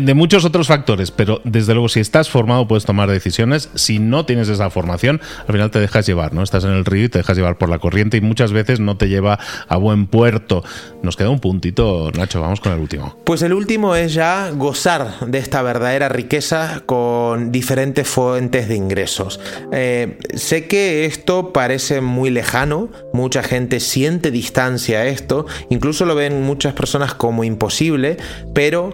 de, 0.00 0.14
muchos 0.14 0.44
otros 0.44 0.68
factores, 0.68 1.10
pero 1.10 1.40
desde 1.44 1.74
luego 1.74 1.88
si 1.88 2.00
estás 2.00 2.28
formado 2.28 2.66
puedes 2.66 2.84
tomar 2.84 3.10
decisiones. 3.10 3.70
Si 3.74 3.98
no 3.98 4.26
tienes 4.26 4.48
esa 4.48 4.70
formación, 4.70 5.20
al 5.46 5.52
final 5.52 5.70
te 5.70 5.80
dejas 5.80 6.06
llevar, 6.06 6.32
¿no? 6.34 6.42
Estás 6.42 6.64
en 6.64 6.70
el 6.70 6.84
río 6.84 7.04
y 7.04 7.08
te 7.08 7.18
dejas 7.18 7.36
llevar 7.36 7.58
por 7.58 7.68
la 7.68 7.78
corriente 7.78 8.16
y 8.16 8.20
muchas 8.20 8.52
veces 8.52 8.80
no 8.80 8.96
te 8.96 9.08
lleva 9.08 9.38
a 9.68 9.76
buen 9.76 10.06
puerto. 10.06 10.62
Nos 11.02 11.16
queda 11.16 11.30
un 11.30 11.40
puntito, 11.40 12.10
Nacho, 12.16 12.40
vamos 12.40 12.60
con 12.60 12.72
el 12.72 12.78
último. 12.78 13.16
Pues 13.24 13.42
el 13.42 13.52
último 13.52 13.94
es 13.94 14.14
ya 14.14 14.50
gozar 14.50 15.26
de 15.26 15.38
esta 15.38 15.62
verdadera 15.62 16.08
riqueza 16.08 16.82
con 16.86 17.52
diferentes 17.52 18.08
fuentes 18.08 18.68
de 18.68 18.76
ingresos. 18.76 19.40
Eh, 19.72 20.18
sé 20.34 20.66
que 20.66 21.04
esto 21.04 21.52
parece 21.52 22.00
muy 22.00 22.30
lejano, 22.30 22.79
mucha 23.12 23.42
gente 23.42 23.80
siente 23.80 24.30
distancia 24.30 25.00
a 25.00 25.06
esto, 25.06 25.46
incluso 25.68 26.04
lo 26.06 26.14
ven 26.14 26.42
muchas 26.42 26.74
personas 26.74 27.14
como 27.14 27.44
imposible, 27.44 28.16
pero 28.54 28.92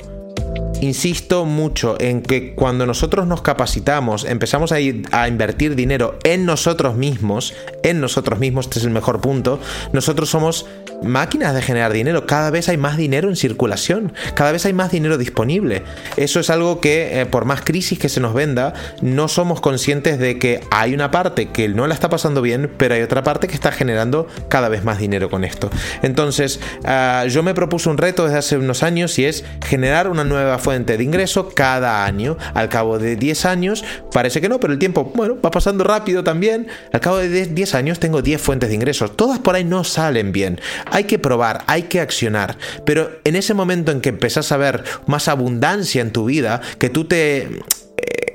insisto 0.81 1.45
mucho 1.45 1.97
en 2.01 2.23
que 2.23 2.55
cuando 2.55 2.87
nosotros 2.87 3.27
nos 3.27 3.43
capacitamos, 3.43 4.25
empezamos 4.25 4.73
a, 4.73 4.77
a, 5.13 5.29
invertir 5.29 5.75
dinero 5.75 6.19
en 6.25 6.45
nosotros 6.45 6.97
mismos, 6.97 7.55
en 7.83 8.01
nosotros 8.01 8.39
mismos, 8.39 8.67
este 8.67 8.79
es 8.81 8.85
el 8.85 8.91
mejor 8.91 9.21
punto, 9.21 9.61
nosotros 9.93 10.31
somos 10.31 10.67
máquinas 11.03 11.55
de 11.55 11.63
generar 11.63 11.93
dinero. 11.93 12.27
Cada 12.27 12.51
vez 12.51 12.69
hay 12.69 12.77
más 12.77 12.97
dinero 12.97 13.29
en 13.29 13.37
circulación, 13.37 14.13
cada 14.35 14.53
vez 14.53 14.67
hay 14.67 14.73
más 14.73 14.91
dinero 14.91 15.19
disponible. 15.19 15.83
Eso 16.17 16.41
es 16.41 16.51
algo 16.51 16.81
que, 16.81 17.21
eh, 17.21 17.27
por 17.27 17.45
más 17.45 17.63
crisis 17.63 17.99
que 17.99 18.09
se 18.09 18.21
nos 18.21 18.35
venda, 18.35 18.75
no 19.03 19.29
somos 19.29 19.61
conscientes 19.61 20.19
de 20.19 20.39
que 20.39 20.61
hay 20.71 20.95
una 20.95 21.11
parte 21.11 21.49
que 21.51 21.69
no 21.69 21.87
la 21.87 21.95
está 21.95 22.09
pasando 22.09 22.43
bien, 22.43 22.71
pero 22.77 22.95
hay 22.95 23.03
otra 23.03 23.23
parte 23.23 23.49
que 23.49 23.55
está 23.55 23.73
generando 23.73 24.27
cada 24.49 24.69
vez 24.69 24.85
más 24.85 24.99
dinero 24.99 25.31
con 25.31 25.45
esto. 25.45 25.71
Entonces, 26.03 26.61
uh, 26.85 27.27
yo 27.29 27.43
me 27.43 27.55
propuse 27.55 27.89
un 27.89 27.99
reto 27.99 28.25
desde 28.25 28.39
hace 28.39 28.57
unos 28.57 28.83
años 28.83 29.19
y 29.19 29.25
es 29.25 29.45
generar 29.67 30.09
una 30.09 30.25
nueva 30.25 30.46
fuente 30.59 30.97
de 30.97 31.05
ingreso 31.05 31.51
cada 31.55 32.05
año. 32.05 32.37
Al 32.55 32.69
cabo 32.69 32.99
de 32.99 33.17
10 33.17 33.45
años, 33.45 33.85
parece 34.13 34.41
que 34.41 34.49
no, 34.49 34.61
pero 34.61 34.73
el 34.73 34.79
tiempo, 34.79 35.13
bueno, 35.15 35.37
va 35.45 35.51
pasando 35.51 35.85
rápido 35.85 36.25
también. 36.25 36.69
Al 36.93 37.01
cabo 37.01 37.19
de 37.19 37.47
10 37.47 37.75
años 37.75 38.01
tengo 38.01 38.23
10 38.23 38.41
fuentes 38.41 38.69
de 38.69 38.75
ingresos. 38.75 39.17
Todas 39.17 39.39
por 39.39 39.55
ahí 39.55 39.65
no 39.65 39.85
salen 39.85 40.33
bien. 40.33 40.61
Hay 40.91 41.05
que 41.05 41.19
probar, 41.19 41.65
hay 41.67 41.85
que 41.85 42.01
accionar. 42.01 42.57
Pero 42.85 43.11
en 43.25 43.37
ese 43.37 43.55
momento 43.55 43.93
en 43.93 44.01
que 44.01 44.09
empezás 44.09 44.53
a 44.53 44.57
ver 44.57 44.85
más 45.07 45.29
abundancia 45.29 46.03
en 46.03 46.13
tu 46.13 46.25
vida, 46.27 46.61
que 46.79 46.91
tú 46.91 47.05
te 47.05 47.63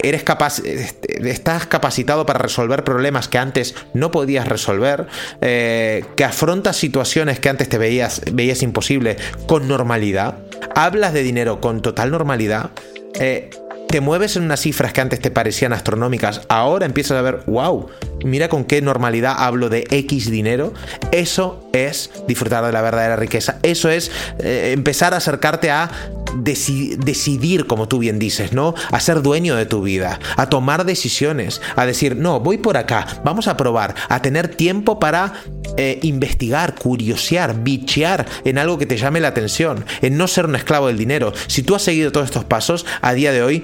eres 0.04 0.24
capaz, 0.24 0.60
este, 0.60 1.30
estás 1.30 1.66
capacitado 1.66 2.26
para 2.26 2.40
resolver 2.40 2.84
problemas 2.84 3.28
que 3.28 3.38
antes 3.38 3.76
no 3.94 4.12
podías 4.12 4.48
resolver, 4.48 5.08
eh, 5.42 6.04
que 6.16 6.24
afrontas 6.24 6.78
situaciones 6.78 7.40
que 7.40 7.50
antes 7.50 7.70
te 7.70 7.78
veías, 7.78 8.22
veías 8.34 8.64
imposible 8.64 9.18
con 9.48 9.68
normalidad, 9.68 10.38
hablas 10.76 11.14
de 11.14 11.24
dinero 11.24 11.62
con 11.62 11.82
total 11.82 12.12
normalidad. 12.12 12.72
Eh, 13.20 13.50
te 13.88 14.00
mueves 14.00 14.38
en 14.38 14.44
unas 14.44 14.62
cifras 14.62 14.94
que 14.94 15.02
antes 15.02 15.20
te 15.20 15.32
parecían 15.32 15.74
astronómicas, 15.74 16.42
ahora 16.48 16.86
empiezas 16.86 17.18
a 17.18 17.22
ver, 17.22 17.42
wow, 17.46 17.90
mira 18.24 18.48
con 18.48 18.64
qué 18.64 18.82
normalidad 18.82 19.36
hablo 19.38 19.68
de 19.68 19.86
X 19.90 20.32
dinero. 20.32 20.74
Eso 21.12 21.68
es 21.74 22.10
disfrutar 22.26 22.66
de 22.66 22.72
la 22.72 22.82
verdadera 22.82 23.18
riqueza. 23.18 23.58
Eso 23.64 23.90
es 23.90 24.10
eh, 24.40 24.72
empezar 24.74 25.14
a 25.14 25.18
acercarte 25.18 25.72
a 25.72 25.92
decidir, 26.36 27.68
como 27.68 27.88
tú 27.88 28.00
bien 28.00 28.20
dices, 28.20 28.54
¿no? 28.54 28.74
A 28.92 29.00
ser 29.00 29.22
dueño 29.22 29.56
de 29.56 29.66
tu 29.66 29.82
vida, 29.82 30.20
a 30.38 30.50
tomar 30.50 30.86
decisiones, 30.86 31.62
a 31.76 31.86
decir, 31.86 32.16
no, 32.16 32.40
voy 32.40 32.58
por 32.58 32.78
acá, 32.78 33.06
vamos 33.24 33.48
a 33.48 33.58
probar, 33.58 33.96
a 34.10 34.22
tener 34.22 34.48
tiempo 34.48 35.00
para 35.00 35.34
eh, 35.78 36.00
investigar, 36.04 36.76
curiosear, 36.76 37.64
bichear 37.64 38.26
en 38.44 38.58
algo 38.58 38.78
que 38.78 38.86
te 38.86 38.98
llame 38.98 39.20
la 39.20 39.30
atención, 39.30 39.86
en 40.02 40.18
no 40.18 40.28
ser 40.28 40.46
un 40.46 40.56
esclavo 40.56 40.88
del 40.88 40.98
dinero. 40.98 41.34
Si 41.48 41.64
tú 41.64 41.76
has 41.76 41.82
seguido 41.82 42.12
todos 42.12 42.26
estos 42.26 42.46
pasos, 42.46 42.86
a 43.02 43.14
día 43.14 43.32
de 43.32 43.44
hoy, 43.44 43.64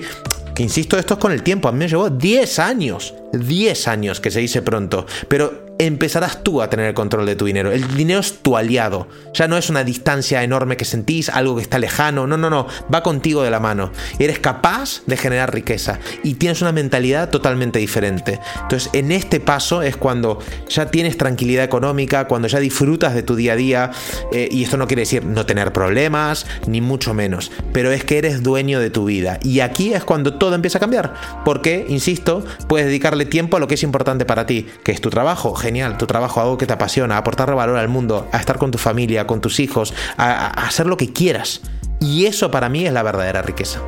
que 0.55 0.63
insisto, 0.63 0.97
esto 0.97 1.15
es 1.15 1.19
con 1.19 1.31
el 1.31 1.43
tiempo, 1.43 1.67
a 1.67 1.71
mí 1.71 1.79
me 1.79 1.87
llevó 1.87 2.09
10 2.09 2.59
años, 2.59 3.13
10 3.33 3.87
años 3.87 4.19
que 4.19 4.31
se 4.31 4.39
dice 4.39 4.61
pronto, 4.61 5.05
pero 5.27 5.66
empezarás 5.79 6.43
tú 6.43 6.61
a 6.61 6.69
tener 6.69 6.87
el 6.87 6.93
control 6.93 7.25
de 7.25 7.35
tu 7.35 7.45
dinero. 7.45 7.71
El 7.71 7.95
dinero 7.95 8.19
es 8.19 8.39
tu 8.41 8.57
aliado. 8.57 9.07
Ya 9.33 9.47
no 9.47 9.57
es 9.57 9.69
una 9.69 9.83
distancia 9.83 10.43
enorme 10.43 10.77
que 10.77 10.85
sentís, 10.85 11.29
algo 11.29 11.55
que 11.55 11.61
está 11.61 11.79
lejano. 11.79 12.27
No, 12.27 12.37
no, 12.37 12.49
no. 12.49 12.67
Va 12.93 13.03
contigo 13.03 13.43
de 13.43 13.51
la 13.51 13.59
mano. 13.59 13.91
Eres 14.19 14.39
capaz 14.39 15.01
de 15.05 15.17
generar 15.17 15.53
riqueza 15.53 15.99
y 16.23 16.35
tienes 16.35 16.61
una 16.61 16.71
mentalidad 16.71 17.29
totalmente 17.29 17.79
diferente. 17.79 18.39
Entonces, 18.61 18.89
en 18.93 19.11
este 19.11 19.39
paso 19.39 19.81
es 19.81 19.97
cuando 19.97 20.39
ya 20.69 20.87
tienes 20.87 21.17
tranquilidad 21.17 21.63
económica, 21.63 22.27
cuando 22.27 22.47
ya 22.47 22.59
disfrutas 22.59 23.13
de 23.13 23.23
tu 23.23 23.35
día 23.35 23.53
a 23.53 23.55
día. 23.55 23.91
Eh, 24.31 24.49
y 24.51 24.63
esto 24.63 24.77
no 24.77 24.87
quiere 24.87 25.01
decir 25.01 25.25
no 25.25 25.45
tener 25.45 25.73
problemas, 25.73 26.45
ni 26.67 26.81
mucho 26.81 27.13
menos. 27.13 27.51
Pero 27.73 27.91
es 27.91 28.03
que 28.03 28.17
eres 28.17 28.43
dueño 28.43 28.79
de 28.79 28.89
tu 28.89 29.05
vida. 29.05 29.39
Y 29.43 29.59
aquí 29.59 29.93
es 29.93 30.03
cuando 30.03 30.35
todo 30.35 30.55
empieza 30.55 30.79
a 30.79 30.81
cambiar. 30.81 31.13
Porque, 31.45 31.85
insisto, 31.87 32.43
puedes 32.67 32.87
dedicarle 32.87 33.25
tiempo 33.25 33.57
a 33.57 33.59
lo 33.59 33.67
que 33.67 33.75
es 33.75 33.83
importante 33.83 34.25
para 34.25 34.45
ti, 34.45 34.67
que 34.83 34.91
es 34.91 35.01
tu 35.01 35.09
trabajo 35.09 35.55
genial, 35.67 35.97
tu 35.97 36.07
trabajo, 36.07 36.39
algo 36.39 36.57
que 36.57 36.65
te 36.65 36.73
apasiona, 36.73 37.15
a 37.15 37.17
aportar 37.19 37.53
valor 37.53 37.77
al 37.77 37.89
mundo, 37.89 38.27
a 38.31 38.37
estar 38.37 38.57
con 38.57 38.71
tu 38.71 38.77
familia, 38.77 39.27
con 39.27 39.41
tus 39.41 39.59
hijos, 39.59 39.93
a, 40.17 40.47
hacer 40.65 40.85
lo 40.85 40.95
que 40.95 41.11
quieras. 41.11 41.61
Y 41.99 42.25
eso 42.25 42.51
para 42.51 42.69
mí 42.69 42.85
es 42.85 42.93
la 42.93 43.03
verdadera 43.03 43.41
riqueza. 43.41 43.81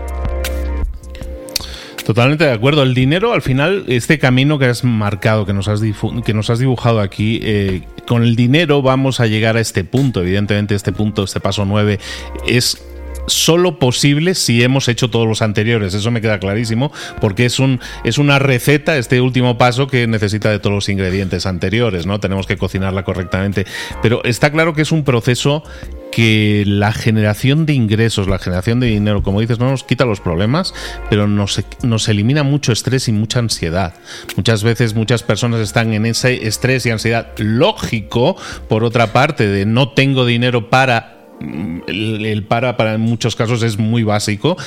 Totalmente 2.05 2.43
de 2.43 2.51
acuerdo. 2.51 2.83
El 2.83 2.93
dinero, 2.93 3.33
al 3.33 3.41
final, 3.41 3.85
este 3.87 4.19
camino 4.19 4.59
que 4.59 4.65
has 4.65 4.83
marcado, 4.83 5.45
que 5.45 5.53
nos 5.53 5.67
has, 5.67 5.79
que 6.25 6.33
nos 6.33 6.49
has 6.49 6.59
dibujado 6.59 6.99
aquí, 6.99 7.39
eh, 7.43 7.83
con 8.07 8.23
el 8.23 8.35
dinero 8.35 8.81
vamos 8.81 9.19
a 9.19 9.27
llegar 9.27 9.55
a 9.55 9.61
este 9.61 9.83
punto. 9.83 10.21
Evidentemente, 10.21 10.75
este 10.75 10.91
punto, 10.91 11.23
este 11.23 11.39
paso 11.39 11.65
9, 11.65 11.99
es 12.47 12.83
solo 13.27 13.79
posible 13.79 14.36
si 14.36 14.63
hemos 14.63 14.88
hecho 14.88 15.10
todos 15.10 15.27
los 15.27 15.41
anteriores. 15.41 15.93
Eso 15.93 16.12
me 16.12 16.21
queda 16.21 16.39
clarísimo, 16.39 16.91
porque 17.21 17.45
es, 17.45 17.60
un, 17.60 17.79
es 18.03 18.17
una 18.17 18.39
receta, 18.39 18.97
este 18.97 19.21
último 19.21 19.58
paso, 19.58 19.88
que 19.88 20.08
necesita 20.08 20.49
de 20.49 20.60
todos 20.60 20.73
los 20.75 20.89
ingredientes 20.89 21.45
anteriores, 21.45 22.05
¿no? 22.05 22.19
Tenemos 22.19 22.47
que 22.47 22.58
cocinarla 22.58 23.03
correctamente. 23.03 23.65
Pero 24.01 24.23
está 24.23 24.51
claro 24.51 24.73
que 24.73 24.82
es 24.82 24.91
un 24.91 25.03
proceso 25.03 25.63
que 26.12 26.63
la 26.65 26.91
generación 26.91 27.65
de 27.65 27.73
ingresos, 27.73 28.27
la 28.27 28.39
generación 28.39 28.79
de 28.79 28.88
dinero, 28.88 29.21
como 29.23 29.41
dices, 29.41 29.60
no 29.60 29.69
nos 29.69 29.84
quita 29.84 30.05
los 30.05 30.19
problemas, 30.19 30.73
pero 31.10 31.27
nos, 31.27 31.63
nos 31.84 32.10
elimina 32.10 32.43
mucho 32.43 32.71
estrés 32.71 33.08
y 33.08 33.12
mucha 33.12 33.39
ansiedad. 33.39 33.93
Muchas 34.36 34.63
veces 34.63 34.95
muchas 34.95 35.23
personas 35.23 35.62
están 35.62 35.93
en 35.93 36.05
ese 36.05 36.47
estrés 36.47 36.86
y 36.86 36.91
ansiedad 36.91 37.34
lógico, 37.38 38.36
por 38.67 38.84
otra 38.84 39.13
parte, 39.13 39.47
de 39.47 39.65
no 39.65 39.89
tengo 39.89 40.25
dinero 40.25 40.69
para 40.69 41.18
el, 41.39 42.45
para 42.47 42.78
para 42.78 42.93
en 42.93 43.02
muchos 43.02 43.36
casos 43.36 43.63
es 43.63 43.78
muy 43.78 44.04
básico. 44.04 44.58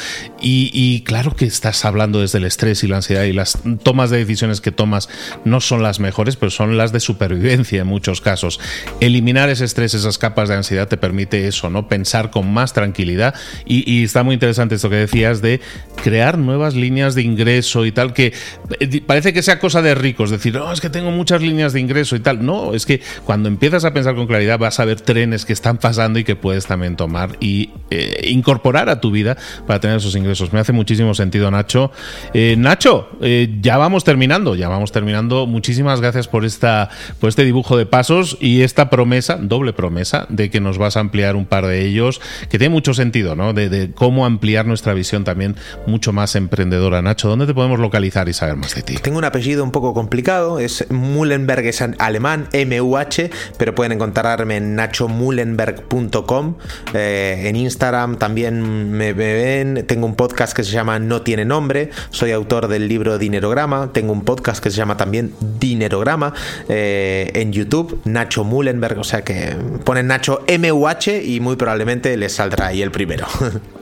Y, 0.41 1.03
claro 1.03 1.35
que 1.35 1.45
estás 1.45 1.85
hablando 1.85 2.21
desde 2.21 2.39
el 2.39 2.45
estrés 2.45 2.85
y 2.85 2.89
la 2.89 2.97
ansiedad 2.97 3.25
y 3.25 3.33
las 3.33 3.59
tomas 3.83 4.11
de 4.11 4.19
decisiones 4.19 4.61
que 4.61 4.73
tomas 4.73 5.09
no 5.45 5.61
son 5.61 5.83
las 5.83 6.01
mejores 6.01 6.37
pero 6.37 6.51
son 6.51 6.77
las 6.77 6.93
de 6.93 7.01
supervivencia 7.01 7.83
en 7.83 7.87
muchos 7.87 8.21
casos. 8.21 8.61
Eliminar 9.01 9.49
ese 9.49 9.65
estrés 9.65 9.95
esas 9.95 10.19
capas 10.19 10.49
de 10.49 10.57
ansiedad 10.57 10.89
te 10.89 10.97
permite 10.97 11.47
eso 11.47 11.71
no 11.71 11.89
pensar 11.89 12.31
con 12.31 12.53
más 12.53 12.73
tranquilidad. 12.73 13.35
Y, 13.65 14.05
está 14.05 14.23
muy 14.23 14.35
interesante 14.35 14.75
esto 14.75 14.91
que 14.91 14.97
decías 14.97 15.43
de 15.43 15.61
crear 16.03 16.39
nuevas 16.39 16.75
líneas 16.75 17.15
de 17.15 17.23
ingreso 17.23 17.87
y 17.87 17.93
tal 17.93 18.13
que 18.13 18.33
eh, 18.81 19.01
parece 19.01 19.33
que 19.33 19.43
sea 19.43 19.59
cosa 19.59 19.83
de 19.83 19.95
ricos 19.95 20.31
decir 20.31 20.57
oh, 20.57 20.73
es 20.73 20.81
que 20.81 20.91
tengo 20.91 21.11
muchas 21.11 21.43
líneas 21.43 21.73
de 21.73 21.81
ingreso 21.81 22.17
y 22.17 22.21
tal 22.21 22.45
no 22.45 22.75
es 22.75 22.87
que 22.87 23.01
cuando 23.25 23.49
empiezas 23.49 23.85
a 23.85 23.93
pensar 23.93 24.15
con 24.15 24.27
claridad 24.27 24.59
vas 24.59 24.81
a 24.81 24.85
ver 24.85 25.01
trenes 25.01 25.45
que 25.45 25.53
están 25.53 25.79
pasando 25.79 26.19
y 26.19 26.25
que 26.25 26.35
puedes 26.35 26.62
también 26.67 26.97
tomar 26.97 27.37
y 27.41 27.71
eh, 27.91 28.29
incorporar 28.29 28.89
a 28.89 29.01
tu 29.01 29.11
vida 29.11 29.37
para 29.67 29.81
tener 29.81 29.97
esos 29.97 30.17
ingresos. 30.17 30.53
Me 30.53 30.61
hace 30.61 30.73
muchísimo 30.73 31.15
sentido, 31.15 31.51
Nacho. 31.51 31.91
Eh, 32.33 32.57
Nacho, 32.59 33.09
eh, 33.21 33.59
ya 33.61 33.77
vamos 33.77 34.05
terminando, 34.05 34.55
ya 34.55 34.69
vamos 34.69 34.93
terminando. 34.93 35.47
Muchísimas 35.47 36.01
gracias 36.01 36.29
por, 36.29 36.45
esta, 36.45 36.89
por 37.21 37.29
este 37.29 37.45
dibujo 37.45 37.77
de 37.77 37.87
pasos 37.87 38.39
y 38.41 38.63
esta 38.63 38.91
promesa, 38.91 39.37
doble 39.41 39.73
promesa, 39.73 40.27
de 40.29 40.51
que 40.51 40.61
nos 40.61 40.79
vas 40.79 40.97
a 40.97 41.01
ampliar 41.01 41.37
un 41.37 41.47
par 41.47 41.67
de 41.67 41.85
ellos, 41.85 42.21
que 42.49 42.59
tiene 42.59 42.73
mucho 42.73 42.95
sentido, 42.95 43.37
¿no? 43.37 43.53
De, 43.53 43.91
cómo 43.95 44.27
ampliar 44.27 44.67
nuestra 44.67 44.95
visión 44.95 45.25
también 45.25 45.57
mucho 45.87 46.13
más 46.13 46.37
emprendedora. 46.37 47.03
Nacho, 47.03 47.29
¿dónde 47.29 47.47
te 47.47 47.55
podemos 47.55 47.79
localizar 47.79 48.29
y 48.29 48.33
saber 48.33 48.57
más 48.57 48.75
de 48.75 48.83
ti? 48.83 48.95
Tengo 48.95 49.19
un 49.19 49.25
apellido 49.25 49.65
un 49.65 49.71
poco 49.71 49.93
complicado, 49.93 50.59
es 50.59 50.87
Mullenberg, 50.91 51.67
es 51.67 51.83
alemán, 51.83 52.49
M-U-H, 52.53 53.31
pero 53.59 53.75
pueden 53.75 53.93
encontrarme 53.93 54.57
en 54.57 54.77
nachomullenberg.com 54.77 56.52
eh, 56.95 57.45
en 57.47 57.57
Instagram 57.57 58.17
también 58.17 58.93
me, 58.93 59.13
ven. 59.13 59.85
Tengo 59.87 60.07
un 60.07 60.15
podcast 60.15 60.55
que 60.55 60.65
se 60.65 60.71
llama 60.71 60.99
No 60.99 61.23
tiene 61.23 61.45
nombre. 61.45 61.91
Soy 62.11 62.33
autor 62.33 62.69
del 62.69 62.89
libro 62.89 63.19
Dinerograma. 63.19 63.93
Tengo 63.93 64.13
un 64.13 64.25
podcast 64.25 64.63
que 64.63 64.71
se 64.71 64.77
llama 64.77 64.97
también 64.97 65.35
Dinerograma. 65.59 66.35
Eh, 66.69 67.31
en 67.35 67.53
YouTube, 67.53 68.01
Nacho 68.05 68.45
Mullenberg. 68.45 68.99
O 68.99 69.05
sea 69.05 69.23
que 69.23 69.57
ponen 69.85 70.07
Nacho 70.07 70.45
MUH 70.47 71.23
y 71.25 71.41
muy 71.41 71.57
probablemente 71.57 72.17
les 72.17 72.33
saldrá 72.33 72.69
ahí 72.69 72.83
el 72.83 72.91
primero. 72.91 73.27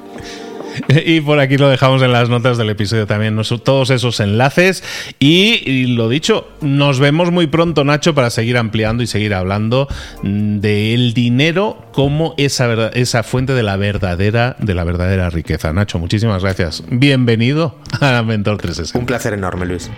Y 1.11 1.21
por 1.21 1.39
aquí 1.41 1.57
lo 1.57 1.69
dejamos 1.69 2.03
en 2.03 2.13
las 2.13 2.29
notas 2.29 2.59
del 2.59 2.71
episodio 2.71 3.07
también, 3.07 3.41
todos 3.65 3.91
esos 3.91 4.21
enlaces. 4.21 4.83
Y, 5.19 5.87
lo 5.95 6.09
dicho, 6.09 6.49
nos 6.61 6.99
vemos 7.01 7.31
muy 7.31 7.47
pronto, 7.47 7.85
Nacho, 7.85 8.15
para 8.15 8.31
seguir 8.31 8.57
ampliando 8.59 9.03
y 9.03 9.07
seguir 9.07 9.35
hablando 9.35 9.89
del 10.23 11.15
dinero 11.15 11.85
como 11.93 12.35
esa, 12.37 12.91
esa 12.91 13.23
fuente 13.23 13.55
de 13.55 13.63
la 13.63 13.77
verdadera, 13.77 14.57
de 14.59 14.75
la 14.75 14.85
verdadera 14.85 15.31
riqueza. 15.31 15.73
Nacho, 15.73 15.99
muchísimas 15.99 16.43
gracias. 16.43 16.83
Bienvenido 16.91 17.77
a 18.01 18.23
Mentor 18.23 18.59
360. 18.59 18.99
Un 18.99 19.07
placer 19.07 19.35
enorme, 19.35 19.67
Luis. 19.67 19.91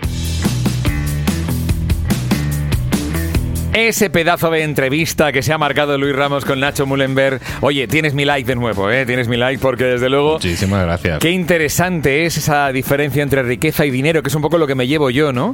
Ese 3.73 4.11
pedazo 4.11 4.51
de 4.51 4.61
entrevista 4.61 5.31
que 5.31 5.41
se 5.41 5.51
ha 5.51 5.57
marcado 5.57 5.97
Luis 5.97 6.15
Ramos 6.15 6.45
con 6.45 6.59
Nacho 6.59 6.85
Mullenberg. 6.85 7.41
Oye, 7.61 7.87
tienes 7.87 8.13
mi 8.13 8.23
like 8.23 8.47
de 8.47 8.55
nuevo, 8.55 8.91
¿eh? 8.91 9.03
Tienes 9.07 9.27
mi 9.27 9.35
like 9.35 9.59
porque 9.59 9.85
desde 9.85 10.09
luego... 10.11 10.33
Muchísimas 10.33 10.83
gracias. 10.83 11.17
Qué 11.17 11.31
interesante 11.31 12.27
es 12.27 12.37
esa 12.37 12.71
diferencia 12.71 13.23
entre 13.23 13.41
riqueza 13.41 13.83
y 13.87 13.89
dinero, 13.89 14.21
que 14.21 14.29
es 14.29 14.35
un 14.35 14.43
poco 14.43 14.59
lo 14.59 14.67
que 14.67 14.75
me 14.75 14.85
llevo 14.85 15.09
yo, 15.09 15.33
¿no? 15.33 15.53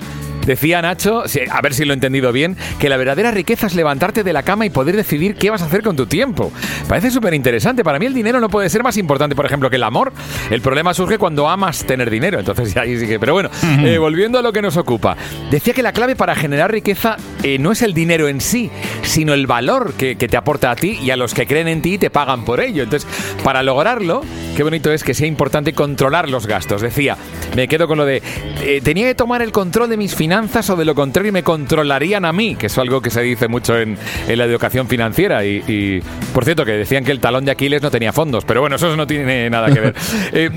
Decía 0.49 0.81
Nacho, 0.81 1.25
a 1.51 1.62
ver 1.62 1.75
si 1.75 1.85
lo 1.85 1.93
he 1.93 1.93
entendido 1.93 2.31
bien, 2.31 2.57
que 2.79 2.89
la 2.89 2.97
verdadera 2.97 3.29
riqueza 3.29 3.67
es 3.67 3.75
levantarte 3.75 4.23
de 4.23 4.33
la 4.33 4.41
cama 4.41 4.65
y 4.65 4.71
poder 4.71 4.95
decidir 4.95 5.35
qué 5.35 5.51
vas 5.51 5.62
a 5.62 5.65
hacer 5.65 5.83
con 5.83 5.95
tu 5.95 6.07
tiempo. 6.07 6.51
Parece 6.88 7.12
súper 7.12 7.35
interesante. 7.35 7.83
Para 7.83 7.99
mí 7.99 8.07
el 8.07 8.15
dinero 8.15 8.39
no 8.39 8.49
puede 8.49 8.67
ser 8.67 8.81
más 8.81 8.97
importante, 8.97 9.35
por 9.35 9.45
ejemplo, 9.45 9.69
que 9.69 9.75
el 9.75 9.83
amor. 9.83 10.12
El 10.49 10.62
problema 10.62 10.95
surge 10.95 11.19
cuando 11.19 11.47
amas 11.47 11.85
tener 11.85 12.09
dinero. 12.09 12.39
Entonces 12.39 12.75
ahí 12.77 12.97
sí 12.97 13.05
que... 13.05 13.19
Pero 13.19 13.33
bueno, 13.33 13.51
eh, 13.83 13.99
volviendo 13.99 14.39
a 14.39 14.41
lo 14.41 14.51
que 14.51 14.63
nos 14.63 14.75
ocupa. 14.75 15.15
Decía 15.51 15.75
que 15.75 15.83
la 15.83 15.93
clave 15.93 16.15
para 16.15 16.33
generar 16.33 16.71
riqueza 16.71 17.17
eh, 17.43 17.59
no 17.59 17.71
es 17.71 17.83
el 17.83 17.93
dinero 17.93 18.27
en 18.27 18.41
sí, 18.41 18.71
sino 19.03 19.35
el 19.35 19.45
valor 19.45 19.93
que, 19.93 20.15
que 20.15 20.27
te 20.27 20.35
aporta 20.35 20.71
a 20.71 20.75
ti 20.75 20.97
y 20.99 21.12
a 21.12 21.15
los 21.15 21.35
que 21.35 21.45
creen 21.45 21.67
en 21.67 21.83
ti 21.83 21.93
y 21.93 21.97
te 21.99 22.09
pagan 22.09 22.43
por 22.43 22.59
ello. 22.59 22.81
Entonces, 22.81 23.07
para 23.43 23.62
lograrlo, 23.62 24.23
qué 24.57 24.63
bonito 24.63 24.91
es 24.91 25.03
que 25.03 25.13
sea 25.13 25.27
importante 25.27 25.73
controlar 25.73 26.27
los 26.27 26.47
gastos. 26.47 26.81
Decía, 26.81 27.17
me 27.55 27.67
quedo 27.67 27.88
con 27.88 27.99
lo 27.99 28.05
de, 28.07 28.23
eh, 28.63 28.81
tenía 28.83 29.05
que 29.05 29.13
tomar 29.13 29.43
el 29.43 29.51
control 29.51 29.91
de 29.91 29.97
mis 29.97 30.15
finanzas 30.15 30.38
o 30.39 30.75
de 30.75 30.86
lo 30.86 30.95
contrario 30.95 31.34
me 31.34 31.43
controlarían 31.43 32.25
a 32.25 32.31
mí, 32.31 32.56
que 32.56 32.67
es 32.67 32.77
algo 32.77 33.02
que 33.02 33.10
se 33.10 33.21
dice 33.21 33.48
mucho 33.48 33.77
en, 33.77 33.98
la 34.27 34.46
educación 34.46 34.87
financiera. 34.87 35.44
Y, 35.46 36.02
por 36.33 36.46
cierto, 36.46 36.65
que 36.65 36.71
decían 36.71 37.04
que 37.04 37.12
el 37.12 37.19
talón 37.19 37.46
de 37.46 37.52
Aquiles 37.52 37.81
no 37.81 37.92
tenía 37.92 38.13
fondos, 38.13 38.46
pero 38.46 38.62
bueno, 38.62 38.77
eso 38.77 38.96
no 38.96 39.06
tiene 39.08 39.50
nada 39.50 39.71
que 39.71 39.79
ver. 39.79 39.96
Eh, 40.31 40.50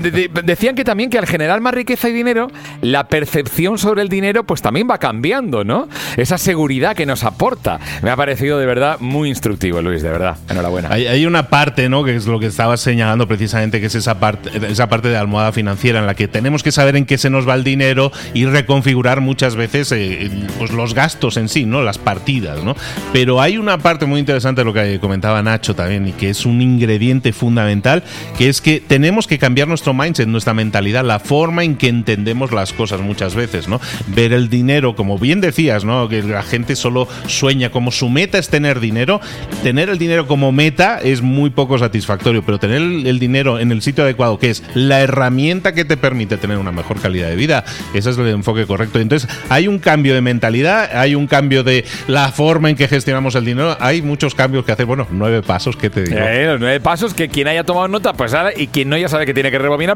decían 0.43 0.75
que 0.75 0.83
también 0.83 1.09
que 1.09 1.17
al 1.17 1.25
generar 1.25 1.59
más 1.59 1.73
riqueza 1.73 2.07
y 2.07 2.13
dinero, 2.13 2.47
la 2.81 3.07
percepción 3.07 3.77
sobre 3.77 4.01
el 4.01 4.09
dinero 4.09 4.43
pues 4.43 4.61
también 4.61 4.87
va 4.89 4.97
cambiando, 4.97 5.63
¿no? 5.63 5.87
Esa 6.15 6.37
seguridad 6.37 6.95
que 6.95 7.05
nos 7.05 7.23
aporta. 7.23 7.79
Me 8.01 8.11
ha 8.11 8.15
parecido 8.15 8.59
de 8.59 8.65
verdad 8.65 8.97
muy 8.99 9.29
instructivo, 9.29 9.81
Luis, 9.81 10.01
de 10.03 10.09
verdad. 10.09 10.37
Enhorabuena. 10.49 10.89
Hay, 10.91 11.07
hay 11.07 11.25
una 11.25 11.49
parte, 11.49 11.89
¿no? 11.89 12.03
Que 12.03 12.15
es 12.15 12.27
lo 12.27 12.39
que 12.39 12.47
estaba 12.47 12.77
señalando 12.77 13.27
precisamente, 13.27 13.79
que 13.79 13.87
es 13.87 13.95
esa 13.95 14.19
parte, 14.19 14.51
esa 14.69 14.87
parte 14.89 15.09
de 15.09 15.17
almohada 15.17 15.51
financiera 15.51 15.99
en 15.99 16.05
la 16.05 16.13
que 16.13 16.27
tenemos 16.27 16.61
que 16.61 16.71
saber 16.71 16.95
en 16.95 17.05
qué 17.05 17.17
se 17.17 17.29
nos 17.29 17.47
va 17.47 17.55
el 17.55 17.63
dinero 17.63 18.11
y 18.33 18.45
reconfigurar 18.45 19.21
muchas 19.21 19.55
veces 19.55 19.72
eh, 19.73 20.29
pues 20.57 20.71
los 20.71 20.93
gastos 20.93 21.37
en 21.37 21.49
sí, 21.49 21.65
¿no? 21.65 21.81
Las 21.81 21.97
partidas, 21.97 22.63
¿no? 22.63 22.75
Pero 23.11 23.41
hay 23.41 23.57
una 23.57 23.77
parte 23.77 24.05
muy 24.05 24.19
interesante 24.19 24.61
de 24.61 24.65
lo 24.65 24.73
que 24.73 24.99
comentaba 24.99 25.41
Nacho 25.41 25.75
también 25.75 26.07
y 26.07 26.11
que 26.11 26.29
es 26.29 26.45
un 26.45 26.61
ingrediente 26.61 27.33
fundamental, 27.33 28.03
que 28.37 28.49
es 28.49 28.61
que 28.61 28.79
tenemos 28.79 29.27
que 29.27 29.39
cambiar 29.39 29.67
nuestro 29.67 29.93
mindset, 29.93 30.27
nuestra 30.27 30.53
mentalidad, 30.53 31.03
la 31.03 31.19
forma 31.19 31.63
en 31.63 31.75
que 31.75 31.87
entendemos 31.87 32.51
las 32.51 32.73
cosas 32.73 33.01
muchas 33.01 33.35
veces, 33.35 33.67
¿no? 33.67 33.81
Ver 34.07 34.33
el 34.33 34.49
dinero, 34.49 34.95
como 34.95 35.17
bien 35.17 35.41
decías, 35.41 35.83
¿no? 35.83 36.07
Que 36.07 36.23
la 36.23 36.43
gente 36.43 36.75
solo 36.75 37.07
sueña 37.27 37.71
como 37.71 37.91
su 37.91 38.09
meta 38.09 38.37
es 38.37 38.49
tener 38.49 38.79
dinero, 38.79 39.21
tener 39.63 39.89
el 39.89 39.97
dinero 39.97 40.27
como 40.27 40.51
meta 40.51 40.99
es 41.01 41.21
muy 41.21 41.49
poco 41.49 41.77
satisfactorio, 41.77 42.43
pero 42.43 42.59
tener 42.59 42.81
el 42.81 43.19
dinero 43.19 43.59
en 43.59 43.71
el 43.71 43.81
sitio 43.81 44.03
adecuado, 44.03 44.39
que 44.39 44.49
es 44.49 44.63
la 44.73 45.01
herramienta 45.01 45.73
que 45.73 45.85
te 45.85 45.97
permite 45.97 46.37
tener 46.37 46.57
una 46.57 46.71
mejor 46.71 46.99
calidad 46.99 47.29
de 47.29 47.35
vida, 47.35 47.65
ese 47.93 48.09
es 48.09 48.17
el 48.17 48.27
enfoque 48.27 48.65
correcto. 48.65 48.99
Entonces, 48.99 49.29
hay 49.53 49.67
un 49.67 49.77
cambio 49.77 50.15
de 50.15 50.21
mentalidad, 50.21 50.97
hay 50.97 51.13
un 51.13 51.27
cambio 51.27 51.63
de 51.63 51.85
la 52.07 52.31
forma 52.31 52.71
en 52.71 52.75
que 52.75 52.87
gestionamos 52.87 53.35
el 53.35 53.45
dinero, 53.45 53.77
hay 53.79 54.01
muchos 54.01 54.33
cambios 54.33 54.65
que 54.65 54.71
hacer. 54.71 54.87
Bueno, 54.87 55.05
nueve 55.11 55.43
pasos, 55.43 55.75
¿qué 55.75 55.91
te 55.91 56.01
digo? 56.01 56.17
Eh, 56.19 56.57
nueve 56.59 56.79
pasos 56.79 57.13
que 57.13 57.29
quien 57.29 57.47
haya 57.47 57.63
tomado 57.63 57.87
nota, 57.87 58.13
pues 58.13 58.33
ahora, 58.33 58.51
y 58.55 58.67
quien 58.67 58.89
no 58.89 58.97
ya 58.97 59.07
sabe 59.07 59.27
que 59.27 59.33
tiene 59.33 59.51
que 59.51 59.59
rebobinar 59.59 59.95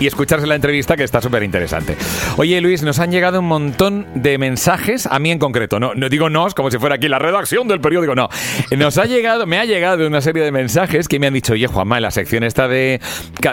y 0.00 0.06
escucharse 0.06 0.46
la 0.46 0.54
entrevista 0.54 0.96
que 0.96 1.04
está 1.04 1.20
súper 1.20 1.42
interesante. 1.42 1.94
Oye, 2.38 2.58
Luis, 2.62 2.82
nos 2.82 3.00
han 3.00 3.10
llegado 3.10 3.40
un 3.40 3.46
montón 3.46 4.06
de 4.14 4.38
mensajes, 4.38 5.06
a 5.06 5.18
mí 5.18 5.30
en 5.30 5.38
concreto, 5.38 5.78
no, 5.78 5.94
no 5.94 6.08
digo 6.08 6.30
nos 6.30 6.54
como 6.54 6.70
si 6.70 6.78
fuera 6.78 6.94
aquí 6.94 7.08
la 7.08 7.18
redacción 7.18 7.68
del 7.68 7.80
periódico, 7.80 8.14
no. 8.14 8.30
Nos 8.70 8.96
ha 8.96 9.04
llegado, 9.04 9.44
me 9.44 9.58
ha 9.58 9.66
llegado 9.66 10.06
una 10.06 10.22
serie 10.22 10.42
de 10.42 10.52
mensajes 10.52 11.06
que 11.06 11.18
me 11.18 11.26
han 11.26 11.34
dicho, 11.34 11.52
oye, 11.52 11.66
Juanma, 11.66 11.96
en 11.96 12.02
la 12.02 12.10
sección 12.10 12.44
esta 12.44 12.66
de 12.66 13.00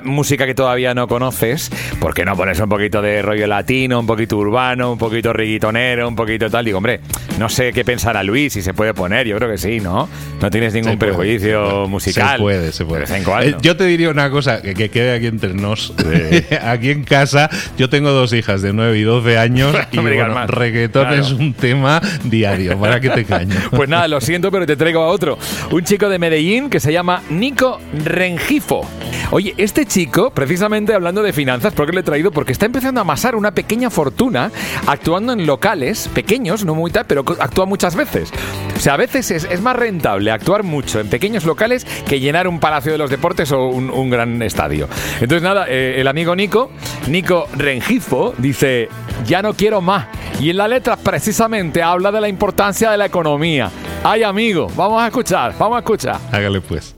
música 0.04 0.46
que 0.46 0.56
todavía 0.56 0.94
no 0.94 1.10
conoces, 1.10 1.70
¿por 2.00 2.14
qué 2.14 2.24
no 2.24 2.38
pones 2.38 2.62
un 2.62 2.70
poquito 2.70 3.02
de 3.02 3.22
rollo 3.22 3.46
latino, 3.48 4.00
un 4.00 4.08
poquito 4.08 4.38
urbano, 4.38 4.98
poquito 5.02 5.34
riguitonero, 5.34 6.08
un 6.08 6.16
poquito 6.16 6.48
tal? 6.48 6.64
Digo, 6.64 6.78
hombre, 6.78 7.00
no 7.40 7.50
sé 7.50 7.74
qué 7.74 7.84
pensará 7.84 8.22
Luis, 8.22 8.54
si 8.54 8.62
se 8.62 8.72
puede 8.72 8.94
poner, 8.94 9.26
yo 9.26 9.36
creo 9.38 9.50
que 9.50 9.58
sí, 9.58 9.80
¿no? 9.80 10.08
No 10.40 10.52
tienes 10.52 10.76
ningún 10.76 11.00
prejuicio 11.00 11.88
musical. 11.88 12.38
Se 12.38 12.42
puede, 12.42 12.72
se 12.72 12.86
puede. 12.86 13.06
Eh, 13.50 13.56
yo 13.64 13.76
te 13.76 13.86
diría 13.86 14.12
una 14.12 14.30
cosa, 14.30 14.62
que, 14.62 14.90
quede 14.90 15.16
aquí 15.16 15.26
entre 15.26 15.56
nos. 15.56 15.92
aquí 16.64 16.92
en 16.92 17.04
casa, 17.04 17.50
yo 17.80 17.90
tengo 17.90 18.12
dos 18.12 18.32
hijas 18.34 18.62
de 18.62 18.74
9 18.74 19.00
y 19.00 19.02
12 19.02 19.40
años 19.40 19.76
y 19.92 19.98
bueno, 19.98 20.46
reggaetón 20.46 21.14
es 21.14 21.32
un 21.32 21.56
tema 21.56 22.00
diario, 22.24 22.78
para 22.80 23.00
que 23.00 23.10
te 23.10 23.26
caño. 23.26 23.56
Pues 23.72 23.90
nada, 23.90 24.08
lo 24.08 24.22
siento, 24.22 24.52
pero 24.52 24.68
te 24.68 24.76
traigo 24.76 25.02
a 25.02 25.08
otro. 25.08 25.40
Un 25.72 25.84
chico 25.84 26.10
de 26.10 26.20
Medellín 26.20 26.70
que 26.70 26.80
se 26.80 26.94
llama 26.94 27.24
Nico 27.30 27.80
Rengifo. 28.06 28.88
Oye, 29.32 29.54
este 29.58 29.86
chico, 29.86 30.32
precisamente 30.32 30.94
hablando 30.94 31.24
de 31.24 31.32
finanzas, 31.32 31.74
¿por 31.74 31.86
qué 31.86 31.94
le 31.94 32.02
he 32.02 32.04
traído? 32.04 32.32
Porque 32.32 32.52
está 32.52 32.66
empezando 32.66 33.00
a 33.00 33.04
amasar 33.04 33.36
una 33.36 33.52
pequeña 33.52 33.90
fortuna 33.90 34.52
actuando 34.92 35.34
en 35.34 35.46
locales 35.46 36.10
pequeños, 36.14 36.66
no 36.66 36.76
muy 36.76 36.92
tal, 36.92 37.06
pero 37.06 37.24
actúa 37.40 37.66
muchas 37.66 37.96
veces. 37.96 38.32
O 38.76 38.80
sea, 38.80 38.96
a 38.96 38.98
veces 38.98 39.32
es, 39.32 39.62
más 39.62 39.76
rentable 39.76 40.32
actuar 40.32 40.64
mucho 40.64 41.00
en 41.00 41.08
pequeños 41.08 41.46
locales 41.46 41.86
que 42.08 42.20
llenar 42.20 42.48
un 42.48 42.60
palacio 42.60 42.92
de 42.92 42.98
los 42.98 43.10
deportes 43.10 43.52
o 43.52 43.68
un, 43.68 44.10
gran 44.10 44.42
estadio. 44.42 44.88
Entonces, 45.16 45.44
nada, 45.44 45.66
eh, 45.70 45.96
el 46.02 46.08
amigo 46.08 46.36
Nico, 46.36 46.72
Nico 47.08 47.48
Rengifo, 47.56 48.34
dice: 48.38 48.90
Ya 49.26 49.42
no 49.42 49.54
quiero 49.54 49.82
más. 49.82 50.08
Y 50.40 50.50
en 50.50 50.58
la 50.58 50.68
letra 50.68 50.98
precisamente 50.98 51.84
habla 51.84 52.12
de 52.12 52.22
la 52.22 52.28
importancia 52.28 52.92
de 52.92 52.98
la 52.98 53.06
economía. 53.06 53.70
Ay, 54.04 54.24
amigo, 54.24 54.68
vamos 54.76 55.02
a 55.02 55.08
escuchar, 55.08 55.54
vamos 55.58 55.78
a 55.78 55.80
escuchar. 55.80 56.20
Hágale 56.32 56.60
pues 56.62 56.96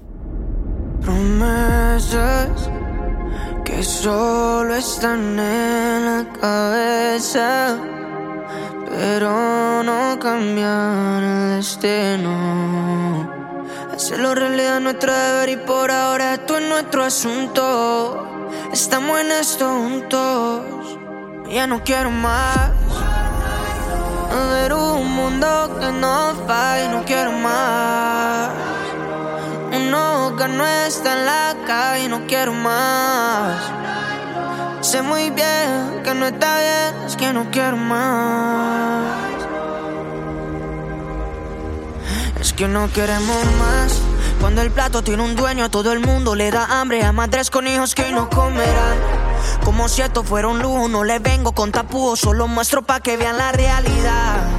promesas 1.03 2.69
que 3.63 3.83
solo 3.83 4.75
están 4.75 5.39
en 5.39 6.05
la 6.05 6.25
cabeza, 6.39 7.77
pero 8.89 9.83
no 9.83 10.19
cambian 10.19 11.23
el 11.23 11.57
destino. 11.57 13.29
Hacerlo 13.93 14.35
realidad 14.35 14.79
nuestro 14.79 15.13
deber 15.13 15.49
y 15.49 15.57
por 15.57 15.91
ahora 15.91 16.33
esto 16.35 16.57
es 16.57 16.67
nuestro 16.67 17.03
asunto. 17.03 18.49
Estamos 18.71 19.19
en 19.19 19.31
esto 19.31 19.67
juntos, 19.67 20.97
ya 21.49 21.67
no 21.67 21.83
quiero 21.83 22.11
más. 22.11 22.71
Ver 24.51 24.73
un 24.73 25.11
mundo 25.15 25.77
que 25.79 25.91
no 25.91 26.33
falla, 26.47 26.89
no 26.89 27.03
quiero 27.05 27.31
más. 27.31 28.49
No, 29.89 30.35
que 30.35 30.47
no 30.47 30.65
está 30.65 31.13
en 31.13 31.25
la 31.25 31.55
calle, 31.65 32.09
no 32.09 32.25
quiero 32.27 32.53
más. 32.53 33.61
Sé 34.81 35.01
muy 35.01 35.29
bien 35.29 36.01
que 36.03 36.13
no 36.13 36.27
está 36.27 36.59
bien, 36.59 37.05
es 37.05 37.15
que 37.15 37.33
no 37.33 37.49
quiero 37.51 37.77
más. 37.77 39.15
Es 42.39 42.53
que 42.53 42.67
no 42.67 42.91
queremos 42.91 43.45
más. 43.57 44.01
Cuando 44.41 44.61
el 44.61 44.71
plato 44.71 45.01
tiene 45.01 45.23
un 45.23 45.35
dueño, 45.35 45.71
todo 45.71 45.93
el 45.93 45.99
mundo 46.01 46.35
le 46.35 46.51
da 46.51 46.81
hambre 46.81 47.03
a 47.03 47.13
madres 47.13 47.49
con 47.49 47.65
hijos 47.65 47.95
que 47.95 48.11
no 48.11 48.29
comerán. 48.29 48.97
Como 49.63 49.87
si 49.87 50.01
esto 50.01 50.23
fuera 50.23 50.49
un 50.49 50.59
lujo, 50.61 50.89
no 50.89 51.05
le 51.05 51.19
vengo 51.19 51.53
con 51.53 51.71
tapujos, 51.71 52.19
solo 52.19 52.47
muestro 52.47 52.81
pa' 52.81 52.99
que 52.99 53.15
vean 53.15 53.37
la 53.37 53.53
realidad. 53.53 54.52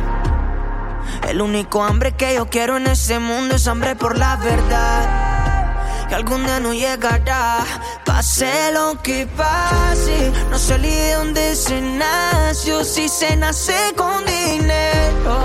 El 1.29 1.41
único 1.41 1.83
hambre 1.83 2.13
que 2.13 2.35
yo 2.35 2.47
quiero 2.51 2.77
en 2.77 2.87
este 2.87 3.19
mundo 3.19 3.57
es 3.57 3.67
hambre 3.67 3.97
por 3.97 4.19
la 4.19 4.37
verdad. 4.37 6.07
Que 6.09 6.15
algún 6.15 6.45
día 6.45 6.61
no 6.61 6.75
llegará, 6.75 7.61
pase 8.05 8.71
lo 8.73 9.01
que 9.03 9.27
pase. 9.27 10.31
No 10.51 10.59
salí 10.59 10.91
de 10.91 11.15
donde 11.15 11.57
se 11.57 11.81
nació, 11.81 12.85
si 12.85 13.09
se 13.09 13.37
nace 13.37 13.75
con 13.97 14.25
dinero. 14.27 15.39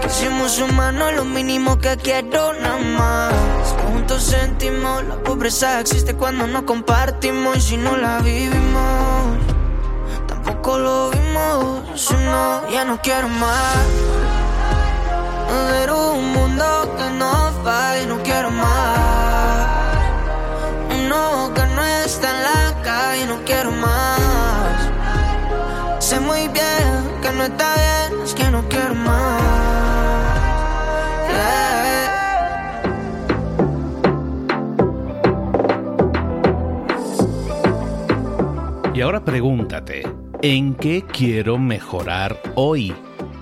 Que 0.00 0.08
somos 0.08 0.58
humanos, 0.58 1.12
lo 1.14 1.26
mínimo 1.26 1.78
que 1.78 1.98
quiero 1.98 2.54
nada 2.54 2.78
más. 2.78 3.34
Juntos 3.92 4.22
sentimos, 4.22 5.04
la 5.04 5.16
pobreza 5.16 5.80
existe 5.80 6.14
cuando 6.14 6.46
no 6.46 6.64
compartimos 6.64 7.58
y 7.58 7.60
si 7.60 7.76
no 7.76 7.96
la 7.96 8.20
vivimos. 8.20 9.38
Tampoco 10.26 10.78
lo 10.78 11.10
vimos, 11.10 12.10
no, 12.24 12.70
ya 12.70 12.84
no 12.86 13.00
quiero 13.02 13.28
más 13.28 14.19
ver 15.72 15.90
un 15.90 16.32
mundo 16.32 16.64
que 16.96 17.10
no 17.18 17.50
falla 17.64 18.02
y 18.02 18.06
no 18.06 18.22
quiero 18.22 18.50
más. 18.50 19.68
Uno 20.98 21.52
que 21.54 21.62
no 21.74 21.84
está 21.84 22.28
en 22.30 22.42
la 22.42 22.82
calle 22.82 23.22
y 23.24 23.26
no 23.26 23.38
quiero 23.44 23.72
más. 23.72 24.90
Sé 25.98 26.20
muy 26.20 26.48
bien 26.48 26.92
que 27.22 27.30
no 27.32 27.44
está 27.44 27.74
bien, 27.74 28.22
es 28.22 28.34
que 28.34 28.50
no 28.50 28.62
quiero 28.68 28.94
más. 28.94 29.40
Y 38.92 39.02
ahora 39.02 39.24
pregúntate, 39.24 40.02
¿en 40.42 40.74
qué 40.74 41.06
quiero 41.10 41.56
mejorar 41.56 42.36
hoy? 42.54 42.94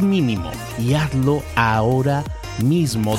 mínimo 0.00 0.50
y 0.78 0.92
hazlo 0.94 1.42
ahora 1.56 2.22
mismo. 2.62 3.18